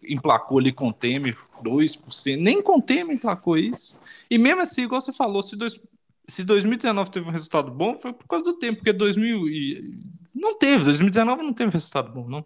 emplacou 0.08 0.58
ali 0.58 0.72
com 0.72 0.88
o 0.88 0.92
Temer, 0.92 1.36
2%. 1.62 2.36
Nem 2.36 2.60
com 2.60 2.78
o 2.78 2.82
Temer 2.82 3.14
emplacou 3.14 3.56
isso. 3.56 3.96
E 4.28 4.36
mesmo 4.36 4.62
assim, 4.62 4.82
igual 4.82 5.00
você 5.00 5.12
falou, 5.12 5.42
se, 5.42 5.54
dois, 5.54 5.80
se 6.26 6.42
2019 6.42 7.10
teve 7.10 7.28
um 7.28 7.32
resultado 7.32 7.70
bom, 7.70 7.96
foi 7.96 8.12
por 8.12 8.26
causa 8.26 8.44
do 8.44 8.54
tempo, 8.54 8.78
porque 8.78 8.92
2000 8.92 9.48
e, 9.48 9.98
não 10.34 10.58
teve, 10.58 10.84
2019 10.84 11.42
não 11.42 11.52
teve 11.52 11.70
resultado 11.70 12.10
bom, 12.12 12.28
não. 12.28 12.44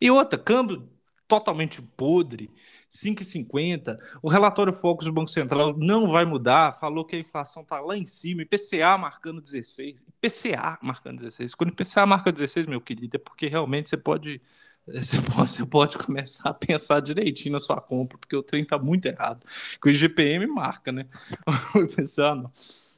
E 0.00 0.10
outra, 0.10 0.38
câmbio 0.38 0.88
totalmente 1.28 1.80
podre. 1.80 2.50
5,50. 2.90 3.96
O 4.22 4.28
relatório 4.28 4.72
Focus 4.72 5.06
do 5.06 5.12
Banco 5.12 5.30
Central 5.30 5.76
não 5.76 6.10
vai 6.10 6.24
mudar, 6.24 6.72
falou 6.72 7.04
que 7.04 7.16
a 7.16 7.18
inflação 7.18 7.62
está 7.62 7.80
lá 7.80 7.96
em 7.96 8.06
cima, 8.06 8.42
IPCA 8.42 8.96
marcando 8.98 9.40
16. 9.40 10.06
IPCA 10.22 10.78
marcando 10.82 11.18
16. 11.18 11.54
Quando 11.54 11.70
IPCA 11.70 12.06
marca 12.06 12.32
16, 12.32 12.66
meu 12.66 12.80
querido, 12.80 13.16
é 13.16 13.18
porque 13.18 13.46
realmente 13.46 13.90
você 13.90 13.96
pode, 13.96 14.40
você 14.86 15.20
pode, 15.20 15.50
você 15.50 15.66
pode 15.66 15.98
começar 15.98 16.50
a 16.50 16.54
pensar 16.54 17.00
direitinho 17.00 17.52
na 17.52 17.60
sua 17.60 17.80
compra, 17.80 18.18
porque 18.18 18.36
o 18.36 18.42
trem 18.42 18.62
está 18.62 18.78
muito 18.78 19.06
errado. 19.06 19.44
Que 19.80 19.88
o 19.88 19.90
IGPM 19.90 20.46
marca, 20.46 20.90
né? 20.92 21.06
O 21.74 21.80
IPCA 21.80 22.34
não. 22.34 22.50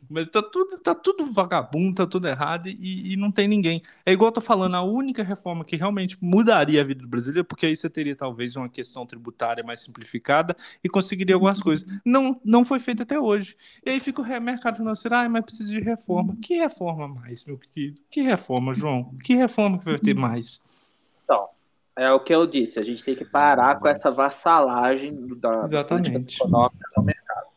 Mas 0.09 0.27
tá 0.29 0.43
tudo, 0.43 0.79
tá 0.79 0.95
tudo 0.95 1.31
vagabundo, 1.31 1.95
tá 1.97 2.07
tudo 2.07 2.27
errado 2.27 2.69
e, 2.69 3.13
e, 3.13 3.17
não 3.17 3.31
tem 3.31 3.47
ninguém. 3.47 3.83
É 4.05 4.13
igual 4.13 4.29
eu 4.29 4.33
tô 4.33 4.41
falando, 4.41 4.75
a 4.75 4.83
única 4.83 5.23
reforma 5.23 5.65
que 5.65 5.77
realmente 5.77 6.17
mudaria 6.21 6.81
a 6.81 6.85
vida 6.85 7.03
do 7.03 7.09
brasileiro, 7.09 7.45
porque 7.45 7.67
aí 7.67 7.77
você 7.77 7.89
teria 7.89 8.17
talvez 8.17 8.57
uma 8.57 8.69
questão 8.69 9.07
tributária 9.07 9.63
mais 9.63 9.81
simplificada 9.81 10.57
e 10.83 10.89
conseguiria 10.89 11.35
algumas 11.35 11.63
coisas. 11.63 11.87
Não, 12.05 12.41
não 12.45 12.65
foi 12.65 12.79
feito 12.79 13.03
até 13.03 13.19
hoje. 13.19 13.57
E 13.85 13.91
aí 13.91 14.01
fica 14.01 14.23
o 14.23 14.41
mercado 14.41 14.77
financeiro, 14.77 15.15
ah, 15.15 15.29
mas 15.29 15.45
precisa 15.45 15.69
de 15.69 15.81
reforma. 15.81 16.37
Que 16.43 16.55
reforma 16.55 17.07
mais, 17.07 17.45
meu 17.45 17.59
querido? 17.59 18.01
Que 18.11 18.23
reforma, 18.23 18.73
João? 18.73 19.15
Que 19.23 19.35
reforma 19.35 19.79
que 19.79 19.85
vai 19.85 19.99
ter 19.99 20.15
mais? 20.15 20.63
Então, 21.25 21.49
é 21.97 22.11
o 22.13 22.21
que 22.21 22.35
eu 22.35 22.47
disse, 22.47 22.79
a 22.79 22.83
gente 22.83 23.05
tem 23.05 23.15
que 23.15 23.25
parar 23.25 23.79
com 23.79 23.87
essa 23.87 24.11
vassalagem 24.11 25.15
da 25.37 25.63
Exatamente. 25.63 26.37
econômica 26.37 26.89
no 26.97 27.03
mercado. 27.03 27.50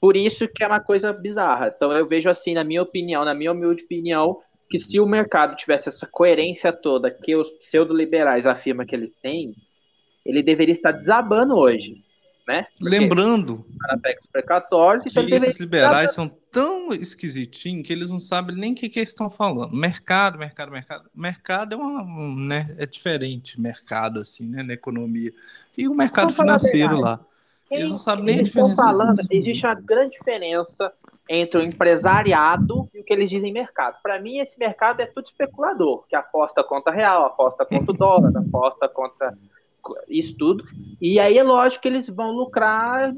Por 0.00 0.16
isso 0.16 0.48
que 0.48 0.64
é 0.64 0.66
uma 0.66 0.80
coisa 0.80 1.12
bizarra. 1.12 1.72
Então 1.74 1.92
eu 1.92 2.08
vejo 2.08 2.30
assim, 2.30 2.54
na 2.54 2.64
minha 2.64 2.82
opinião, 2.82 3.24
na 3.24 3.34
minha 3.34 3.52
humilde 3.52 3.84
opinião, 3.84 4.40
que 4.70 4.78
se 4.78 4.98
o 4.98 5.06
mercado 5.06 5.56
tivesse 5.56 5.88
essa 5.88 6.06
coerência 6.06 6.72
toda 6.72 7.10
que 7.10 7.34
os 7.36 7.50
pseudo-liberais 7.50 8.46
afirmam 8.46 8.86
que 8.86 8.94
ele 8.94 9.12
tem, 9.22 9.54
ele 10.24 10.42
deveria 10.42 10.72
estar 10.72 10.92
desabando 10.92 11.54
hoje. 11.54 12.02
Né? 12.46 12.66
Lembrando 12.80 13.64
precatórios, 14.32 15.04
então 15.06 15.24
que 15.24 15.34
esses 15.34 15.60
liberais 15.60 16.12
são 16.14 16.28
tão 16.50 16.92
esquisitinhos 16.92 17.86
que 17.86 17.92
eles 17.92 18.10
não 18.10 18.18
sabem 18.18 18.56
nem 18.56 18.72
o 18.72 18.74
que, 18.74 18.88
que 18.88 18.98
eles 18.98 19.10
estão 19.10 19.30
falando. 19.30 19.76
Mercado, 19.76 20.36
mercado, 20.36 20.72
mercado. 20.72 21.10
Mercado 21.14 21.74
é 21.74 21.76
uma, 21.76 22.34
né, 22.34 22.74
é 22.76 22.86
diferente, 22.86 23.60
mercado 23.60 24.18
assim, 24.18 24.48
né, 24.48 24.64
na 24.64 24.72
economia. 24.72 25.32
E 25.78 25.86
o 25.86 25.94
mercado 25.94 26.32
financeiro 26.32 26.98
lá. 26.98 27.20
Eles 27.70 27.90
não 27.90 27.98
sabem 27.98 28.24
nem 28.24 28.40
a 28.40 28.42
diferença. 28.42 28.82
falando, 28.82 29.18
existe 29.30 29.64
uma 29.64 29.74
grande 29.74 30.12
diferença 30.12 30.92
entre 31.28 31.60
o 31.60 31.62
empresariado 31.62 32.88
e 32.92 33.00
o 33.00 33.04
que 33.04 33.12
eles 33.12 33.30
dizem 33.30 33.52
mercado. 33.52 33.96
Para 34.02 34.20
mim, 34.20 34.38
esse 34.38 34.58
mercado 34.58 35.00
é 35.00 35.06
tudo 35.06 35.26
especulador, 35.26 36.04
que 36.08 36.16
aposta 36.16 36.64
contra 36.64 36.92
real, 36.92 37.24
aposta 37.26 37.64
contra 37.64 37.92
o 37.92 37.96
dólar, 37.96 38.32
aposta 38.36 38.88
contra 38.88 39.38
isso 40.08 40.36
tudo. 40.36 40.64
E 41.00 41.20
aí 41.20 41.38
é 41.38 41.42
lógico 41.42 41.82
que 41.82 41.88
eles 41.88 42.08
vão 42.08 42.32
lucrar 42.32 43.14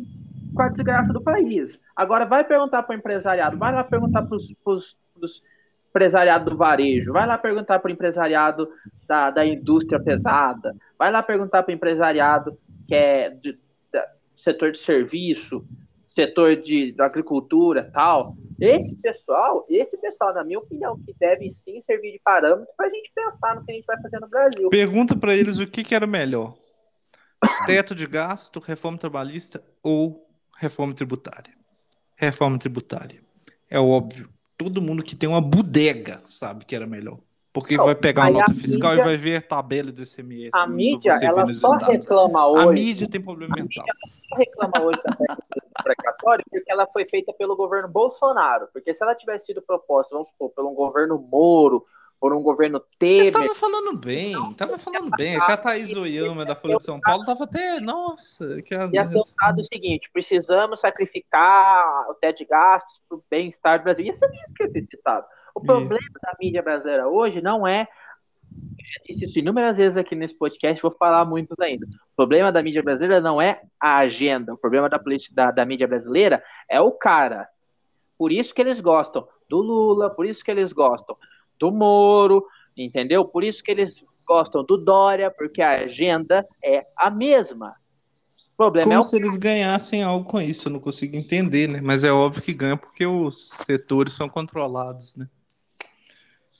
com 0.54 0.62
a 0.62 0.68
desgraça 0.68 1.12
do 1.12 1.22
país. 1.22 1.80
Agora, 1.96 2.26
vai 2.26 2.44
perguntar 2.44 2.82
para 2.82 2.94
o 2.94 2.98
empresariado, 2.98 3.56
vai 3.56 3.72
lá 3.72 3.82
perguntar 3.82 4.22
para 4.22 4.36
os 4.36 4.54
empresariado 5.92 6.50
do 6.50 6.56
varejo, 6.56 7.12
vai 7.12 7.26
lá 7.26 7.36
perguntar 7.36 7.78
para 7.78 7.90
o 7.90 7.92
empresariado 7.92 8.68
da, 9.06 9.30
da 9.30 9.46
indústria 9.46 10.00
pesada, 10.00 10.74
vai 10.98 11.10
lá 11.10 11.22
perguntar 11.22 11.62
para 11.62 11.72
o 11.72 11.74
empresariado 11.74 12.58
que 12.88 12.94
é 12.94 13.30
de, 13.30 13.58
setor 14.42 14.72
de 14.72 14.78
serviço, 14.78 15.64
setor 16.14 16.56
de, 16.56 16.92
de 16.92 17.02
agricultura 17.02 17.90
tal. 17.92 18.34
Esse 18.60 18.94
pessoal, 18.96 19.66
esse 19.68 19.96
pessoal, 19.96 20.34
na 20.34 20.44
minha 20.44 20.58
opinião, 20.58 20.96
que 21.04 21.12
deve 21.18 21.52
sim 21.52 21.80
servir 21.82 22.12
de 22.12 22.20
parâmetro 22.22 22.72
para 22.76 22.86
a 22.86 22.90
gente 22.90 23.10
pensar 23.14 23.56
no 23.56 23.64
que 23.64 23.72
a 23.72 23.74
gente 23.74 23.86
vai 23.86 24.00
fazer 24.00 24.20
no 24.20 24.28
Brasil. 24.28 24.68
Pergunta 24.70 25.16
para 25.16 25.34
eles 25.34 25.58
o 25.58 25.66
que, 25.66 25.82
que 25.82 25.94
era 25.94 26.06
melhor: 26.06 26.56
teto 27.66 27.94
de 27.94 28.06
gasto, 28.06 28.60
reforma 28.60 28.98
trabalhista 28.98 29.62
ou 29.82 30.28
reforma 30.56 30.94
tributária? 30.94 31.52
Reforma 32.14 32.58
tributária. 32.58 33.20
É 33.68 33.80
óbvio. 33.80 34.28
Todo 34.56 34.82
mundo 34.82 35.02
que 35.02 35.16
tem 35.16 35.28
uma 35.28 35.40
bodega 35.40 36.22
sabe 36.24 36.64
que 36.64 36.76
era 36.76 36.86
melhor. 36.86 37.18
Porque 37.52 37.76
não, 37.76 37.84
vai 37.84 37.94
pegar 37.94 38.24
a 38.24 38.30
nota 38.30 38.50
a 38.50 38.54
fiscal 38.54 38.92
mídia, 38.92 39.02
e 39.02 39.04
vai 39.04 39.16
ver 39.18 39.36
a 39.36 39.42
tabela 39.42 39.92
do 39.92 40.02
ICMS. 40.02 40.50
A 40.54 40.66
mídia, 40.66 41.18
ela 41.22 41.52
só 41.52 41.74
estados. 41.74 41.88
reclama 41.88 42.46
hoje. 42.46 42.62
A 42.62 42.72
mídia 42.72 43.08
tem 43.08 43.20
problema 43.20 43.54
mental. 43.54 43.84
ela 43.86 43.98
só 44.28 44.36
reclama 44.36 44.86
hoje 44.86 45.00
da 45.04 45.82
precatória 45.82 46.44
porque 46.50 46.72
ela 46.72 46.86
foi 46.86 47.04
feita 47.06 47.32
pelo 47.34 47.54
governo 47.54 47.88
Bolsonaro. 47.88 48.68
Porque 48.72 48.94
se 48.94 49.02
ela 49.02 49.14
tivesse 49.14 49.46
sido 49.46 49.60
proposta, 49.60 50.14
vamos 50.14 50.30
supor, 50.30 50.50
pelo 50.50 50.70
governo 50.72 51.18
Moro, 51.18 51.84
por 52.18 52.32
um 52.32 52.42
governo 52.42 52.80
Temer. 52.98 53.26
Estava 53.26 53.54
falando 53.54 53.98
bem, 53.98 54.32
estava 54.52 54.78
falando 54.78 55.10
bem. 55.10 55.36
A 55.36 55.56
Thaís 55.56 55.94
Oyama 55.94 56.46
da 56.46 56.54
Folha 56.54 56.76
de 56.76 56.84
São 56.84 57.00
Paulo 57.00 57.20
estava 57.20 57.44
até. 57.44 57.80
Nossa, 57.80 58.62
que 58.62 58.74
E 58.74 58.96
apontado 58.96 59.60
o 59.60 59.64
seguinte: 59.66 60.08
precisamos 60.10 60.80
sacrificar 60.80 62.08
o 62.08 62.14
teto 62.14 62.38
de 62.38 62.44
gastos 62.46 63.00
para 63.08 63.18
o 63.18 63.24
bem-estar 63.28 63.80
do 63.80 63.84
Brasil. 63.84 64.06
Isso 64.06 64.24
ia 64.24 64.70
ser 64.70 64.86
citado. 64.88 65.26
O 65.54 65.60
problema 65.60 66.08
da 66.22 66.34
mídia 66.40 66.62
brasileira 66.62 67.08
hoje 67.08 67.40
não 67.40 67.66
é. 67.66 67.86
Eu 68.52 68.86
já 68.86 69.00
disse 69.06 69.24
isso 69.24 69.38
inúmeras 69.38 69.76
vezes 69.76 69.96
aqui 69.96 70.14
nesse 70.14 70.36
podcast, 70.36 70.80
vou 70.82 70.90
falar 70.90 71.24
muitos 71.24 71.58
ainda. 71.60 71.86
O 71.86 72.16
problema 72.16 72.52
da 72.52 72.62
mídia 72.62 72.82
brasileira 72.82 73.20
não 73.20 73.40
é 73.40 73.62
a 73.80 73.98
agenda. 73.98 74.54
O 74.54 74.58
problema 74.58 74.88
da, 74.88 75.00
da, 75.32 75.50
da 75.50 75.64
mídia 75.64 75.88
brasileira 75.88 76.42
é 76.68 76.80
o 76.80 76.92
cara. 76.92 77.48
Por 78.18 78.30
isso 78.30 78.54
que 78.54 78.60
eles 78.60 78.80
gostam 78.80 79.26
do 79.48 79.58
Lula, 79.60 80.10
por 80.10 80.26
isso 80.26 80.44
que 80.44 80.50
eles 80.50 80.72
gostam 80.72 81.16
do 81.58 81.70
Moro, 81.70 82.44
entendeu? 82.76 83.24
Por 83.24 83.44
isso 83.44 83.62
que 83.62 83.70
eles 83.70 83.94
gostam 84.26 84.64
do 84.64 84.76
Dória, 84.76 85.30
porque 85.30 85.60
a 85.60 85.72
agenda 85.72 86.46
é 86.62 86.86
a 86.96 87.10
mesma. 87.10 87.74
O 88.54 88.56
problema 88.56 88.84
Como 88.84 88.94
é 88.94 88.98
o... 88.98 89.02
se 89.02 89.16
eles 89.16 89.36
ganhassem 89.36 90.02
algo 90.02 90.28
com 90.28 90.40
isso, 90.40 90.68
eu 90.68 90.72
não 90.72 90.80
consigo 90.80 91.16
entender, 91.16 91.68
né? 91.68 91.80
Mas 91.82 92.04
é 92.04 92.12
óbvio 92.12 92.42
que 92.42 92.52
ganha 92.52 92.76
porque 92.76 93.06
os 93.06 93.50
setores 93.66 94.14
são 94.14 94.28
controlados, 94.28 95.16
né? 95.16 95.28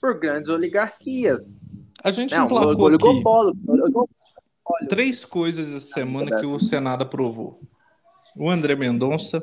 Por 0.03 0.19
grandes 0.19 0.49
oligarquias. 0.49 1.41
A 2.03 2.11
gente 2.11 2.35
não, 2.35 2.43
emplacou 2.43 2.81
oligopólio, 2.81 3.51
aqui 3.51 4.87
três 4.89 5.23
coisas 5.23 5.71
essa 5.71 5.93
semana 5.93 6.41
que 6.41 6.45
o 6.45 6.59
Senado 6.59 7.03
aprovou. 7.03 7.61
O 8.35 8.49
André 8.49 8.75
Mendonça, 8.75 9.41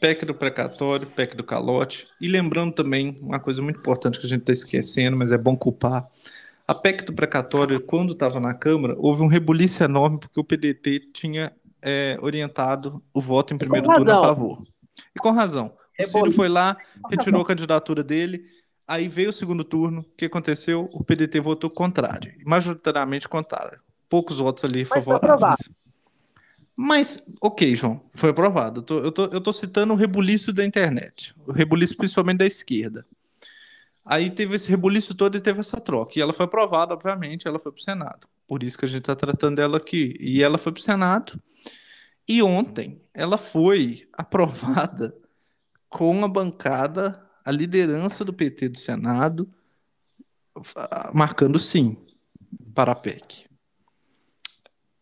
PEC 0.00 0.24
do 0.24 0.34
precatório, 0.34 1.06
PEC 1.06 1.36
do 1.36 1.44
calote. 1.44 2.08
E 2.20 2.26
lembrando 2.26 2.74
também 2.74 3.16
uma 3.22 3.38
coisa 3.38 3.62
muito 3.62 3.78
importante 3.78 4.18
que 4.18 4.26
a 4.26 4.28
gente 4.28 4.40
está 4.40 4.52
esquecendo, 4.52 5.16
mas 5.16 5.30
é 5.30 5.38
bom 5.38 5.56
culpar. 5.56 6.08
A 6.66 6.74
PEC 6.74 7.04
do 7.04 7.12
precatório, 7.12 7.80
quando 7.80 8.12
estava 8.12 8.40
na 8.40 8.54
Câmara, 8.54 8.96
houve 8.98 9.22
um 9.22 9.28
rebuliço 9.28 9.84
enorme 9.84 10.18
porque 10.18 10.40
o 10.40 10.42
PDT 10.42 11.12
tinha 11.12 11.52
é, 11.80 12.18
orientado 12.20 13.00
o 13.14 13.20
voto 13.20 13.54
em 13.54 13.56
primeiro 13.56 13.86
turno 13.86 14.10
a 14.10 14.20
favor. 14.20 14.64
E 15.14 15.20
com 15.20 15.30
razão. 15.30 15.72
O 15.96 16.04
Ciro 16.04 16.32
foi 16.32 16.48
lá, 16.48 16.76
retirou 17.08 17.40
a 17.40 17.46
candidatura 17.46 18.02
dele, 18.02 18.44
aí 18.86 19.08
veio 19.08 19.30
o 19.30 19.32
segundo 19.32 19.64
turno. 19.64 20.00
O 20.00 20.16
que 20.16 20.26
aconteceu? 20.26 20.88
O 20.92 21.02
PDT 21.02 21.40
votou 21.40 21.70
contrário, 21.70 22.32
majoritariamente 22.44 23.28
contrário. 23.28 23.80
Poucos 24.08 24.38
votos 24.38 24.64
ali 24.64 24.84
favoráveis. 24.84 25.70
Mas, 26.76 27.26
ok, 27.40 27.74
João, 27.74 28.02
foi 28.12 28.30
aprovado. 28.30 28.80
Eu 28.80 28.84
tô, 28.84 28.98
eu 28.98 29.12
tô, 29.12 29.24
eu 29.24 29.40
tô 29.40 29.52
citando 29.52 29.94
o 29.94 29.96
rebuliço 29.96 30.52
da 30.52 30.64
internet, 30.64 31.34
o 31.46 31.52
rebuliço 31.52 31.96
principalmente 31.96 32.38
da 32.38 32.46
esquerda. 32.46 33.06
Aí 34.04 34.30
teve 34.30 34.54
esse 34.54 34.68
rebuliço 34.68 35.14
todo 35.14 35.36
e 35.36 35.40
teve 35.40 35.58
essa 35.58 35.80
troca. 35.80 36.12
E 36.16 36.22
ela 36.22 36.32
foi 36.32 36.44
aprovada, 36.44 36.94
obviamente, 36.94 37.48
ela 37.48 37.58
foi 37.58 37.72
para 37.72 37.80
o 37.80 37.82
Senado. 37.82 38.28
Por 38.46 38.62
isso 38.62 38.78
que 38.78 38.84
a 38.84 38.88
gente 38.88 39.00
está 39.00 39.16
tratando 39.16 39.56
dela 39.56 39.78
aqui. 39.78 40.16
E 40.20 40.42
ela 40.42 40.58
foi 40.58 40.70
para 40.70 40.78
o 40.78 40.82
Senado. 40.82 41.42
E 42.28 42.42
ontem 42.42 43.00
ela 43.12 43.36
foi 43.36 44.06
aprovada 44.14 45.16
com 45.88 46.24
a 46.24 46.28
bancada, 46.28 47.25
a 47.46 47.52
liderança 47.52 48.24
do 48.24 48.32
PT 48.32 48.70
do 48.70 48.78
Senado, 48.78 49.48
marcando 51.14 51.60
sim 51.60 51.96
para 52.74 52.90
a 52.90 52.94
PEC. 52.96 53.46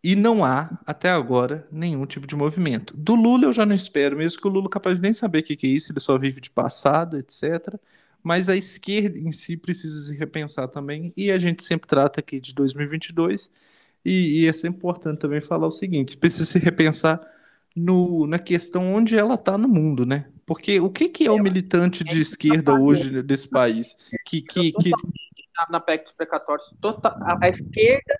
E 0.02 0.14
não 0.14 0.44
há, 0.44 0.78
até 0.84 1.08
agora, 1.08 1.66
nenhum 1.72 2.04
tipo 2.04 2.26
de 2.26 2.36
movimento. 2.36 2.94
Do 2.94 3.14
Lula 3.14 3.46
eu 3.46 3.52
já 3.54 3.64
não 3.64 3.74
espero, 3.74 4.18
mesmo 4.18 4.38
que 4.38 4.46
o 4.46 4.50
Lula 4.50 4.68
capaz 4.68 4.96
de 4.96 5.00
nem 5.00 5.14
saber 5.14 5.38
o 5.38 5.42
que, 5.42 5.66
é 5.66 5.70
isso, 5.70 5.90
ele 5.90 6.00
só 6.00 6.18
vive 6.18 6.42
de 6.42 6.50
passado, 6.50 7.16
etc. 7.16 7.76
Mas 8.22 8.50
a 8.50 8.56
esquerda 8.56 9.18
em 9.18 9.32
si 9.32 9.56
precisa 9.56 10.08
se 10.08 10.14
repensar 10.14 10.68
também, 10.68 11.14
e 11.16 11.30
a 11.30 11.38
gente 11.38 11.64
sempre 11.64 11.88
trata 11.88 12.20
aqui 12.20 12.38
de 12.38 12.52
2022, 12.52 13.50
e, 14.04 14.42
e 14.42 14.46
é 14.46 14.52
sempre 14.52 14.76
importante 14.76 15.20
também 15.20 15.40
falar 15.40 15.66
o 15.66 15.70
seguinte: 15.70 16.18
precisa 16.18 16.44
se 16.44 16.58
repensar 16.58 17.26
no, 17.74 18.26
na 18.26 18.38
questão 18.38 18.94
onde 18.94 19.16
ela 19.16 19.34
está 19.34 19.56
no 19.56 19.66
mundo, 19.66 20.04
né? 20.04 20.26
Porque 20.46 20.80
o 20.80 20.90
que, 20.90 21.08
que 21.08 21.26
é 21.26 21.30
o 21.30 21.38
militante 21.38 22.04
de 22.04 22.20
esquerda 22.20 22.74
hoje 22.74 23.22
desse 23.22 23.48
país? 23.48 23.94
Que, 24.26 24.42
que, 24.42 24.72
que... 24.72 24.90
Na 25.70 25.80
PEC 25.80 26.04
dos 26.04 26.12
precatórios, 26.12 26.66
tota, 26.80 27.16
a 27.40 27.48
esquerda 27.48 28.18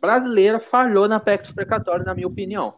brasileira 0.00 0.58
falhou 0.58 1.08
na 1.08 1.20
PEC 1.20 1.44
dos 1.44 1.52
precatórios, 1.52 2.04
na 2.04 2.14
minha 2.14 2.26
opinião. 2.26 2.74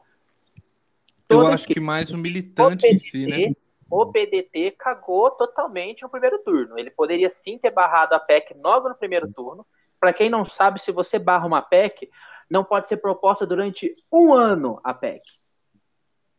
Toda 1.26 1.48
Eu 1.48 1.52
acho 1.54 1.66
que 1.66 1.80
mais 1.80 2.10
o 2.10 2.18
militante 2.18 2.86
o 2.86 2.88
PDT, 2.88 2.94
em 2.94 2.98
si, 2.98 3.26
né? 3.26 3.54
O 3.90 4.06
PDT 4.12 4.72
cagou 4.72 5.30
totalmente 5.30 6.02
no 6.02 6.08
primeiro 6.08 6.38
turno. 6.40 6.78
Ele 6.78 6.90
poderia 6.90 7.30
sim 7.30 7.58
ter 7.58 7.70
barrado 7.70 8.14
a 8.14 8.20
PEC 8.20 8.54
logo 8.62 8.88
no 8.88 8.94
primeiro 8.94 9.32
turno. 9.32 9.66
Para 9.98 10.12
quem 10.12 10.28
não 10.28 10.44
sabe, 10.44 10.80
se 10.80 10.92
você 10.92 11.18
barra 11.18 11.46
uma 11.46 11.62
PEC, 11.62 12.10
não 12.50 12.62
pode 12.62 12.88
ser 12.88 12.98
proposta 12.98 13.46
durante 13.46 13.94
um 14.12 14.34
ano 14.34 14.78
a 14.84 14.92
PEC. 14.92 15.22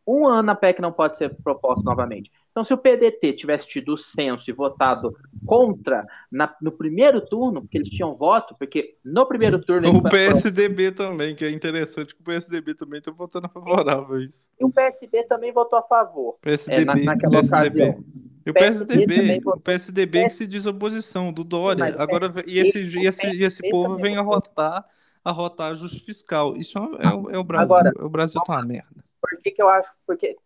Um 0.06 0.26
ano 0.26 0.52
a 0.52 0.54
PEC 0.54 0.80
não 0.80 0.92
pode 0.92 1.18
ser 1.18 1.34
proposta 1.42 1.82
novamente. 1.84 2.30
Então, 2.56 2.64
se 2.64 2.72
o 2.72 2.78
PDT 2.78 3.34
tivesse 3.34 3.68
tido 3.68 3.92
o 3.92 3.98
senso 3.98 4.50
e 4.50 4.52
votado 4.54 5.14
contra 5.44 6.06
na, 6.32 6.56
no 6.62 6.72
primeiro 6.72 7.20
turno, 7.20 7.60
porque 7.60 7.76
eles 7.76 7.90
tinham 7.90 8.16
voto, 8.16 8.56
porque 8.58 8.96
no 9.04 9.26
primeiro 9.26 9.60
turno. 9.60 9.90
O 9.90 10.02
PSDB 10.02 10.90
também, 10.90 11.34
que 11.34 11.44
é 11.44 11.50
interessante 11.50 12.14
que 12.14 12.20
o 12.22 12.24
PSDB 12.24 12.74
também 12.74 13.00
está 13.00 13.10
votando 13.10 13.46
favorável 13.50 14.16
a 14.16 14.24
isso. 14.24 14.48
E 14.58 14.64
o 14.64 14.70
PSB 14.70 15.24
também 15.24 15.52
votou 15.52 15.78
a 15.78 15.82
favor. 15.82 16.38
PSDB, 16.40 16.80
é, 16.80 16.84
na, 16.86 16.94
naquela 16.94 17.40
PSDB. 17.40 17.82
ocasião. 17.82 18.04
E 18.46 18.50
o 18.50 18.54
PSDB, 18.54 19.06
PSDB 19.06 19.42
o 19.44 19.60
PSDB 19.60 20.24
que 20.24 20.30
se 20.30 20.46
diz 20.46 20.64
oposição 20.64 21.30
do 21.30 21.44
Dória. 21.44 21.94
Agora, 21.98 22.32
e 22.46 22.58
esse, 22.58 22.80
e 22.80 23.06
esse, 23.06 23.26
e 23.36 23.44
esse 23.44 23.68
povo 23.68 23.96
vem 23.96 24.16
arrotar, 24.16 24.82
arrotar 25.22 25.72
ajuste 25.72 26.02
fiscal. 26.02 26.56
Isso 26.56 26.78
é, 26.78 27.06
é, 27.06 27.36
é 27.36 27.38
o 27.38 27.44
Brasil. 27.44 27.76
Agora, 27.76 27.92
o 27.98 28.08
Brasil 28.08 28.40
tá 28.46 28.54
uma 28.54 28.64
merda. 28.64 29.04
Por 29.20 29.38
que, 29.42 29.50
que 29.50 29.60
eu 29.60 29.68
acho? 29.68 29.90
Porque 30.06 30.38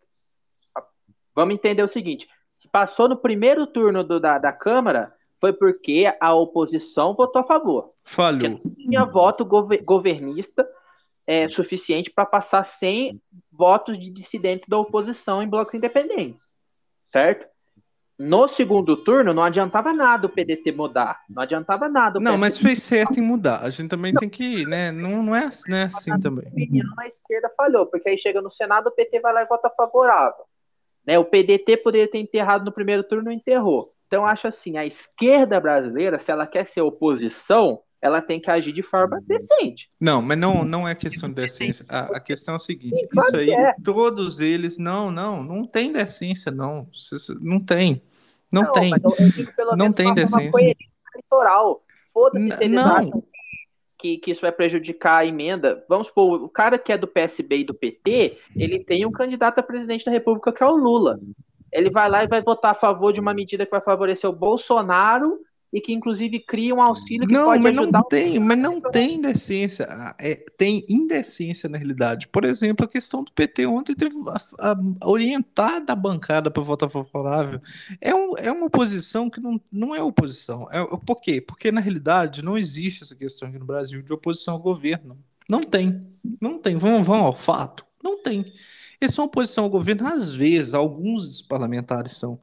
Vamos 1.35 1.55
entender 1.55 1.83
o 1.83 1.87
seguinte: 1.87 2.27
se 2.53 2.67
passou 2.67 3.09
no 3.09 3.17
primeiro 3.17 3.65
turno 3.67 4.03
do, 4.03 4.19
da, 4.19 4.37
da 4.37 4.51
Câmara, 4.51 5.13
foi 5.39 5.51
porque 5.51 6.15
a 6.19 6.33
oposição 6.33 7.15
votou 7.15 7.41
a 7.41 7.45
favor. 7.45 7.93
Falhou. 8.03 8.61
Não 8.63 8.75
tinha 8.75 9.05
voto 9.05 9.43
governista 9.43 10.67
é, 11.25 11.49
suficiente 11.49 12.11
para 12.11 12.25
passar 12.25 12.63
sem 12.63 13.19
votos 13.51 13.99
de 13.99 14.11
dissidente 14.11 14.69
da 14.69 14.77
oposição 14.77 15.41
em 15.41 15.49
blocos 15.49 15.73
independentes. 15.73 16.45
Certo? 17.09 17.49
No 18.19 18.47
segundo 18.47 18.95
turno, 18.95 19.33
não 19.33 19.41
adiantava 19.41 19.91
nada 19.91 20.27
o 20.27 20.29
PDT 20.29 20.71
mudar. 20.73 21.21
Não 21.27 21.41
adiantava 21.41 21.89
nada. 21.89 22.19
não, 22.19 22.37
mas 22.37 22.59
fez 22.59 22.83
certo 22.83 23.19
em 23.19 23.23
mudar. 23.23 23.63
A 23.63 23.69
gente 23.71 23.89
também 23.89 24.13
não. 24.13 24.19
tem 24.19 24.29
que, 24.29 24.63
né? 24.67 24.91
Não, 24.91 25.23
não 25.23 25.35
é, 25.35 25.49
não 25.67 25.77
é 25.77 25.83
assim 25.83 26.19
também. 26.19 26.45
A 26.99 27.07
esquerda 27.07 27.51
falhou, 27.57 27.87
porque 27.87 28.09
aí 28.09 28.19
chega 28.19 28.39
no 28.39 28.51
Senado, 28.51 28.89
o 28.89 28.91
PT 28.91 29.19
vai 29.21 29.33
lá 29.33 29.41
e 29.41 29.47
vota 29.47 29.71
favorável. 29.71 30.45
Né? 31.05 31.17
O 31.17 31.25
PDT 31.25 31.77
poderia 31.77 32.09
ter 32.09 32.19
enterrado 32.19 32.65
no 32.65 32.71
primeiro 32.71 33.03
turno, 33.03 33.25
não 33.25 33.31
enterrou. 33.31 33.93
Então, 34.07 34.25
acho 34.25 34.47
assim, 34.47 34.77
a 34.77 34.85
esquerda 34.85 35.59
brasileira, 35.59 36.19
se 36.19 36.31
ela 36.31 36.45
quer 36.45 36.65
ser 36.65 36.81
oposição, 36.81 37.79
ela 38.01 38.21
tem 38.21 38.41
que 38.41 38.49
agir 38.49 38.73
de 38.73 38.81
forma 38.81 39.21
decente. 39.25 39.89
Não, 39.99 40.21
mas 40.21 40.37
não, 40.37 40.65
não 40.65 40.87
é 40.87 40.95
questão 40.95 41.29
de 41.29 41.35
decência. 41.35 41.85
A, 41.87 42.17
a 42.17 42.19
questão 42.19 42.55
é 42.55 42.57
o 42.57 42.59
seguinte: 42.59 42.99
Sim, 42.99 43.07
isso 43.15 43.37
aí, 43.37 43.51
é. 43.51 43.73
todos 43.83 44.39
eles, 44.39 44.77
não, 44.77 45.11
não, 45.11 45.43
não 45.43 45.65
tem 45.65 45.93
decência, 45.93 46.51
não. 46.51 46.87
Não 47.41 47.59
tem. 47.59 48.01
Não, 48.51 48.63
não 48.63 48.71
tem. 48.71 48.91
não 49.77 49.93
tem 49.93 50.13
decência. 50.13 50.75
eleitoral. 51.13 51.83
Foda-se 52.13 52.67
não. 52.67 53.23
Que, 54.01 54.17
que 54.17 54.31
isso 54.31 54.41
vai 54.41 54.51
prejudicar 54.51 55.19
a 55.19 55.25
emenda. 55.25 55.85
Vamos 55.87 56.07
supor, 56.07 56.41
o 56.41 56.49
cara 56.49 56.79
que 56.79 56.91
é 56.91 56.97
do 56.97 57.07
PSB 57.07 57.59
e 57.59 57.63
do 57.63 57.73
PT, 57.73 58.39
ele 58.55 58.83
tem 58.83 59.05
um 59.05 59.11
candidato 59.11 59.59
a 59.59 59.63
presidente 59.63 60.05
da 60.05 60.11
República 60.11 60.51
que 60.51 60.63
é 60.63 60.65
o 60.65 60.75
Lula. 60.75 61.19
Ele 61.71 61.89
vai 61.89 62.09
lá 62.09 62.23
e 62.23 62.27
vai 62.27 62.41
votar 62.41 62.71
a 62.71 62.79
favor 62.79 63.13
de 63.13 63.19
uma 63.19 63.33
medida 63.33 63.65
que 63.65 63.71
vai 63.71 63.79
favorecer 63.79 64.29
o 64.29 64.33
Bolsonaro 64.33 65.39
e 65.71 65.79
que 65.79 65.93
inclusive 65.93 66.39
cria 66.39 66.75
um 66.75 66.81
auxílio 66.81 67.27
que 67.27 67.33
não, 67.33 67.45
pode 67.45 67.63
mas 67.63 67.77
ajudar... 67.77 67.99
Não 67.99 68.07
tem, 68.07 68.39
mas 68.39 68.57
não 68.57 68.81
tem 68.81 69.21
decência, 69.21 69.87
ah, 69.89 70.15
é, 70.19 70.35
tem 70.35 70.85
indecência 70.89 71.69
na 71.69 71.77
realidade. 71.77 72.27
Por 72.27 72.43
exemplo, 72.43 72.85
a 72.85 72.89
questão 72.89 73.23
do 73.23 73.31
PT 73.31 73.65
ontem 73.65 73.95
teve 73.95 74.15
a, 74.59 74.71
a 74.71 75.07
orientada 75.07 75.93
a 75.93 75.95
bancada 75.95 76.51
para 76.51 76.61
votar 76.61 76.89
favorável. 76.89 77.61
É, 78.01 78.13
um, 78.13 78.37
é 78.37 78.51
uma 78.51 78.65
oposição 78.65 79.29
que 79.29 79.39
não, 79.39 79.61
não 79.71 79.95
é 79.95 80.03
oposição. 80.03 80.67
É, 80.71 80.83
por 81.05 81.21
quê? 81.21 81.39
Porque 81.39 81.71
na 81.71 81.79
realidade 81.79 82.43
não 82.43 82.57
existe 82.57 83.03
essa 83.03 83.15
questão 83.15 83.47
aqui 83.47 83.57
no 83.57 83.65
Brasil 83.65 84.01
de 84.01 84.11
oposição 84.11 84.55
ao 84.55 84.59
governo. 84.59 85.17
Não 85.49 85.61
tem. 85.61 86.05
Não 86.41 86.57
tem. 86.57 86.75
Vamos, 86.75 87.07
vamos 87.07 87.25
ao 87.25 87.33
fato. 87.33 87.85
Não 88.03 88.21
tem. 88.21 88.53
Eles 89.01 89.15
são 89.15 89.25
oposição 89.25 89.63
ao 89.63 89.69
governo, 89.69 90.07
às 90.07 90.31
vezes, 90.33 90.75
alguns 90.75 91.41
parlamentares 91.41 92.11
são 92.17 92.39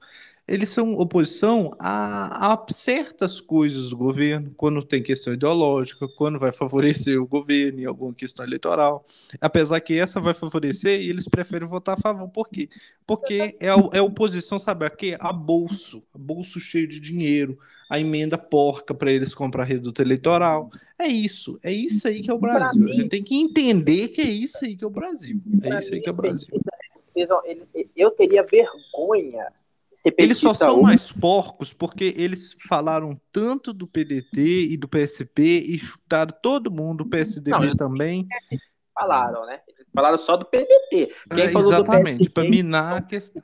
eles 0.49 0.71
são 0.71 0.95
oposição 0.95 1.71
a, 1.79 2.55
a, 2.55 2.67
certas 2.73 3.39
coisas 3.39 3.91
do 3.91 3.97
governo, 3.99 4.51
quando 4.57 4.83
tem 4.83 5.03
questão 5.03 5.35
ideológica, 5.35 6.09
quando 6.09 6.39
vai 6.39 6.51
favorecer 6.51 7.21
o 7.21 7.27
governo 7.27 7.81
em 7.81 7.85
alguma 7.85 8.15
questão 8.15 8.47
eleitoral. 8.47 9.05
Apesar 9.43 9.79
que 9.81 9.99
essa 9.99 10.21
vai 10.21 10.33
favorecer 10.33 11.03
e 11.03 11.11
eles 11.11 11.29
preferem 11.29 11.69
votar 11.69 11.97
a 11.99 12.01
favor. 12.01 12.31
Por 12.31 12.49
quê? 12.49 12.69
Porque 13.07 13.57
é 13.61 13.69
é 13.93 14.01
oposição, 14.01 14.59
sabe 14.59 14.87
a 14.87 14.91
quê? 14.91 15.17
A 15.21 15.33
bolso, 15.33 16.03
bolso 16.15 16.59
cheio 16.59 16.89
de 16.89 16.99
dinheiro, 16.99 17.59
a 17.91 18.01
emenda 18.01 18.39
porca 18.39 18.95
para 18.95 19.13
eles 19.13 19.35
comprar 19.35 19.65
reduto 19.65 20.01
eleitoral. 20.01 20.71
É 20.99 21.07
isso, 21.07 21.59
é 21.63 21.71
isso 21.71 22.09
aí 22.09 22.23
que 22.23 22.31
é 22.31 22.35
o 22.35 22.39
Brasil. 22.39 22.89
A 22.89 22.93
gente 22.93 23.11
tem 23.11 23.23
que 23.23 23.37
entender 23.37 24.09
que 24.09 24.23
é 24.23 24.31
isso 24.31 24.65
aí 24.65 24.75
que 24.75 24.85
é 24.85 24.87
o 24.87 24.91
Brasil. 24.91 25.41
É 25.63 25.79
isso 25.79 25.93
aí 25.93 26.01
que 26.01 26.09
é 26.09 26.13
o 26.13 26.15
Brasil. 26.15 26.49
Eu 27.95 28.11
teria 28.13 28.43
vergonha 28.43 29.47
Eles 30.17 30.39
só 30.39 30.55
são 30.55 30.83
mais 30.83 31.13
porcos 31.13 31.73
porque 31.73 32.15
eles 32.17 32.57
falaram 32.69 33.21
tanto 33.33 33.73
do 33.73 33.87
PDT 33.87 34.69
e 34.71 34.77
do 34.77 34.89
PSP 34.89 35.65
e 35.69 35.79
chutaram 35.79 36.33
todo 36.41 36.71
mundo, 36.71 37.03
o 37.03 37.09
PSDB 37.09 37.69
não, 37.69 37.77
também. 37.77 38.27
Falaram, 38.95 39.47
né? 39.47 39.61
Falaram 39.95 40.19
só 40.19 40.37
do 40.37 40.45
PDT. 40.45 41.13
Quem 41.31 41.45
é, 41.45 41.49
falou 41.49 41.73
exatamente, 41.73 42.31
para 42.31 42.49
minar 42.49 42.99
a 42.99 43.03
questão. 43.03 43.43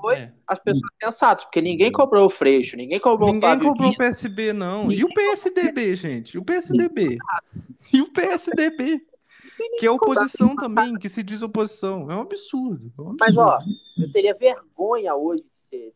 Foi 0.00 0.14
é. 0.14 0.32
as 0.46 0.58
pessoas 0.58 0.92
sensatas, 1.02 1.44
porque 1.44 1.60
ninguém 1.60 1.90
cobrou 1.92 2.26
o 2.26 2.30
Freixo, 2.30 2.76
ninguém 2.76 2.98
cobrou 2.98 3.32
ninguém 3.32 3.48
o 3.48 3.54
Ninguém 3.54 3.68
cobrou 3.68 3.90
o 3.90 3.96
PSB, 3.96 4.52
não. 4.52 4.90
E 4.90 5.04
o 5.04 5.08
PSDB, 5.08 5.96
gente? 5.96 6.38
O 6.38 6.44
PSDB? 6.44 7.18
E 7.92 8.00
o 8.00 8.12
PSDB? 8.12 9.00
Que 9.78 9.86
é 9.86 9.90
oposição 9.90 10.54
também, 10.54 10.94
que 10.94 11.08
se 11.08 11.22
diz 11.22 11.42
oposição. 11.42 12.10
É 12.10 12.16
um 12.16 12.20
absurdo. 12.20 12.92
É 12.98 13.02
um 13.02 13.10
absurdo. 13.10 13.16
Mas, 13.20 13.36
ó, 13.36 13.58
eu 13.96 14.12
teria 14.12 14.34
vergonha 14.34 15.14
hoje 15.14 15.44
ser, 15.68 15.92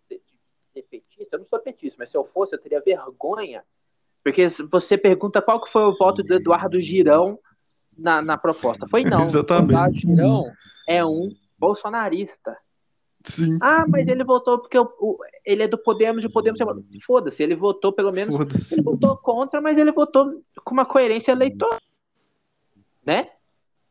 ser 0.72 0.82
petista. 0.82 1.36
Eu 1.36 1.38
não 1.40 1.46
sou 1.46 1.58
petista, 1.58 1.96
mas 1.98 2.10
se 2.10 2.16
eu 2.16 2.24
fosse, 2.24 2.54
eu 2.54 2.60
teria 2.60 2.80
vergonha. 2.80 3.64
Porque 4.22 4.46
você 4.70 4.98
pergunta 4.98 5.40
qual 5.40 5.62
que 5.62 5.72
foi 5.72 5.82
o 5.82 5.96
voto 5.96 6.22
do 6.22 6.34
Eduardo 6.34 6.80
Girão 6.80 7.36
na, 7.96 8.22
na 8.22 8.38
proposta. 8.38 8.86
Foi 8.88 9.04
não. 9.04 9.22
Exatamente. 9.24 9.62
O 9.62 9.72
Eduardo 9.72 9.96
Girão 9.98 10.44
é 10.88 11.04
um 11.04 11.30
bolsonarista. 11.58 12.56
Sim. 13.24 13.58
Ah, 13.60 13.84
mas 13.86 14.08
ele 14.08 14.24
votou 14.24 14.58
porque 14.58 14.78
o, 14.78 14.90
o, 14.98 15.18
ele 15.44 15.62
é 15.62 15.68
do 15.68 15.76
Podemos 15.76 16.24
o 16.24 16.30
Podemos. 16.30 16.58
Foda-se, 17.04 17.42
ele 17.42 17.54
votou 17.54 17.92
pelo 17.92 18.12
menos. 18.12 18.72
Ele 18.72 18.82
votou 18.82 19.16
contra, 19.18 19.60
mas 19.60 19.76
ele 19.76 19.92
votou 19.92 20.42
com 20.64 20.72
uma 20.72 20.86
coerência 20.86 21.32
eleitoral. 21.32 21.78
Né? 23.04 23.30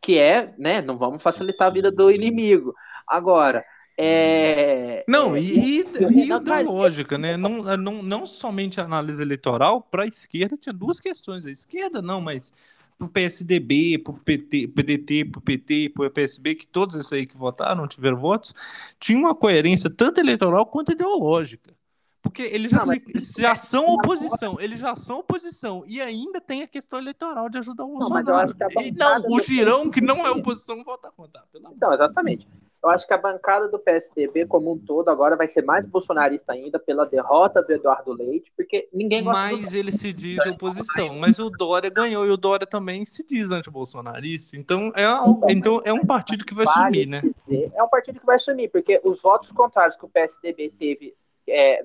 Que 0.01 0.17
é, 0.17 0.53
né? 0.57 0.81
Não 0.81 0.97
vamos 0.97 1.21
facilitar 1.21 1.67
a 1.67 1.71
vida 1.71 1.91
do 1.91 2.09
inimigo. 2.09 2.73
Agora, 3.07 3.63
é. 4.01 5.03
Não, 5.05 5.35
é, 5.35 5.41
e, 5.41 5.81
e, 5.81 6.25
e 6.25 6.31
outra 6.31 6.61
lógica, 6.61 7.17
né? 7.17 7.35
Não, 7.35 7.75
não, 7.75 8.01
não 8.01 8.25
somente 8.25 8.79
a 8.79 8.85
análise 8.85 9.21
eleitoral, 9.21 9.81
para 9.81 10.03
a 10.03 10.07
esquerda 10.07 10.55
tinha 10.55 10.71
duas 10.71 11.01
questões. 11.01 11.45
A 11.45 11.51
esquerda 11.51 12.01
não, 12.01 12.21
mas 12.21 12.53
pro 12.97 13.09
PSDB, 13.09 13.97
pro 13.97 14.13
PT, 14.13 14.69
PDT, 14.69 15.25
pro 15.25 15.41
PT, 15.41 15.89
pro 15.89 16.09
PSB, 16.09 16.55
que 16.55 16.65
todos 16.65 16.95
esses 16.95 17.11
aí 17.11 17.25
que 17.25 17.35
votaram, 17.35 17.85
tiveram 17.89 18.15
votos, 18.15 18.53
tinha 18.97 19.19
uma 19.19 19.35
coerência 19.35 19.89
tanto 19.89 20.21
eleitoral 20.21 20.65
quanto 20.65 20.93
ideológica. 20.93 21.75
Porque 22.21 22.41
eles 22.41 22.71
já, 22.71 22.85
não, 22.85 22.95
se, 23.19 23.41
já 23.41 23.55
são 23.55 23.85
oposição, 23.93 24.57
eles 24.61 24.79
já 24.79 24.95
são 24.95 25.19
oposição. 25.19 25.83
E 25.85 26.01
ainda 26.01 26.39
tem 26.39 26.63
a 26.63 26.67
questão 26.67 26.99
eleitoral 26.99 27.49
de 27.49 27.57
ajudar 27.57 27.83
o 27.83 27.97
Bolsonaro. 27.97 28.55
Não, 28.97 29.35
o 29.35 29.41
Girão, 29.41 29.89
que 29.89 29.99
não 29.99 30.25
é 30.25 30.31
oposição, 30.31 30.81
vota 30.83 31.11
contra. 31.11 31.43
Então, 31.53 31.93
exatamente. 31.93 32.47
Eu 32.81 32.89
acho 32.89 33.05
que 33.05 33.13
a 33.13 33.17
bancada 33.17 33.67
do 33.67 33.77
PSDB 33.77 34.45
como 34.45 34.71
um 34.71 34.77
todo 34.77 35.09
agora 35.09 35.35
vai 35.35 35.49
ser 35.49 35.63
mais 35.63 35.85
bolsonarista 35.85 36.53
ainda 36.53 36.79
pela 36.79 37.05
derrota 37.05 37.61
do 37.61 37.73
Eduardo 37.73 38.13
Leite, 38.13 38.51
porque 38.55 38.87
ninguém 38.93 39.21
gosta 39.21 39.37
Mas 39.37 39.73
ele 39.73 39.91
se 39.91 40.13
diz 40.13 40.45
oposição, 40.45 41.15
mas 41.15 41.39
o 41.39 41.49
Dória 41.49 41.89
ganhou 41.89 42.25
e 42.25 42.31
o 42.31 42.37
Dória 42.37 42.65
também 42.65 43.03
se 43.03 43.25
diz 43.25 43.51
anti-bolsonarista. 43.51 44.55
Então 44.55 44.93
é, 44.95 45.03
então, 45.03 45.41
então 45.49 45.81
é 45.83 45.91
um 45.91 46.05
partido 46.05 46.45
que 46.45 46.53
vai 46.53 46.65
vale 46.65 46.77
sumir, 46.77 47.07
né? 47.07 47.21
Dizer, 47.45 47.71
é 47.75 47.83
um 47.83 47.89
partido 47.89 48.17
que 48.17 48.25
vai 48.25 48.39
sumir, 48.39 48.71
porque 48.71 49.01
os 49.03 49.21
votos 49.21 49.51
contrários 49.51 49.97
que 49.97 50.05
o 50.05 50.09
PSDB 50.09 50.73
teve 50.79 51.13
é, 51.49 51.83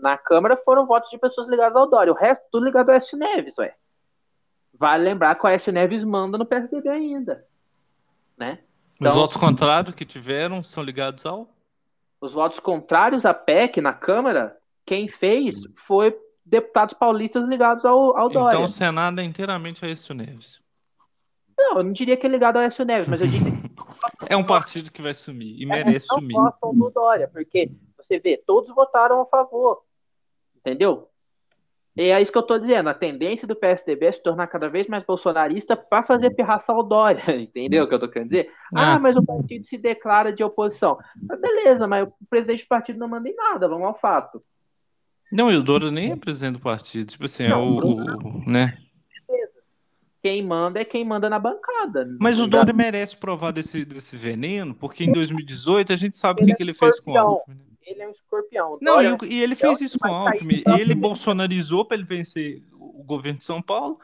na 0.00 0.16
Câmara 0.16 0.56
foram 0.64 0.86
votos 0.86 1.10
de 1.10 1.18
pessoas 1.18 1.48
ligadas 1.48 1.74
ao 1.74 1.90
Dória. 1.90 2.12
O 2.12 2.16
resto 2.16 2.44
tudo 2.52 2.66
ligado 2.66 2.90
ao 2.90 2.96
S. 2.96 3.16
Neves, 3.16 3.58
ué. 3.58 3.74
Vale 4.74 5.02
lembrar 5.04 5.34
que 5.34 5.44
o 5.44 5.48
S. 5.48 5.72
Neves 5.72 6.04
manda 6.04 6.38
no 6.38 6.46
PSDB 6.46 6.88
ainda, 6.88 7.44
né? 8.38 8.60
Então, 9.00 9.12
os 9.12 9.18
votos 9.18 9.36
contrários 9.38 9.94
que 9.94 10.04
tiveram 10.04 10.62
são 10.62 10.82
ligados 10.82 11.24
ao? 11.24 11.48
Os 12.20 12.34
votos 12.34 12.60
contrários 12.60 13.24
à 13.24 13.32
PEC 13.32 13.80
na 13.80 13.94
Câmara, 13.94 14.56
quem 14.84 15.08
fez 15.08 15.62
foi 15.86 16.14
deputados 16.44 16.94
paulistas 16.94 17.48
ligados 17.48 17.84
ao, 17.84 18.14
ao 18.16 18.28
Dória. 18.28 18.54
Então 18.54 18.64
o 18.64 18.68
Senado 18.68 19.20
é 19.20 19.24
inteiramente 19.24 19.82
a 19.84 19.88
Aécio 19.88 20.14
Neves. 20.14 20.60
Não, 21.56 21.78
eu 21.78 21.84
não 21.84 21.92
diria 21.92 22.16
que 22.16 22.26
é 22.26 22.30
ligado 22.30 22.56
ao 22.56 22.62
Aécio 22.62 22.84
Neves, 22.84 23.08
mas 23.08 23.22
eu 23.22 23.26
diria 23.26 23.50
que... 23.50 23.70
é 24.28 24.36
um 24.36 24.44
partido 24.44 24.90
que 24.90 25.00
vai 25.00 25.14
sumir 25.14 25.60
e 25.60 25.64
merece 25.64 26.08
não 26.10 26.18
sumir. 26.18 26.34
Não 26.34 26.44
gostam 26.44 26.74
do 26.74 26.90
Dória, 26.90 27.26
porque 27.28 27.72
você 27.96 28.18
vê, 28.18 28.36
todos 28.36 28.74
votaram 28.74 29.22
a 29.22 29.26
favor. 29.26 29.82
Entendeu? 30.56 31.09
E 32.00 32.10
é 32.10 32.22
isso 32.22 32.32
que 32.32 32.38
eu 32.38 32.42
tô 32.42 32.58
dizendo. 32.58 32.88
A 32.88 32.94
tendência 32.94 33.46
do 33.46 33.54
PSDB 33.54 34.06
é 34.06 34.12
se 34.12 34.22
tornar 34.22 34.46
cada 34.46 34.70
vez 34.70 34.88
mais 34.88 35.04
bolsonarista 35.04 35.76
para 35.76 36.02
fazer 36.02 36.30
pirraça 36.30 36.72
ao 36.72 36.82
Dória. 36.82 37.20
Entendeu 37.38 37.84
o 37.84 37.88
que 37.88 37.94
eu 37.94 38.00
tô 38.00 38.08
querendo 38.08 38.30
dizer? 38.30 38.50
Ah, 38.74 38.94
ah 38.94 38.98
mas 38.98 39.14
o 39.16 39.22
partido 39.22 39.66
se 39.66 39.76
declara 39.76 40.32
de 40.32 40.42
oposição. 40.42 40.98
Mas 41.28 41.38
beleza, 41.38 41.86
mas 41.86 42.08
o 42.08 42.12
presidente 42.30 42.64
do 42.64 42.68
partido 42.68 42.98
não 42.98 43.06
manda 43.06 43.28
em 43.28 43.34
nada, 43.34 43.68
vamos 43.68 43.86
ao 43.86 43.98
fato. 43.98 44.42
Não, 45.30 45.52
e 45.52 45.56
o 45.56 45.62
Dória 45.62 45.90
nem 45.90 46.12
é 46.12 46.16
presidente 46.16 46.54
do 46.54 46.60
partido. 46.60 47.06
Tipo 47.06 47.26
assim, 47.26 47.46
não, 47.48 47.58
é 47.58 47.62
o. 47.62 47.96
o 47.96 48.50
né? 48.50 48.78
Quem 50.22 50.42
manda 50.42 50.80
é 50.80 50.84
quem 50.86 51.04
manda 51.04 51.28
na 51.28 51.38
bancada. 51.38 52.08
Mas 52.18 52.40
o 52.40 52.46
Dória 52.46 52.72
merece 52.72 53.14
provar 53.14 53.52
desse, 53.52 53.84
desse 53.84 54.16
veneno, 54.16 54.74
porque 54.74 55.04
em 55.04 55.12
2018 55.12 55.92
a 55.92 55.96
gente 55.96 56.16
sabe 56.16 56.42
o 56.42 56.46
que, 56.46 56.54
que 56.54 56.62
ele 56.62 56.74
fez 56.74 56.98
com 56.98 57.12
o 57.12 57.18
Alckmin. 57.18 57.69
Né? 57.90 57.94
ele 57.94 58.02
é 58.02 58.08
um 58.08 58.12
escorpião. 58.12 58.78
Não, 58.80 58.94
Dória, 58.94 59.16
e, 59.24 59.34
e, 59.34 59.42
ele 59.42 59.54
fez 59.54 59.80
isso 59.80 59.98
com 59.98 60.08
o 60.08 60.14
Alckmin. 60.14 60.62
Ele 60.78 60.94
bolsonarizou 60.94 61.84
para 61.84 61.96
ele 61.96 62.06
vencer 62.06 62.62
o 62.72 63.02
governo 63.02 63.38
de 63.38 63.44
São 63.44 63.60
Paulo 63.60 63.98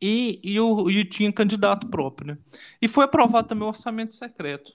e, 0.00 0.40
e, 0.42 0.60
o, 0.60 0.90
e 0.90 1.04
tinha 1.04 1.32
candidato 1.32 1.88
próprio, 1.88 2.28
né? 2.28 2.38
E 2.80 2.88
foi 2.88 3.04
aprovado 3.04 3.48
também 3.48 3.64
o 3.64 3.68
orçamento 3.68 4.14
secreto. 4.14 4.72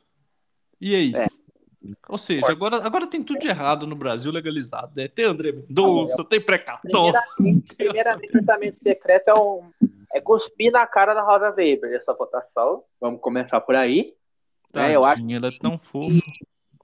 E 0.79 0.95
aí? 0.95 1.15
É. 1.15 1.27
Ou 2.07 2.17
seja, 2.17 2.49
agora, 2.49 2.77
agora 2.77 3.05
tem 3.05 3.21
tudo 3.21 3.39
de 3.39 3.47
errado 3.47 3.85
no 3.85 3.95
Brasil 3.95 4.31
legalizado, 4.31 4.93
né? 4.95 5.07
Tem 5.09 5.25
André 5.25 5.51
Mendonça, 5.51 6.21
ah, 6.21 6.25
tem 6.25 6.39
precatório. 6.39 7.19
Primeiramente, 7.35 7.75
primeiramente, 7.75 8.35
o 8.35 8.39
orçamento 8.39 8.79
secreto 8.81 9.27
é, 9.27 9.33
um, 9.33 9.69
é 10.13 10.21
cuspir 10.21 10.71
na 10.71 10.87
cara 10.87 11.13
da 11.13 11.21
Rosa 11.21 11.49
Weber 11.49 11.91
essa 11.93 12.13
votação. 12.13 12.83
Vamos 13.01 13.19
começar 13.19 13.59
por 13.59 13.75
aí. 13.75 14.13
Tadinha, 14.71 14.93
é, 14.93 14.95
eu 14.95 15.03
acho 15.03 15.21
ela 15.29 15.47
é 15.47 15.57
tão 15.59 15.77
fofa 15.77 16.21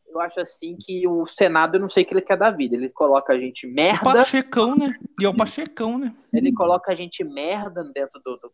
eu 0.10 0.20
acho 0.20 0.40
assim 0.40 0.76
que 0.76 1.08
o 1.08 1.28
Senado, 1.28 1.76
eu 1.76 1.82
não 1.82 1.90
sei 1.90 2.04
o 2.04 2.06
que 2.06 2.14
ele 2.14 2.22
quer 2.22 2.38
da 2.38 2.50
vida. 2.50 2.76
Ele 2.76 2.90
coloca 2.90 3.34
a 3.34 3.40
gente 3.40 3.68
merda. 3.68 4.10
O 4.10 4.14
Pachecão, 4.14 4.76
né? 4.76 4.94
E 5.20 5.26
é 5.26 5.30
o 5.30 5.36
Pachecão, 5.36 5.98
né? 5.98 6.14
Ele 6.34 6.52
coloca 6.52 6.92
a 6.92 6.96
gente 6.96 7.24
merda 7.24 7.84
dentro 7.84 8.20
do, 8.24 8.38
do 8.38 8.52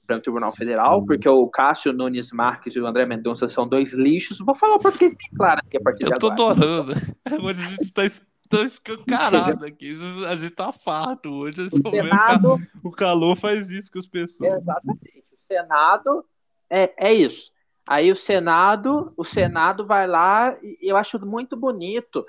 Supremo 0.00 0.22
Tribunal 0.22 0.52
Federal, 0.56 1.04
porque 1.04 1.28
o 1.28 1.46
Cássio 1.48 1.92
Nunes 1.92 2.32
Marques 2.32 2.74
e 2.74 2.80
o 2.80 2.86
André 2.86 3.06
Mendonça 3.06 3.48
são 3.48 3.68
dois 3.68 3.92
lixos. 3.92 4.38
Vou 4.38 4.54
falar 4.54 4.78
porque 4.78 5.08
bem 5.08 5.30
claro 5.36 5.60
aqui 5.64 5.76
a 5.76 5.80
partir 5.80 6.04
eu 6.04 6.08
de 6.08 6.14
agora. 6.14 6.32
Eu 6.32 6.36
tô 6.36 6.48
adorando. 6.48 6.92
Hoje 7.44 7.62
a 7.62 7.68
gente 7.68 7.92
tá, 7.92 8.02
tá 8.48 8.62
escancarado 8.62 9.64
aqui. 9.66 9.94
A 10.28 10.34
gente 10.34 10.54
tá 10.54 10.72
farto 10.72 11.30
hoje. 11.30 11.60
O, 11.60 11.90
Senado... 11.90 12.58
o 12.82 12.90
calor 12.90 13.36
faz 13.36 13.70
isso 13.70 13.92
com 13.92 13.98
as 13.98 14.06
pessoas. 14.06 14.50
Exatamente. 14.50 15.24
O 15.32 15.54
Senado 15.54 16.24
é, 16.70 17.08
é 17.10 17.14
isso. 17.14 17.52
Aí 17.88 18.12
o 18.12 18.16
Senado, 18.16 19.14
o 19.16 19.24
Senado 19.24 19.86
vai 19.86 20.06
lá 20.06 20.54
e 20.62 20.90
eu 20.90 20.96
acho 20.96 21.18
muito 21.24 21.56
bonito. 21.56 22.26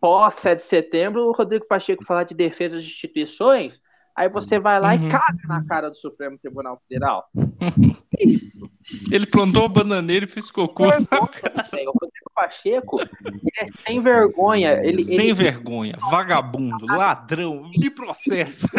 Pós 0.00 0.34
7 0.34 0.58
de 0.58 0.64
setembro, 0.66 1.22
o 1.22 1.32
Rodrigo 1.32 1.66
Pacheco 1.66 2.04
falar 2.04 2.24
de 2.24 2.34
defesa 2.34 2.76
das 2.76 2.84
instituições, 2.84 3.80
aí 4.14 4.28
você 4.28 4.60
vai 4.60 4.78
lá 4.78 4.94
uhum. 4.94 5.08
e 5.08 5.10
caga 5.10 5.48
na 5.48 5.64
cara 5.64 5.88
do 5.88 5.96
Supremo 5.96 6.38
Tribunal 6.38 6.80
Federal. 6.86 7.26
Ele 9.10 9.26
plantou 9.26 9.64
a 9.64 9.68
bananeira 9.68 10.24
e 10.24 10.28
fez 10.28 10.50
cocô. 10.50 10.84
o 10.84 10.90
Rodrigo 10.90 12.30
Pacheco, 12.34 12.98
ele 13.00 13.50
é 13.58 13.66
sem 13.84 14.00
vergonha. 14.00 14.80
Ele, 14.82 15.04
sem 15.04 15.26
ele... 15.26 15.34
vergonha, 15.34 15.94
vagabundo, 16.10 16.86
ladrão, 16.86 17.68
me 17.68 17.90
processa. 17.90 18.66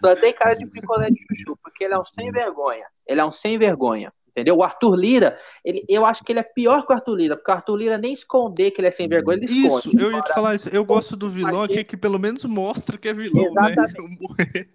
Só 0.00 0.14
tem 0.14 0.32
cara 0.32 0.54
de 0.54 0.66
picolé 0.66 1.10
de 1.10 1.20
chuchu, 1.20 1.58
porque 1.62 1.84
ele 1.84 1.92
é 1.94 1.98
um 1.98 2.04
sem 2.04 2.32
vergonha. 2.32 2.86
Ele 3.06 3.20
é 3.20 3.24
um 3.24 3.32
sem 3.32 3.58
vergonha. 3.58 4.10
Entendeu? 4.38 4.56
O 4.56 4.62
Arthur 4.62 4.94
Lira, 4.94 5.36
ele, 5.64 5.84
eu 5.88 6.06
acho 6.06 6.22
que 6.22 6.30
ele 6.30 6.38
é 6.38 6.44
pior 6.44 6.86
que 6.86 6.92
o 6.92 6.96
Arthur 6.96 7.14
Lira, 7.14 7.36
porque 7.36 7.50
o 7.50 7.54
Arthur 7.54 7.76
Lira 7.76 7.98
nem 7.98 8.12
esconder 8.12 8.70
que 8.70 8.80
ele 8.80 8.88
é 8.88 8.92
sem 8.92 9.08
vergonha, 9.08 9.38
ele 9.38 9.46
esconde. 9.46 9.96
Isso, 9.96 9.98
eu 9.98 10.12
ia 10.12 10.22
te 10.22 10.32
falar 10.32 10.54
isso. 10.54 10.68
Eu 10.68 10.84
gosto 10.84 11.16
do 11.16 11.28
vilão 11.28 11.62
aqui 11.62 11.82
que 11.82 11.96
pelo 11.96 12.18
menos 12.18 12.44
mostra 12.44 12.96
que 12.96 13.08
é 13.08 13.12
vilão, 13.12 13.52
né? 13.52 13.72
Exatamente. 13.72 14.20
né? 14.38 14.66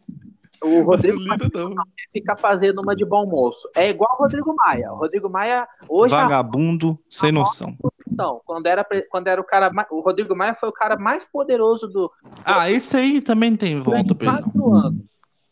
O 0.61 0.81
Rodrigo 0.81 1.19
Lira 1.19 1.49
não. 1.53 1.75
fica 2.11 2.37
fazendo 2.37 2.81
uma 2.81 2.95
de 2.95 3.03
bom 3.03 3.25
moço. 3.25 3.67
É 3.75 3.89
igual 3.89 4.15
o 4.17 4.23
Rodrigo 4.23 4.55
Maia. 4.55 4.93
O 4.93 4.95
Rodrigo 4.95 5.29
Maia 5.29 5.67
hoje. 5.89 6.13
Vagabundo 6.13 6.91
a... 6.91 6.95
sem 7.09 7.31
noção. 7.33 7.75
Não, 8.09 8.41
quando 8.45 8.67
era, 8.67 8.85
quando 9.09 9.27
era 9.27 9.41
o 9.41 9.43
cara. 9.43 9.69
O 9.91 9.99
Rodrigo 9.99 10.35
Maia 10.35 10.55
foi 10.55 10.69
o 10.69 10.73
cara 10.73 10.97
mais 10.97 11.25
poderoso 11.25 11.87
do. 11.87 12.09
Ah, 12.45 12.71
esse 12.71 12.95
aí 12.95 13.21
também 13.21 13.57
tem 13.57 13.81
volta 13.81 14.15
anos. 14.23 15.03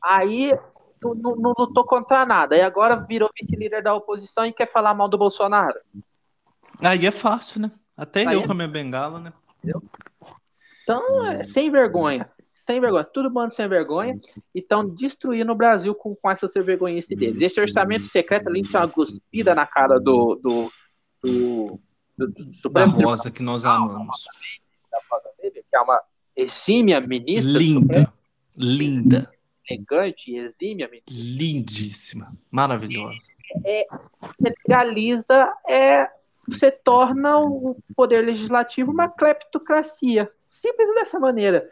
Aí 0.01 0.53
não, 1.01 1.15
não, 1.15 1.35
não 1.35 1.53
lutou 1.57 1.83
contra 1.85 2.25
nada. 2.25 2.55
E 2.55 2.61
agora 2.61 2.95
virou 2.95 3.29
vice-líder 3.39 3.81
da 3.83 3.93
oposição 3.93 4.45
e 4.45 4.53
quer 4.53 4.71
falar 4.71 4.93
mal 4.93 5.09
do 5.09 5.17
Bolsonaro. 5.17 5.79
Aí 6.81 7.05
é 7.05 7.11
fácil, 7.11 7.61
né? 7.61 7.71
Até 7.95 8.27
Aí 8.27 8.35
eu 8.35 8.41
é... 8.41 8.45
com 8.45 8.51
a 8.51 8.55
minha 8.55 8.67
bengala, 8.67 9.19
né? 9.19 9.33
Entendeu? 9.57 9.83
Então, 10.83 11.25
é 11.25 11.43
sem 11.43 11.69
vergonha. 11.69 12.29
Sem 12.65 12.79
vergonha. 12.79 13.03
Tudo 13.03 13.29
bando 13.29 13.53
sem 13.53 13.67
vergonha. 13.67 14.19
E 14.53 14.59
estão 14.59 14.87
destruindo 14.87 15.51
o 15.51 15.55
Brasil 15.55 15.93
com, 15.93 16.15
com 16.15 16.29
essa 16.29 16.47
sem 16.47 16.63
vergonhice 16.63 17.15
deles. 17.15 17.41
Esse 17.41 17.59
orçamento 17.59 18.07
secreto 18.07 18.47
ali 18.47 18.61
tem 18.61 18.79
uma 18.79 18.87
cuspida 18.87 19.53
na 19.53 19.65
cara 19.65 19.99
do, 19.99 20.35
do, 20.35 20.71
do 21.23 21.79
do, 22.17 22.27
do 22.27 22.69
da 22.69 22.85
Rosa 22.85 23.31
que 23.31 23.41
nós 23.41 23.65
amamos. 23.65 24.25
Da 24.91 24.99
Rosa 25.09 25.29
Weber, 25.41 25.63
que 25.69 25.75
é 25.75 25.79
uma 25.79 26.01
exímia 26.35 27.01
ministra. 27.01 27.59
Linda, 27.59 28.13
linda. 28.57 29.31
Elegante, 29.73 30.35
exímia. 30.35 30.89
Lindíssima, 31.09 32.33
maravilhosa. 32.49 33.27
É, 33.65 33.85
você 34.21 34.53
legaliza, 34.67 35.53
é, 35.67 36.09
você 36.47 36.71
torna 36.71 37.39
o 37.39 37.77
poder 37.95 38.25
legislativo 38.25 38.91
uma 38.91 39.09
cleptocracia. 39.09 40.31
Simples 40.49 40.93
dessa 40.95 41.19
maneira. 41.19 41.69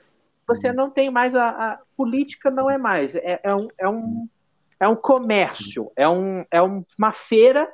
Você 0.47 0.73
não 0.73 0.89
tem 0.89 1.11
mais 1.11 1.35
a, 1.35 1.49
a 1.49 1.79
política, 1.95 2.49
não 2.49 2.69
é 2.69 2.77
mais. 2.77 3.13
É, 3.15 3.39
é, 3.43 3.55
um, 3.55 3.67
é, 3.77 3.87
um, 3.87 4.29
é 4.79 4.87
um 4.87 4.95
comércio, 4.95 5.91
é, 5.95 6.09
um, 6.09 6.43
é 6.49 6.61
uma 6.61 7.11
feira 7.11 7.71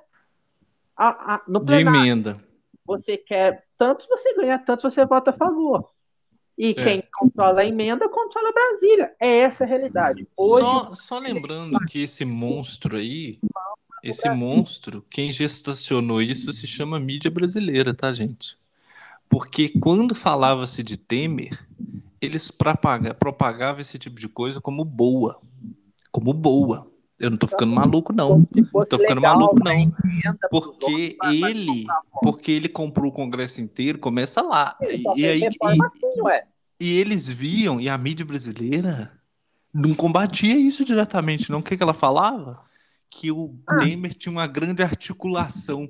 a, 0.96 1.36
a, 1.36 1.42
no 1.48 1.64
plenário. 1.64 2.02
De 2.02 2.08
emenda. 2.08 2.40
Você 2.86 3.18
quer 3.18 3.66
tantos, 3.78 4.08
você 4.08 4.34
ganha 4.36 4.60
tantos, 4.60 4.94
você 4.94 5.06
vota 5.06 5.32
a 5.32 5.34
favor. 5.34 5.95
E 6.58 6.70
é. 6.72 6.74
quem 6.74 7.04
controla 7.14 7.62
a 7.62 7.66
emenda 7.66 8.08
controla 8.08 8.52
Brasília. 8.52 9.14
É 9.20 9.40
essa 9.40 9.64
a 9.64 9.68
realidade. 9.68 10.28
Hoje, 10.38 10.64
só, 10.64 10.96
só 10.96 11.20
lembrando 11.20 11.78
que 11.88 12.04
esse 12.04 12.24
monstro 12.24 12.98
aí, 12.98 13.40
esse 14.02 14.30
monstro, 14.30 15.06
quem 15.10 15.32
gestacionou 15.32 16.22
isso 16.22 16.54
se 16.54 16.66
chama 16.66 17.00
mídia 17.00 17.30
brasileira, 17.30 17.94
tá, 17.94 18.14
gente? 18.14 18.58
Porque 19.28 19.70
quando 19.70 20.16
falava-se 20.16 20.82
de 20.82 20.96
Temer, 20.96 21.68
eles 22.22 22.52
propagavam 23.20 23.82
esse 23.82 23.98
tipo 23.98 24.20
de 24.20 24.30
coisa 24.30 24.62
como 24.62 24.86
boa. 24.86 25.42
Como 26.12 26.34
boa. 26.34 26.90
Eu 27.20 27.30
não 27.30 27.38
tô 27.38 27.48
ficando 27.48 27.74
maluco, 27.74 28.12
não. 28.12 28.46
Não 28.74 28.86
tô 28.86 29.00
ficando 29.00 29.22
maluco, 29.22 29.58
não. 29.64 29.94
Porque 30.50 31.18
ele, 31.24 31.86
porque 32.22 32.52
ele 32.52 32.68
comprou 32.68 33.10
o 33.10 33.14
Congresso 33.14 33.62
inteiro, 33.62 34.00
começa 34.00 34.42
lá. 34.42 34.78
E, 35.16 35.26
aí, 35.26 35.42
e, 35.42 36.86
e 36.86 37.00
eles 37.00 37.30
viam, 37.30 37.80
e 37.80 37.88
a 37.88 37.98
mídia 37.98 38.26
brasileira 38.26 39.14
não 39.74 39.94
combatia 39.94 40.58
isso 40.58 40.84
diretamente, 40.84 41.50
não. 41.50 41.60
O 41.60 41.64
que, 41.64 41.78
que 41.78 41.84
ela 41.84 41.94
falava? 41.94 42.62
Que 43.10 43.32
o 43.32 43.56
ah. 43.68 43.78
Temer 43.78 44.14
tinha 44.14 44.32
uma 44.32 44.48
grande 44.48 44.84
articulação. 44.84 45.90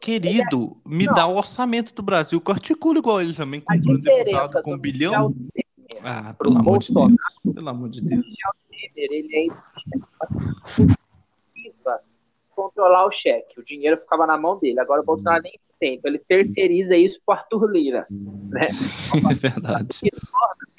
Querido, 0.00 0.76
me 0.84 1.06
dá 1.06 1.26
o 1.26 1.36
orçamento 1.36 1.94
do 1.94 2.02
Brasil, 2.02 2.40
que 2.40 2.50
articula 2.50 2.98
igual 2.98 3.20
ele 3.20 3.34
também, 3.34 3.60
comprando 3.60 4.02
deputado 4.02 4.62
com 4.62 4.74
um 4.74 4.78
bilhão. 4.78 5.32
Ah, 6.02 6.34
pelo 6.34 6.58
amor 6.58 6.78
de 6.78 6.92
Deus. 6.92 7.14
Pelo 7.54 7.68
amor 7.68 7.88
de 7.88 8.00
Deus. 8.00 8.26
Ele 8.96 9.28
é 9.32 9.46
controlar 12.54 13.06
o 13.06 13.12
cheque. 13.12 13.58
O 13.58 13.64
dinheiro 13.64 13.98
ficava 13.98 14.26
na 14.26 14.38
mão 14.38 14.58
dele. 14.58 14.80
Agora 14.80 15.02
o 15.02 15.04
Bolsonaro 15.04 15.42
nem 15.42 15.58
tem. 15.78 15.94
Então 15.96 16.10
ele 16.10 16.18
terceiriza 16.18 16.96
isso 16.96 17.20
para 17.26 17.40
Arthur 17.40 17.70
Lira. 17.70 18.06
Né? 18.10 18.64
Sim, 18.70 19.22
é 19.30 19.34
verdade. 19.34 20.00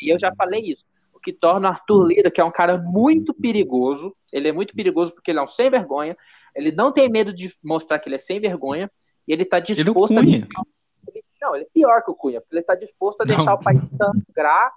E 0.02 0.14
eu 0.14 0.20
já 0.20 0.34
falei 0.36 0.62
isso. 0.62 0.84
O 1.14 1.20
que 1.20 1.34
torna 1.34 1.70
Arthur 1.70 2.08
Lira, 2.08 2.32
que 2.32 2.42
é 2.42 2.44
um 2.44 2.52
cara 2.52 2.78
muito 2.78 3.34
perigoso, 3.34 4.16
ele 4.32 4.48
é 4.48 4.52
muito 4.52 4.74
perigoso 4.74 5.12
porque 5.12 5.32
ele 5.32 5.40
é 5.40 5.44
um 5.44 5.50
sem 5.50 5.70
vergonha, 5.70 6.18
ele 6.56 6.72
não 6.72 6.92
tem 6.92 7.10
medo 7.10 7.34
de 7.34 7.54
mostrar 7.64 8.00
que 8.00 8.08
ele 8.08 8.16
é 8.16 8.20
sem 8.20 8.40
vergonha, 8.40 8.90
e 9.28 9.34
ele 9.34 9.44
está 9.44 9.60
disposto 9.60 10.12
ele 10.12 10.20
a. 10.20 10.62
Ele, 11.08 11.24
não, 11.42 11.56
ele 11.56 11.66
é 11.66 11.68
pior 11.74 12.04
que 12.04 12.12
o 12.12 12.16
Cunha, 12.16 12.40
porque 12.40 12.56
ele 12.56 12.62
está 12.62 12.76
disposto 12.76 13.22
a 13.22 13.26
deixar 13.26 13.44
não. 13.44 13.54
o 13.56 13.60
país 13.60 13.82
sangrar 13.98 14.72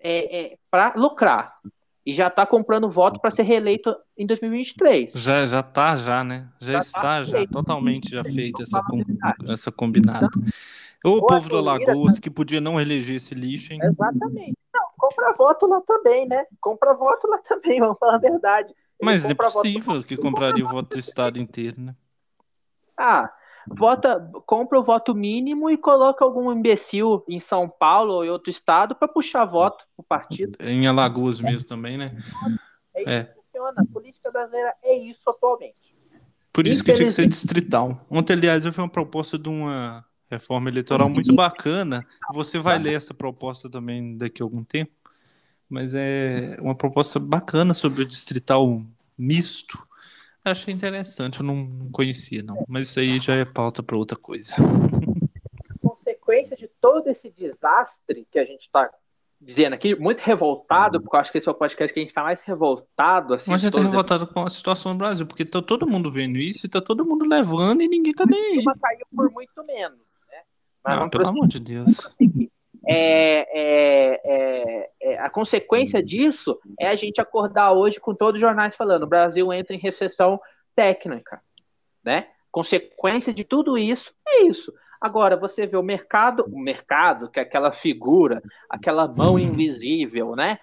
é, 0.00 0.40
é, 0.40 0.58
para 0.70 0.94
lucrar 0.94 1.58
e 2.08 2.14
já 2.14 2.28
está 2.28 2.46
comprando 2.46 2.88
voto 2.88 3.20
para 3.20 3.30
ser 3.30 3.42
reeleito 3.42 3.94
em 4.16 4.26
2023. 4.26 5.12
Já 5.14 5.44
já 5.44 5.62
tá 5.62 5.94
já, 5.94 6.24
né? 6.24 6.48
Já, 6.58 6.72
já 6.72 6.78
está 6.78 7.00
tá 7.00 7.22
já 7.22 7.44
totalmente 7.44 8.10
já 8.10 8.24
feito 8.24 8.62
essa 8.62 8.82
com, 8.82 9.04
essa 9.52 9.70
combinada. 9.70 10.26
Então, 11.00 11.18
o 11.18 11.26
povo 11.26 11.50
do 11.50 11.58
Alagoas 11.58 12.14
tá... 12.14 12.20
que 12.22 12.30
podia 12.30 12.62
não 12.62 12.80
eleger 12.80 13.16
esse 13.16 13.34
lixo, 13.34 13.74
hein? 13.74 13.80
Exatamente. 13.82 14.56
Não, 14.72 14.86
compra 14.96 15.34
voto 15.34 15.66
lá 15.66 15.82
também, 15.82 16.26
né? 16.26 16.46
Compra 16.62 16.94
voto 16.94 17.28
lá 17.28 17.36
também, 17.46 17.78
vamos 17.78 17.98
falar 17.98 18.14
a 18.14 18.18
verdade. 18.18 18.72
Mas 19.02 19.26
é 19.26 19.34
possível 19.34 20.02
que 20.02 20.16
compraria 20.16 20.64
o 20.64 20.70
voto 20.70 20.94
do 20.94 20.98
estado 20.98 21.38
inteiro, 21.38 21.78
né? 21.78 21.94
Ah, 22.96 23.30
vota, 23.76 24.30
compra 24.46 24.78
o 24.78 24.84
voto 24.84 25.14
mínimo 25.14 25.70
e 25.70 25.76
coloca 25.76 26.24
algum 26.24 26.52
imbecil 26.52 27.24
em 27.28 27.40
São 27.40 27.68
Paulo 27.68 28.14
ou 28.14 28.24
em 28.24 28.30
outro 28.30 28.50
estado 28.50 28.94
para 28.94 29.08
puxar 29.08 29.44
voto 29.44 29.84
pro 29.96 30.04
partido. 30.04 30.58
Em 30.60 30.86
Alagoas 30.86 31.40
mesmo 31.40 31.68
também, 31.68 31.96
né? 31.96 32.16
É 32.94 33.00
isso 33.00 33.10
é. 33.10 33.24
que 33.24 33.34
funciona. 33.34 33.74
A 33.76 33.92
política 33.92 34.30
brasileira 34.30 34.74
é 34.82 34.96
isso 34.96 35.28
atualmente. 35.28 35.76
Por 36.52 36.66
isso 36.66 36.82
que 36.82 36.92
tinha 36.92 37.06
que 37.06 37.14
ser 37.14 37.28
distrital. 37.28 38.04
Ontem, 38.10 38.32
aliás, 38.32 38.64
eu 38.64 38.72
vi 38.72 38.80
uma 38.80 38.88
proposta 38.88 39.38
de 39.38 39.48
uma 39.48 40.04
reforma 40.30 40.68
eleitoral 40.68 41.08
muito 41.08 41.34
bacana. 41.34 42.04
Você 42.34 42.58
vai 42.58 42.78
ler 42.78 42.94
essa 42.94 43.14
proposta 43.14 43.70
também 43.70 44.16
daqui 44.16 44.42
a 44.42 44.44
algum 44.44 44.64
tempo. 44.64 44.92
Mas 45.68 45.94
é 45.94 46.56
uma 46.60 46.74
proposta 46.74 47.18
bacana 47.18 47.74
sobre 47.74 48.02
o 48.02 48.06
distrital 48.06 48.82
misto 49.16 49.78
Achei 50.44 50.72
interessante, 50.72 51.40
eu 51.40 51.46
não 51.46 51.90
conhecia, 51.92 52.42
não. 52.42 52.64
Mas 52.66 52.88
isso 52.88 53.00
aí 53.00 53.18
já 53.18 53.34
é 53.34 53.44
pauta 53.44 53.82
para 53.82 53.96
outra 53.96 54.16
coisa. 54.16 54.54
Consequência 55.80 56.56
de 56.56 56.68
todo 56.80 57.08
esse 57.08 57.30
desastre 57.30 58.26
que 58.30 58.38
a 58.38 58.44
gente 58.44 58.62
está 58.62 58.90
dizendo 59.40 59.74
aqui, 59.74 59.94
muito 59.94 60.20
revoltado, 60.20 61.00
porque 61.00 61.16
eu 61.16 61.20
acho 61.20 61.32
que 61.32 61.38
esse 61.38 61.48
é 61.48 61.52
o 61.52 61.54
podcast 61.54 61.92
que 61.92 62.00
a 62.00 62.02
gente 62.02 62.10
está 62.10 62.22
mais 62.22 62.40
revoltado. 62.40 63.34
Assim, 63.34 63.50
Mas 63.50 63.60
a 63.60 63.68
gente 63.68 63.76
está 63.76 63.88
revoltado 63.88 64.26
com 64.26 64.44
a 64.44 64.50
situação 64.50 64.92
no 64.92 64.98
Brasil, 64.98 65.26
porque 65.26 65.44
tá 65.44 65.62
todo 65.62 65.88
mundo 65.88 66.10
vendo 66.10 66.38
isso 66.38 66.66
e 66.66 66.68
tá 66.68 66.80
todo 66.80 67.06
mundo 67.06 67.24
levando 67.24 67.82
e 67.82 67.88
ninguém 67.88 68.12
tá 68.12 68.24
nem 68.26 68.58
aí. 68.58 68.64
caiu 68.64 69.06
por 69.14 69.30
muito 69.30 69.62
menos, 69.66 69.98
né? 69.98 70.38
Mas 70.84 70.98
não, 70.98 71.08
pelo 71.08 71.28
amor 71.28 71.46
de 71.46 71.60
Deus. 71.60 72.10
É, 72.86 73.46
é, 75.02 75.18
a 75.18 75.30
consequência 75.30 76.02
disso 76.02 76.58
é 76.78 76.88
a 76.88 76.96
gente 76.96 77.20
acordar 77.20 77.72
hoje 77.72 78.00
com 78.00 78.14
todos 78.14 78.34
os 78.34 78.40
jornais 78.40 78.76
falando: 78.76 79.02
o 79.02 79.08
Brasil 79.08 79.52
entra 79.52 79.74
em 79.74 79.78
recessão 79.78 80.40
técnica, 80.74 81.40
né? 82.04 82.28
Consequência 82.50 83.32
de 83.32 83.44
tudo 83.44 83.76
isso 83.76 84.12
é 84.26 84.42
isso. 84.44 84.72
Agora, 85.00 85.36
você 85.36 85.66
vê 85.66 85.76
o 85.76 85.82
mercado, 85.82 86.44
o 86.50 86.58
mercado, 86.58 87.30
que 87.30 87.38
é 87.38 87.42
aquela 87.42 87.72
figura, 87.72 88.42
aquela 88.68 89.06
mão 89.06 89.38
invisível, 89.38 90.34
né? 90.34 90.58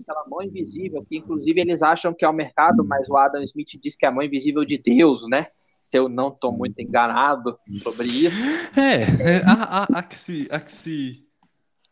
Aquela 0.00 0.24
mão 0.26 0.42
invisível, 0.42 1.04
que 1.06 1.18
inclusive 1.18 1.60
eles 1.60 1.82
acham 1.82 2.14
que 2.14 2.24
é 2.24 2.28
o 2.28 2.32
mercado, 2.32 2.84
mas 2.84 3.08
o 3.08 3.16
Adam 3.16 3.42
Smith 3.42 3.68
diz 3.82 3.94
que 3.94 4.06
é 4.06 4.08
a 4.08 4.12
mão 4.12 4.22
invisível 4.22 4.64
de 4.64 4.78
Deus, 4.78 5.28
né? 5.28 5.48
Se 5.76 5.98
eu 5.98 6.08
não 6.08 6.28
estou 6.28 6.52
muito 6.52 6.80
enganado 6.80 7.58
sobre 7.82 8.06
isso. 8.06 8.36
É, 8.78 9.36
é 9.36 9.42
há, 9.46 9.82
há, 9.82 9.98
há, 9.98 10.02
que 10.02 10.18
se, 10.18 10.48
há 10.50 10.60
que 10.60 10.72
se 10.72 11.27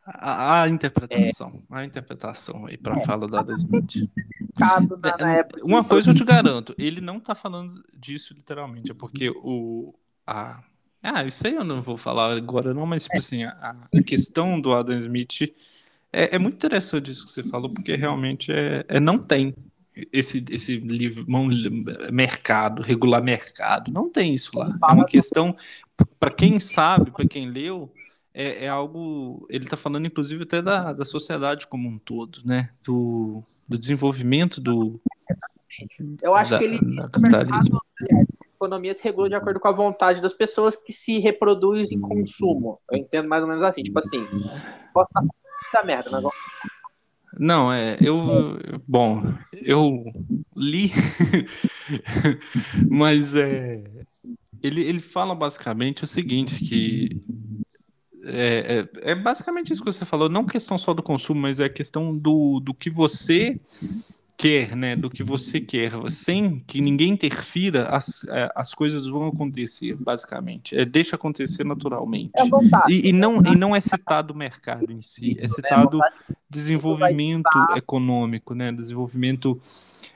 a, 0.07 0.62
a 0.62 0.68
interpretação, 0.68 1.62
é. 1.70 1.76
a 1.76 1.84
interpretação 1.84 2.66
aí 2.66 2.76
para 2.76 2.96
é. 2.96 3.04
fala 3.04 3.26
da 3.26 3.54
Smith. 3.54 4.09
É, 5.20 5.62
uma 5.64 5.84
coisa 5.84 6.11
eu 6.11 6.14
te 6.14 6.24
garanto, 6.24 6.74
ele 6.78 7.00
não 7.00 7.18
tá 7.18 7.34
falando 7.34 7.82
disso 7.96 8.32
literalmente, 8.32 8.92
é 8.92 8.94
porque 8.94 9.30
o 9.30 9.94
a 10.26 10.62
ah, 11.02 11.24
isso 11.24 11.46
aí 11.46 11.54
eu 11.54 11.64
não 11.64 11.80
vou 11.80 11.96
falar 11.96 12.36
agora 12.36 12.72
não, 12.72 12.86
mas 12.86 13.04
tipo 13.04 13.18
assim, 13.18 13.44
a, 13.44 13.76
a 13.94 14.02
questão 14.02 14.61
do 14.61 14.72
Adam 14.72 14.96
Smith 14.96 15.54
é, 16.12 16.36
é, 16.36 16.38
muito 16.38 16.54
interessante 16.54 17.11
isso 17.11 17.26
que 17.26 17.32
você 17.32 17.42
falou, 17.42 17.68
porque 17.68 17.94
realmente 17.96 18.50
é, 18.50 18.84
é 18.88 18.98
não 18.98 19.18
tem 19.18 19.54
esse 20.12 20.44
esse 20.50 20.78
livro 20.78 21.24
mercado, 22.12 22.82
regular 22.82 23.22
mercado, 23.22 23.92
não 23.92 24.11
tem 24.11 24.34
isso 24.34 24.57
lá. 24.57 24.76
É 24.82 24.92
uma 24.92 25.04
questão 25.04 25.54
para 26.18 26.30
quem 26.30 26.59
sabe, 26.61 27.11
para 27.11 27.26
quem 27.26 27.50
leu, 27.50 27.92
é, 28.37 28.66
é 28.66 28.68
algo. 28.68 29.47
Ele 29.49 29.64
está 29.64 29.78
falando, 29.78 30.07
inclusive, 30.07 30.43
até 30.43 30.61
da, 30.61 30.93
da 30.93 31.05
sociedade 31.07 31.66
como 31.66 31.89
um 31.89 31.99
todo, 31.99 32.41
né? 32.45 32.68
Do, 32.84 33.43
do 33.66 33.78
desenvolvimento 33.78 34.61
do. 34.61 35.01
Eu 36.22 36.34
acho 36.34 36.51
da, 36.51 36.59
que 36.59 36.64
ele. 36.64 36.78
Mercado, 37.18 37.55
a 37.55 38.47
economia 38.55 38.95
se 38.95 39.03
regula 39.03 39.30
de 39.30 39.34
acordo 39.34 39.59
com 39.59 39.68
a 39.68 39.72
vontade 39.72 40.20
das 40.20 40.34
pessoas 40.34 40.76
que 40.76 40.93
se 40.93 41.18
reproduzem 41.18 41.97
em 41.97 42.01
consumo. 42.01 42.78
Eu 42.91 42.99
entendo 42.99 43.26
mais 43.26 43.43
ou 43.43 43.49
menos 43.49 43.62
assim. 43.64 43.82
Tipo 43.82 44.01
assim, 44.01 44.26
posso 44.93 45.09
estar 45.66 45.84
merda, 45.84 46.11
mas 46.11 46.22
não, 47.39 47.70
é, 47.70 47.99
eu, 48.01 48.59
bom, 48.89 49.22
eu 49.53 50.05
li, 50.57 50.91
mas 52.91 53.34
é, 53.34 53.84
ele, 54.62 54.82
ele 54.82 55.01
fala 55.01 55.34
basicamente 55.34 56.03
o 56.03 56.07
seguinte, 56.07 56.64
que 56.64 57.22
é, 58.26 58.88
é, 59.02 59.12
é, 59.12 59.14
basicamente 59.14 59.72
isso 59.72 59.82
que 59.82 59.92
você 59.92 60.04
falou, 60.04 60.28
não 60.28 60.44
questão 60.44 60.76
só 60.76 60.92
do 60.92 61.02
consumo, 61.02 61.40
mas 61.40 61.60
é 61.60 61.68
questão 61.68 62.16
do, 62.16 62.60
do 62.60 62.74
que 62.74 62.90
você 62.90 63.54
quer, 64.36 64.76
né? 64.76 64.94
Do 64.94 65.08
que 65.08 65.22
você 65.22 65.60
quer, 65.60 65.92
sem 66.10 66.60
que 66.60 66.80
ninguém 66.80 67.12
interfira, 67.12 67.88
as, 67.88 68.24
é, 68.28 68.50
as 68.54 68.74
coisas 68.74 69.06
vão 69.06 69.28
acontecer, 69.28 69.96
basicamente. 69.96 70.76
É, 70.76 70.84
deixa 70.84 71.16
acontecer 71.16 71.64
naturalmente. 71.64 72.32
É 72.36 72.90
e, 72.90 73.08
e, 73.08 73.12
não, 73.12 73.38
e 73.38 73.56
não 73.56 73.74
é 73.74 73.80
citado 73.80 74.34
o 74.34 74.36
mercado 74.36 74.92
em 74.92 75.00
si, 75.00 75.36
é 75.38 75.42
né? 75.42 75.48
citado 75.48 76.00
desenvolvimento 76.50 77.48
econômico, 77.74 78.54
né? 78.54 78.70
Desenvolvimento 78.72 79.58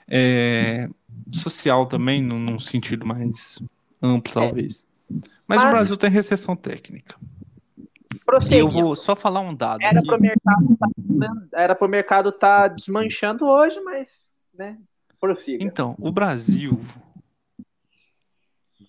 é, 0.07 0.89
social 1.31 1.87
também, 1.87 2.23
num, 2.23 2.39
num 2.39 2.61
sentido 2.61 3.07
mais 3.07 3.61
amplo, 4.03 4.35
talvez. 4.35 4.87
Mas, 5.09 5.59
Mas 5.59 5.65
o 5.65 5.71
Brasil 5.71 5.97
tem 5.97 6.11
recessão 6.11 6.55
técnica. 6.55 7.17
Eu 8.51 8.71
vou 8.71 8.95
só 8.97 9.17
falar 9.17 9.41
um 9.41 9.55
dado. 9.55 9.83
Era 9.83 10.03
para 10.03 10.17
o 10.17 10.21
mercado 10.21 10.77
tá, 10.77 11.89
mercado 11.89 12.33
tá 12.33 12.69
desmanchando 12.69 13.47
hoje, 13.47 13.81
mas, 13.81 14.29
né? 14.55 14.79
Prossiga. 15.21 15.63
Então, 15.63 15.95
o 15.99 16.11
Brasil 16.11 16.81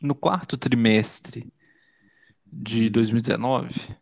no 0.02 0.16
quarto 0.16 0.58
trimestre 0.58 1.52
de 2.46 2.90
2019, 2.90 3.96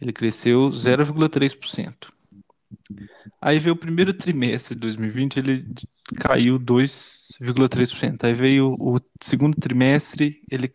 ele 0.00 0.12
cresceu 0.12 0.70
0,3%. 0.70 2.12
Aí 3.40 3.58
veio 3.58 3.74
o 3.74 3.78
primeiro 3.78 4.12
trimestre 4.12 4.74
de 4.74 4.80
2020, 4.80 5.36
ele 5.36 5.66
caiu 6.16 6.58
2,3%. 6.58 8.24
Aí 8.24 8.34
veio 8.34 8.76
o 8.78 8.98
segundo 9.22 9.56
trimestre, 9.58 10.42
ele 10.50 10.70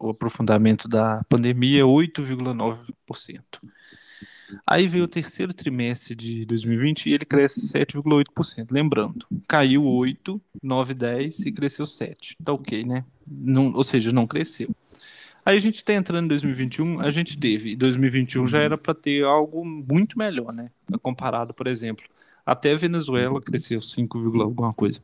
o 0.00 0.10
aprofundamento 0.10 0.88
da 0.88 1.22
pandemia 1.28 1.84
8,9%. 1.84 3.40
Aí 4.66 4.86
veio 4.86 5.04
o 5.04 5.08
terceiro 5.08 5.52
trimestre 5.52 6.14
de 6.14 6.44
2020 6.44 7.06
e 7.06 7.14
ele 7.14 7.24
cresce 7.24 7.60
7,8%. 7.60 8.70
Lembrando, 8.70 9.26
caiu 9.48 9.84
8, 9.84 10.40
9, 10.62 10.94
10 10.94 11.40
e 11.46 11.52
cresceu 11.52 11.86
7. 11.86 12.36
Tá 12.44 12.52
ok, 12.52 12.84
né? 12.84 13.04
Não, 13.26 13.72
ou 13.74 13.82
seja, 13.82 14.12
não 14.12 14.26
cresceu. 14.26 14.74
Aí 15.44 15.56
a 15.56 15.60
gente 15.60 15.76
está 15.76 15.92
entrando 15.92 16.24
em 16.24 16.28
2021, 16.28 17.00
a 17.00 17.10
gente 17.10 17.36
teve, 17.36 17.76
2021 17.76 18.46
já 18.46 18.60
era 18.60 18.78
para 18.78 18.94
ter 18.94 19.24
algo 19.24 19.64
muito 19.64 20.18
melhor, 20.18 20.52
né? 20.52 20.70
Comparado, 21.02 21.52
por 21.52 21.66
exemplo, 21.66 22.04
até 22.46 22.72
a 22.72 22.76
Venezuela 22.76 23.40
cresceu 23.40 23.82
5, 23.82 24.40
alguma 24.40 24.72
coisa. 24.72 25.00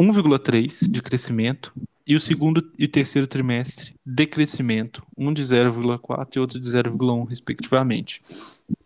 1,3 0.00 0.88
de 0.88 1.02
crescimento 1.02 1.72
e 2.06 2.14
o 2.14 2.20
segundo 2.20 2.70
e 2.78 2.86
terceiro 2.86 3.26
trimestre 3.26 3.94
de 4.06 4.26
crescimento, 4.26 5.04
um 5.16 5.32
de 5.32 5.42
0,4 5.42 6.36
e 6.36 6.38
outro 6.38 6.60
de 6.60 6.68
0,1 6.70 7.28
respectivamente. 7.28 8.22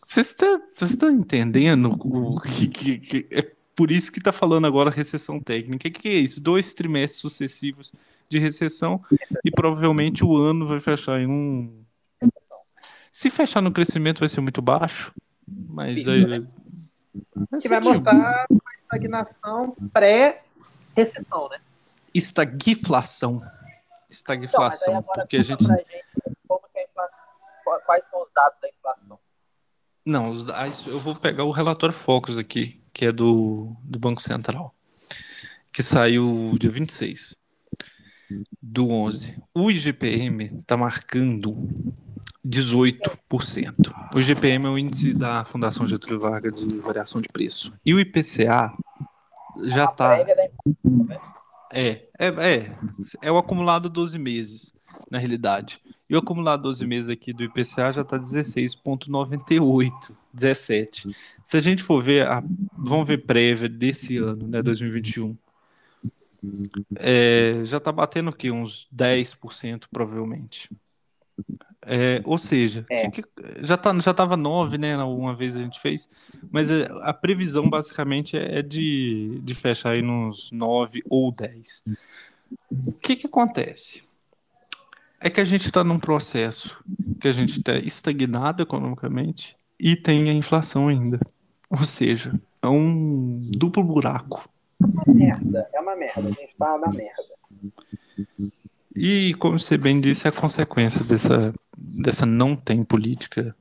Vocês 0.05 0.34
estão 0.82 1.11
entendendo 1.11 1.90
o 2.01 2.40
que, 2.40 2.66
que, 2.66 2.99
que, 2.99 3.26
é 3.30 3.43
por 3.76 3.90
isso 3.90 4.11
que 4.11 4.18
está 4.18 4.32
falando 4.32 4.66
agora 4.66 4.90
recessão 4.90 5.38
técnica? 5.38 5.76
O 5.76 5.78
que, 5.78 5.90
que 5.90 6.09
é 6.09 6.14
isso? 6.14 6.40
Dois 6.40 6.74
trimestres 6.74 7.20
sucessivos 7.20 7.93
de 8.33 8.39
recessão 8.39 9.05
e 9.45 9.51
provavelmente 9.51 10.24
o 10.24 10.37
ano 10.37 10.66
vai 10.66 10.80
fechar 10.80 11.20
em 11.20 11.26
um. 11.26 11.85
Se 13.12 13.30
fechar 13.30 13.61
no 13.61 13.70
crescimento 13.70 14.20
vai 14.20 14.28
ser 14.28 14.41
muito 14.41 14.62
baixo, 14.62 15.14
mas 15.47 16.09
aí. 16.09 16.24
Vai 16.24 17.61
que 17.61 17.68
vai 17.68 17.80
mostrar 17.80 18.47
uma 18.49 18.72
estagnação 18.83 19.76
pré-recessão, 19.93 21.49
né? 21.51 21.61
Estagflação. 22.14 23.41
Estagflação. 24.09 24.99
Então, 24.99 25.12
porque 25.14 25.37
a 25.37 25.43
gente. 25.43 25.64
gente 25.64 25.80
é 25.80 26.03
quais 27.87 28.05
são 28.11 28.22
os 28.22 28.28
dados 28.35 28.59
da 28.61 28.68
inflação? 28.68 29.18
Não, 30.05 30.30
os, 30.30 30.87
eu 30.87 30.99
vou 30.99 31.14
pegar 31.14 31.45
o 31.45 31.51
relatório 31.51 31.95
Focus 31.95 32.39
aqui, 32.39 32.83
que 32.93 33.07
é 33.07 33.12
do, 33.12 33.76
do 33.85 33.99
Banco 33.99 34.20
Central, 34.20 34.74
que 35.70 35.83
saiu 35.83 36.57
dia 36.59 36.70
26 36.70 37.41
do 38.61 38.91
11. 38.91 39.37
O 39.55 39.70
IGPM 39.70 40.59
está 40.61 40.76
marcando 40.76 41.57
18%. 42.47 43.93
O 44.14 44.20
IGPM 44.20 44.66
é 44.66 44.68
o 44.68 44.78
índice 44.78 45.14
da 45.14 45.45
Fundação 45.45 45.87
Getúlio 45.87 46.18
Vargas 46.18 46.55
de 46.55 46.78
variação 46.78 47.20
de 47.20 47.28
preço. 47.28 47.72
E 47.85 47.95
o 47.95 48.01
IPCA 48.01 48.72
já 49.64 49.85
está. 49.85 50.18
É, 51.74 52.03
é, 52.18 52.26
é, 52.26 52.76
é 53.22 53.33
o 53.33 53.39
acumulado 53.39 53.89
12 53.89 54.18
meses, 54.18 54.74
na 55.11 55.18
realidade. 55.18 55.80
E 56.09 56.14
o 56.14 56.18
acumulado 56.18 56.64
12 56.64 56.85
meses 56.87 57.09
aqui 57.09 57.33
do 57.33 57.43
IPCA 57.43 57.91
já 57.91 58.03
está 58.03 58.18
16,98, 58.18 60.14
17. 60.35 61.16
Se 61.45 61.57
a 61.57 61.61
gente 61.61 61.83
for 61.83 62.03
ver, 62.03 62.26
a, 62.26 62.43
vamos 62.76 63.07
ver 63.07 63.24
prévia 63.24 63.68
desse 63.68 64.18
ano, 64.18 64.47
né, 64.47 64.62
2021, 64.62 65.35
é, 66.97 67.62
já 67.64 67.78
está 67.78 67.93
batendo 67.93 68.30
o 68.30 68.32
quê? 68.32 68.51
Uns 68.51 68.88
10%, 68.95 69.84
provavelmente. 69.90 70.68
É, 71.84 72.22
ou 72.24 72.38
seja, 72.38 72.86
é. 72.88 73.11
que, 73.11 73.22
que, 73.22 73.28
já, 73.62 73.76
tá, 73.76 73.99
já 73.99 74.14
tava 74.14 74.36
9, 74.36 74.78
né? 74.78 74.97
Uma 74.99 75.34
vez 75.34 75.57
a 75.57 75.61
gente 75.61 75.80
fez, 75.80 76.09
mas 76.51 76.70
é, 76.70 76.86
a 77.03 77.12
previsão 77.12 77.68
basicamente 77.68 78.36
é, 78.36 78.59
é 78.59 78.62
de, 78.62 79.40
de 79.43 79.55
fechar 79.55 79.93
aí 79.93 80.03
nos 80.03 80.51
9 80.53 81.03
ou 81.09 81.32
10. 81.32 81.82
O 82.70 82.93
que, 82.93 83.16
que 83.16 83.26
acontece? 83.26 84.03
É 85.20 85.30
que 85.30 85.40
a 85.40 85.45
gente 85.45 85.64
está 85.64 85.82
num 85.82 85.99
processo 85.99 86.82
que 87.20 87.28
a 87.28 87.32
gente 87.32 87.59
está 87.59 87.76
estagnado 87.76 88.62
economicamente 88.62 89.57
e 89.78 89.97
tem 89.97 90.30
a 90.30 90.32
inflação 90.32 90.88
ainda. 90.88 91.18
Ou 91.70 91.84
seja, 91.84 92.38
é 92.61 92.68
um 92.68 93.49
duplo 93.51 93.82
buraco 93.82 94.49
uma 94.87 95.14
merda, 95.14 95.68
é 95.72 95.80
uma 95.80 95.97
merda, 95.97 96.20
a 96.20 96.33
gente 96.33 96.55
tá 96.59 96.78
na 96.78 96.89
merda. 96.89 97.22
E 98.95 99.35
como 99.35 99.59
você 99.59 99.78
bem 99.78 100.01
disse, 100.01 100.26
é 100.26 100.30
a 100.30 100.33
consequência 100.33 101.03
dessa, 101.05 101.55
dessa 101.76 102.26
não 102.26 102.55
tem 102.55 102.85
política 102.85 103.57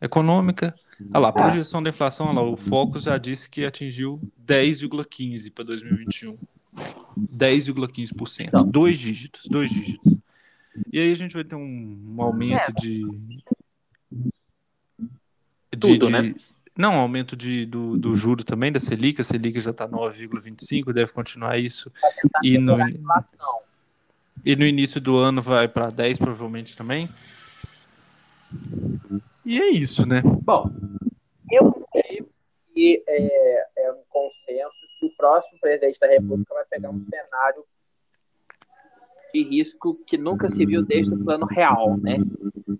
econômica. 0.00 0.74
Olha 1.12 1.20
lá, 1.20 1.28
a 1.28 1.32
projeção 1.32 1.82
da 1.82 1.88
inflação, 1.90 2.26
olha 2.26 2.40
lá, 2.40 2.42
o 2.42 2.56
Focus 2.56 3.04
já 3.04 3.16
disse 3.16 3.48
que 3.48 3.64
atingiu 3.64 4.20
10,15 4.46 5.52
para 5.52 5.64
2021. 5.64 6.36
10,15%. 7.18 8.48
Então. 8.48 8.66
Dois 8.66 8.98
dígitos, 8.98 9.46
dois 9.46 9.70
dígitos. 9.70 10.16
E 10.92 10.98
aí 10.98 11.10
a 11.10 11.14
gente 11.14 11.34
vai 11.34 11.44
ter 11.44 11.56
um, 11.56 12.14
um 12.16 12.22
aumento 12.22 12.72
de. 12.74 13.02
de, 15.72 15.78
Tudo, 15.78 16.06
de 16.06 16.12
né? 16.12 16.34
Não, 16.80 16.94
aumento 16.94 17.36
de, 17.36 17.66
do, 17.66 17.98
do 17.98 18.14
juro 18.14 18.42
também, 18.42 18.72
da 18.72 18.80
Selic. 18.80 19.20
A 19.20 19.24
Selic 19.24 19.60
já 19.60 19.70
está 19.70 19.86
9,25, 19.86 20.94
deve 20.94 21.12
continuar 21.12 21.58
isso. 21.58 21.92
E 22.42 22.56
no, 22.56 22.78
e 24.42 24.56
no 24.56 24.64
início 24.64 24.98
do 24.98 25.18
ano 25.18 25.42
vai 25.42 25.68
para 25.68 25.90
10, 25.90 26.16
provavelmente 26.16 26.74
também. 26.74 27.06
E 29.44 29.60
é 29.60 29.68
isso, 29.68 30.08
né? 30.08 30.22
Bom, 30.24 30.70
eu 31.50 31.86
creio 31.92 32.26
que 32.72 33.04
é, 33.06 33.66
é 33.76 33.92
um 33.92 34.02
consenso 34.08 34.74
que 34.98 35.04
o 35.04 35.16
próximo 35.18 35.60
presidente 35.60 36.00
da 36.00 36.06
República 36.06 36.54
vai 36.54 36.64
pegar 36.64 36.88
um 36.88 37.04
cenário 37.04 37.62
de 39.34 39.42
risco 39.42 40.02
que 40.06 40.16
nunca 40.16 40.48
se 40.48 40.64
viu 40.64 40.82
desde 40.82 41.12
o 41.12 41.22
plano 41.22 41.44
real, 41.44 41.98
né? 41.98 42.16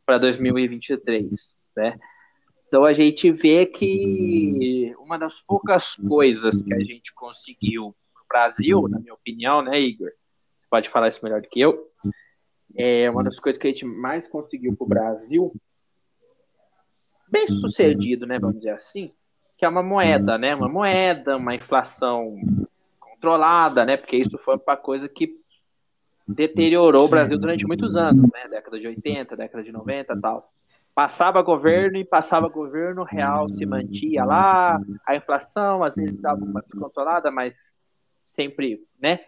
Para 0.07 0.17
2023, 0.17 1.55
né? 1.77 1.99
Então 2.71 2.85
a 2.85 2.93
gente 2.93 3.33
vê 3.33 3.67
que 3.67 4.95
uma 5.01 5.19
das 5.19 5.41
poucas 5.41 5.97
coisas 5.97 6.63
que 6.63 6.73
a 6.73 6.79
gente 6.79 7.13
conseguiu 7.13 7.87
no 7.87 8.25
Brasil, 8.29 8.87
na 8.89 9.01
minha 9.01 9.13
opinião, 9.13 9.61
né, 9.61 9.81
Igor? 9.81 10.07
Você 10.07 10.69
pode 10.71 10.89
falar 10.89 11.09
isso 11.09 11.19
melhor 11.21 11.41
do 11.41 11.49
que 11.49 11.61
eu. 11.61 11.91
É 12.77 13.11
uma 13.11 13.25
das 13.25 13.41
coisas 13.41 13.61
que 13.61 13.67
a 13.67 13.73
gente 13.73 13.85
mais 13.85 14.29
conseguiu 14.29 14.77
para 14.77 14.85
o 14.85 14.89
Brasil, 14.89 15.53
bem 17.29 17.49
sucedido, 17.49 18.25
né, 18.25 18.39
vamos 18.39 18.59
dizer 18.59 18.71
assim, 18.71 19.11
que 19.59 19.65
é 19.65 19.69
uma 19.69 19.83
moeda, 19.83 20.39
né? 20.39 20.55
Uma 20.55 20.69
moeda, 20.69 21.39
uma 21.39 21.57
inflação 21.57 22.37
controlada, 23.01 23.85
né? 23.85 23.97
Porque 23.97 24.17
isso 24.17 24.39
foi 24.39 24.55
uma 24.65 24.77
coisa 24.77 25.09
que 25.09 25.37
deteriorou 26.25 27.07
o 27.07 27.11
Brasil 27.11 27.37
durante 27.37 27.67
muitos 27.67 27.97
anos, 27.97 28.31
né? 28.33 28.47
Década 28.49 28.79
de 28.79 28.87
80, 28.87 29.37
década 29.37 29.65
de 29.65 29.73
90 29.73 30.15
e 30.15 30.21
tal 30.21 30.53
passava 31.01 31.41
governo 31.41 31.97
e 31.97 32.05
passava 32.05 32.47
governo, 32.47 33.05
real 33.05 33.49
se 33.49 33.65
mantia 33.65 34.23
lá, 34.23 34.79
a 35.07 35.17
inflação 35.17 35.83
às 35.83 35.95
vezes 35.95 36.21
dava 36.21 36.45
uma 36.45 36.61
descontrolada, 36.61 37.31
mas 37.31 37.57
sempre, 38.35 38.87
né, 39.01 39.21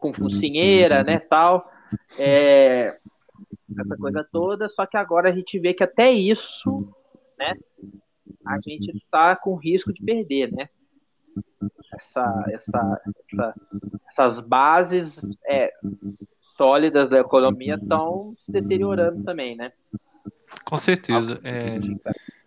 com 0.00 0.12
focinheira, 0.12 1.04
né, 1.04 1.20
tal, 1.20 1.70
é, 2.18 2.98
essa 3.78 3.96
coisa 3.96 4.28
toda, 4.32 4.68
só 4.70 4.84
que 4.84 4.96
agora 4.96 5.28
a 5.28 5.32
gente 5.32 5.56
vê 5.56 5.72
que 5.72 5.84
até 5.84 6.10
isso, 6.10 6.92
né, 7.38 7.54
a 8.44 8.58
gente 8.58 8.90
está 8.96 9.36
com 9.36 9.54
risco 9.54 9.92
de 9.92 10.04
perder, 10.04 10.50
né, 10.50 10.68
essa, 11.94 12.44
essa, 12.48 13.02
essa 13.32 13.54
essas 14.10 14.40
bases 14.40 15.24
é, 15.46 15.72
sólidas 16.56 17.08
da 17.08 17.20
economia 17.20 17.76
estão 17.76 18.34
se 18.36 18.50
deteriorando 18.50 19.22
também, 19.22 19.54
né. 19.54 19.72
Com 20.64 20.78
certeza. 20.78 21.40
É, 21.44 21.78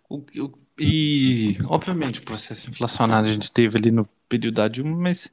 o, 0.08 0.16
o, 0.18 0.58
e, 0.78 1.56
obviamente, 1.64 2.20
o 2.20 2.22
processo 2.22 2.68
inflacionário 2.68 3.28
a 3.28 3.32
gente 3.32 3.50
teve 3.50 3.78
ali 3.78 3.90
no 3.90 4.06
período 4.28 4.56
da 4.56 4.68
Dilma, 4.68 4.96
mas 4.96 5.30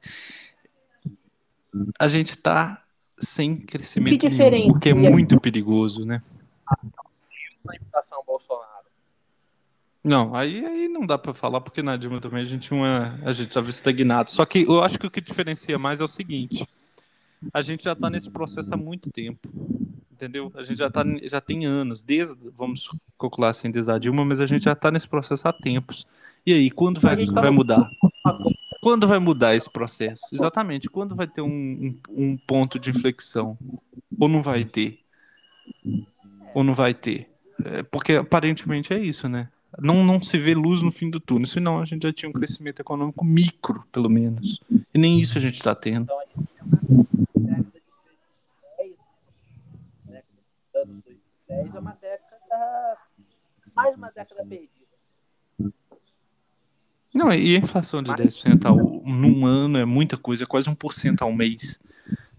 a 1.98 2.08
gente 2.08 2.30
está 2.30 2.82
sem 3.18 3.56
crescimento 3.56 4.18
que 4.18 4.28
nenhum, 4.28 4.70
o 4.70 4.80
que 4.80 4.88
é 4.88 4.94
muito 4.94 5.40
perigoso, 5.40 6.04
né? 6.04 6.20
A 6.66 7.76
inflação 7.76 8.22
Bolsonaro. 8.26 8.86
Não, 10.02 10.34
aí, 10.34 10.64
aí 10.64 10.88
não 10.88 11.06
dá 11.06 11.16
para 11.18 11.34
falar, 11.34 11.60
porque 11.60 11.82
na 11.82 11.96
Dilma 11.96 12.20
também 12.20 12.42
a 12.42 12.46
gente 12.46 12.72
uma, 12.72 13.18
a 13.24 13.32
gente 13.32 13.48
estava 13.48 13.68
estagnado. 13.70 14.30
Só 14.30 14.44
que 14.44 14.62
eu 14.62 14.82
acho 14.82 14.98
que 14.98 15.06
o 15.06 15.10
que 15.10 15.20
diferencia 15.20 15.78
mais 15.78 16.00
é 16.00 16.04
o 16.04 16.08
seguinte: 16.08 16.66
a 17.52 17.60
gente 17.60 17.84
já 17.84 17.92
está 17.92 18.08
nesse 18.08 18.30
processo 18.30 18.72
há 18.74 18.76
muito 18.76 19.10
tempo. 19.10 19.48
Entendeu? 20.14 20.52
A 20.54 20.62
gente 20.62 20.78
já, 20.78 20.88
tá, 20.88 21.04
já 21.24 21.40
tem 21.40 21.66
anos, 21.66 22.04
desde, 22.04 22.36
vamos 22.56 22.88
calcular 23.18 23.48
assim, 23.48 23.68
desde 23.68 23.90
a 23.90 23.98
Dilma, 23.98 24.24
mas 24.24 24.40
a 24.40 24.46
gente 24.46 24.62
já 24.62 24.72
está 24.72 24.88
nesse 24.88 25.08
processo 25.08 25.48
há 25.48 25.52
tempos. 25.52 26.06
E 26.46 26.52
aí, 26.52 26.70
quando 26.70 27.00
vai, 27.00 27.26
tá 27.26 27.40
vai 27.40 27.50
mudar? 27.50 27.90
Quando 28.80 29.08
vai 29.08 29.18
mudar 29.18 29.56
esse 29.56 29.70
processo? 29.70 30.26
Exatamente. 30.30 30.90
Quando 30.90 31.16
vai 31.16 31.26
ter 31.26 31.40
um, 31.40 31.48
um, 31.48 31.98
um 32.10 32.36
ponto 32.36 32.78
de 32.78 32.90
inflexão? 32.90 33.56
Ou 34.20 34.28
não 34.28 34.42
vai 34.42 34.62
ter? 34.62 34.98
Ou 36.54 36.62
não 36.62 36.74
vai 36.74 36.92
ter? 36.92 37.26
É, 37.64 37.82
porque 37.82 38.12
aparentemente 38.12 38.92
é 38.92 38.98
isso, 38.98 39.26
né? 39.26 39.48
Não, 39.80 40.04
não 40.04 40.20
se 40.20 40.38
vê 40.38 40.54
luz 40.54 40.82
no 40.82 40.92
fim 40.92 41.08
do 41.08 41.18
túnel, 41.18 41.46
senão 41.46 41.80
a 41.80 41.86
gente 41.86 42.02
já 42.02 42.12
tinha 42.12 42.28
um 42.28 42.32
crescimento 42.32 42.80
econômico 42.80 43.24
micro, 43.24 43.84
pelo 43.90 44.10
menos. 44.10 44.60
E 44.92 44.98
nem 44.98 45.18
isso 45.18 45.38
a 45.38 45.40
gente 45.40 45.54
está 45.54 45.74
tendo. 45.74 46.12
É 51.54 51.78
uma 51.78 51.96
década, 52.00 52.98
mais 53.74 53.96
uma 53.96 54.10
década 54.10 54.44
perdida. 54.44 54.84
Não, 57.14 57.32
e 57.32 57.54
a 57.56 57.58
inflação 57.60 58.02
de 58.02 58.10
10% 58.10 58.66
ao, 58.66 58.76
num 58.76 59.46
ano 59.46 59.78
é 59.78 59.84
muita 59.84 60.16
coisa, 60.16 60.42
é 60.42 60.46
quase 60.46 60.68
1% 60.68 61.22
ao 61.22 61.32
mês. 61.32 61.80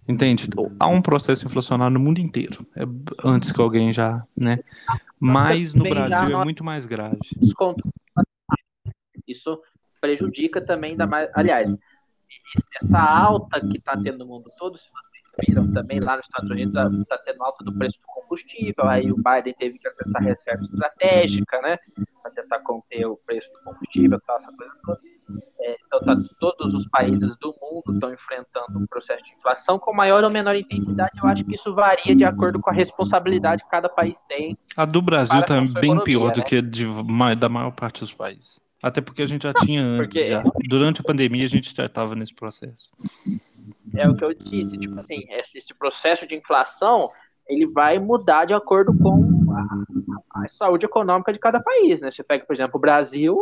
Entende? 0.07 0.47
Há 0.79 0.87
um 0.87 1.01
processo 1.01 1.45
inflacionário 1.45 1.93
no 1.93 1.99
mundo 1.99 2.19
inteiro. 2.19 2.65
É 2.75 2.83
antes 3.23 3.51
que 3.51 3.59
alguém 3.59 3.91
já, 3.91 4.23
né? 4.37 4.59
Mas 5.19 5.73
no 5.73 5.83
Brasil 5.83 6.39
é 6.39 6.43
muito 6.43 6.63
mais 6.63 6.85
grave. 6.85 7.17
Isso 9.27 9.61
prejudica 9.99 10.61
também 10.61 10.95
da 10.95 11.07
mais. 11.07 11.29
Aliás, 11.33 11.75
essa 12.83 12.99
alta 12.99 13.59
que 13.59 13.77
está 13.77 13.97
tendo 13.97 14.19
no 14.19 14.27
mundo 14.27 14.51
todo, 14.57 14.77
se 14.77 14.89
vocês 14.91 15.14
viram 15.39 15.71
também 15.71 15.99
lá 15.99 16.17
nos 16.17 16.25
Estados 16.25 16.49
Unidos, 16.49 16.75
está 17.01 17.17
tendo 17.19 17.43
alta 17.43 17.63
do 17.63 17.73
preço 17.73 17.99
do 17.99 18.07
combustível. 18.07 18.87
Aí 18.87 19.11
o 19.11 19.15
Biden 19.15 19.53
teve 19.57 19.79
que 19.79 19.87
acessar 19.87 20.21
reserva 20.21 20.63
estratégica, 20.63 21.61
né? 21.61 21.77
Para 22.21 22.31
tentar 22.31 22.59
conter 22.59 23.05
o 23.05 23.17
preço 23.17 23.51
do 23.53 23.59
combustível, 23.63 24.19
tal, 24.25 24.37
essa 24.37 24.51
coisa 24.51 24.73
toda. 24.83 24.99
É, 25.59 25.77
então, 25.85 25.99
tá, 26.01 26.15
todos 26.39 26.73
os 26.73 26.87
países 26.89 27.35
do 27.39 27.55
mundo 27.59 27.93
estão 27.93 28.13
enfrentando 28.13 28.77
um 28.77 28.85
processo 28.85 29.23
de 29.23 29.33
inflação 29.33 29.79
com 29.79 29.91
maior 29.93 30.23
ou 30.23 30.29
menor 30.29 30.55
intensidade. 30.55 31.11
Eu 31.21 31.27
acho 31.27 31.43
que 31.43 31.55
isso 31.55 31.73
varia 31.73 32.15
de 32.15 32.23
acordo 32.23 32.59
com 32.59 32.69
a 32.69 32.73
responsabilidade 32.73 33.63
que 33.63 33.69
cada 33.69 33.89
país 33.89 34.15
tem. 34.27 34.55
A 34.77 34.85
do 34.85 35.01
Brasil 35.01 35.39
está 35.39 35.59
bem 35.59 35.67
economia, 35.67 36.03
pior 36.03 36.27
né? 36.27 36.33
do 36.33 36.43
que 36.43 36.61
de, 36.61 36.85
da 37.39 37.49
maior 37.49 37.71
parte 37.71 38.01
dos 38.01 38.13
países. 38.13 38.61
Até 38.85 39.01
porque 39.01 39.23
a 39.23 39.27
gente 39.27 39.43
já 39.43 39.53
Não, 39.53 39.65
tinha 39.65 39.81
antes. 39.81 40.27
Já. 40.27 40.43
Durante 40.67 41.01
a 41.01 41.03
pandemia, 41.03 41.43
a 41.43 41.47
gente 41.47 41.75
já 41.75 41.87
estava 41.87 42.13
nesse 42.13 42.35
processo. 42.35 42.91
É 43.95 44.07
o 44.07 44.15
que 44.15 44.23
eu 44.23 44.33
disse. 44.33 44.77
Tipo 44.77 44.95
assim, 44.99 45.25
esse, 45.29 45.73
processo 45.73 46.27
de 46.27 46.35
inflação 46.35 47.09
ele 47.47 47.67
vai 47.67 47.99
mudar 47.99 48.45
de 48.45 48.53
acordo 48.53 48.97
com 48.97 49.51
a, 49.51 50.43
a, 50.43 50.47
saúde 50.47 50.85
econômica 50.85 51.31
de 51.31 51.39
cada 51.39 51.59
país, 51.59 52.01
né? 52.01 52.11
Você 52.11 52.23
pega, 52.23 52.45
por 52.45 52.55
exemplo, 52.55 52.77
o 52.77 52.81
Brasil, 52.81 53.39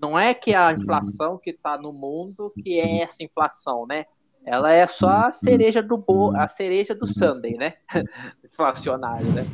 não 0.00 0.18
é 0.18 0.34
que 0.34 0.54
a 0.54 0.72
inflação 0.72 1.38
que 1.38 1.50
está 1.50 1.78
no 1.78 1.92
mundo 1.92 2.52
que 2.62 2.80
é 2.80 3.02
essa 3.02 3.22
inflação, 3.22 3.86
né? 3.86 4.06
Ela 4.44 4.72
é 4.72 4.86
só 4.88 5.08
a 5.08 5.32
cereja 5.32 5.80
do 5.80 5.96
bo 5.96 6.34
a 6.36 6.48
cereja 6.48 6.94
do 6.94 7.06
Sunday, 7.06 7.52
né? 7.52 7.74
Inflacionário, 8.44 9.26
né? 9.32 9.46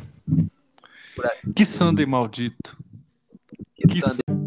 Que 1.55 1.65
Sunday 1.65 2.05
maldito. 2.05 2.77
Que, 3.75 3.87
que 3.87 4.01
Sunday. 4.01 4.38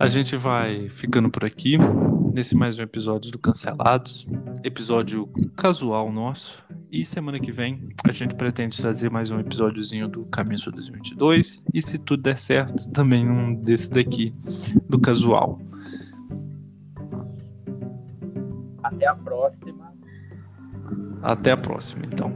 A 0.00 0.06
gente 0.06 0.36
vai 0.36 0.88
ficando 0.90 1.28
por 1.28 1.44
aqui 1.44 1.76
nesse 2.32 2.54
mais 2.54 2.78
um 2.78 2.82
episódio 2.82 3.32
do 3.32 3.38
Cancelados, 3.38 4.28
episódio 4.62 5.28
casual 5.56 6.12
nosso. 6.12 6.64
E 6.88 7.04
semana 7.04 7.40
que 7.40 7.50
vem 7.50 7.88
a 8.08 8.12
gente 8.12 8.36
pretende 8.36 8.76
trazer 8.76 9.10
mais 9.10 9.32
um 9.32 9.40
episódiozinho 9.40 10.06
do 10.06 10.24
Caminho 10.26 10.70
2022 10.70 11.64
e 11.74 11.82
se 11.82 11.98
tudo 11.98 12.22
der 12.22 12.38
certo, 12.38 12.88
também 12.90 13.28
um 13.28 13.52
desse 13.56 13.90
daqui 13.90 14.32
do 14.88 15.00
casual. 15.00 15.58
Até 18.84 19.08
a 19.08 19.16
próxima. 19.16 19.92
Até 21.22 21.50
a 21.50 21.56
próxima, 21.56 22.06
então. 22.06 22.32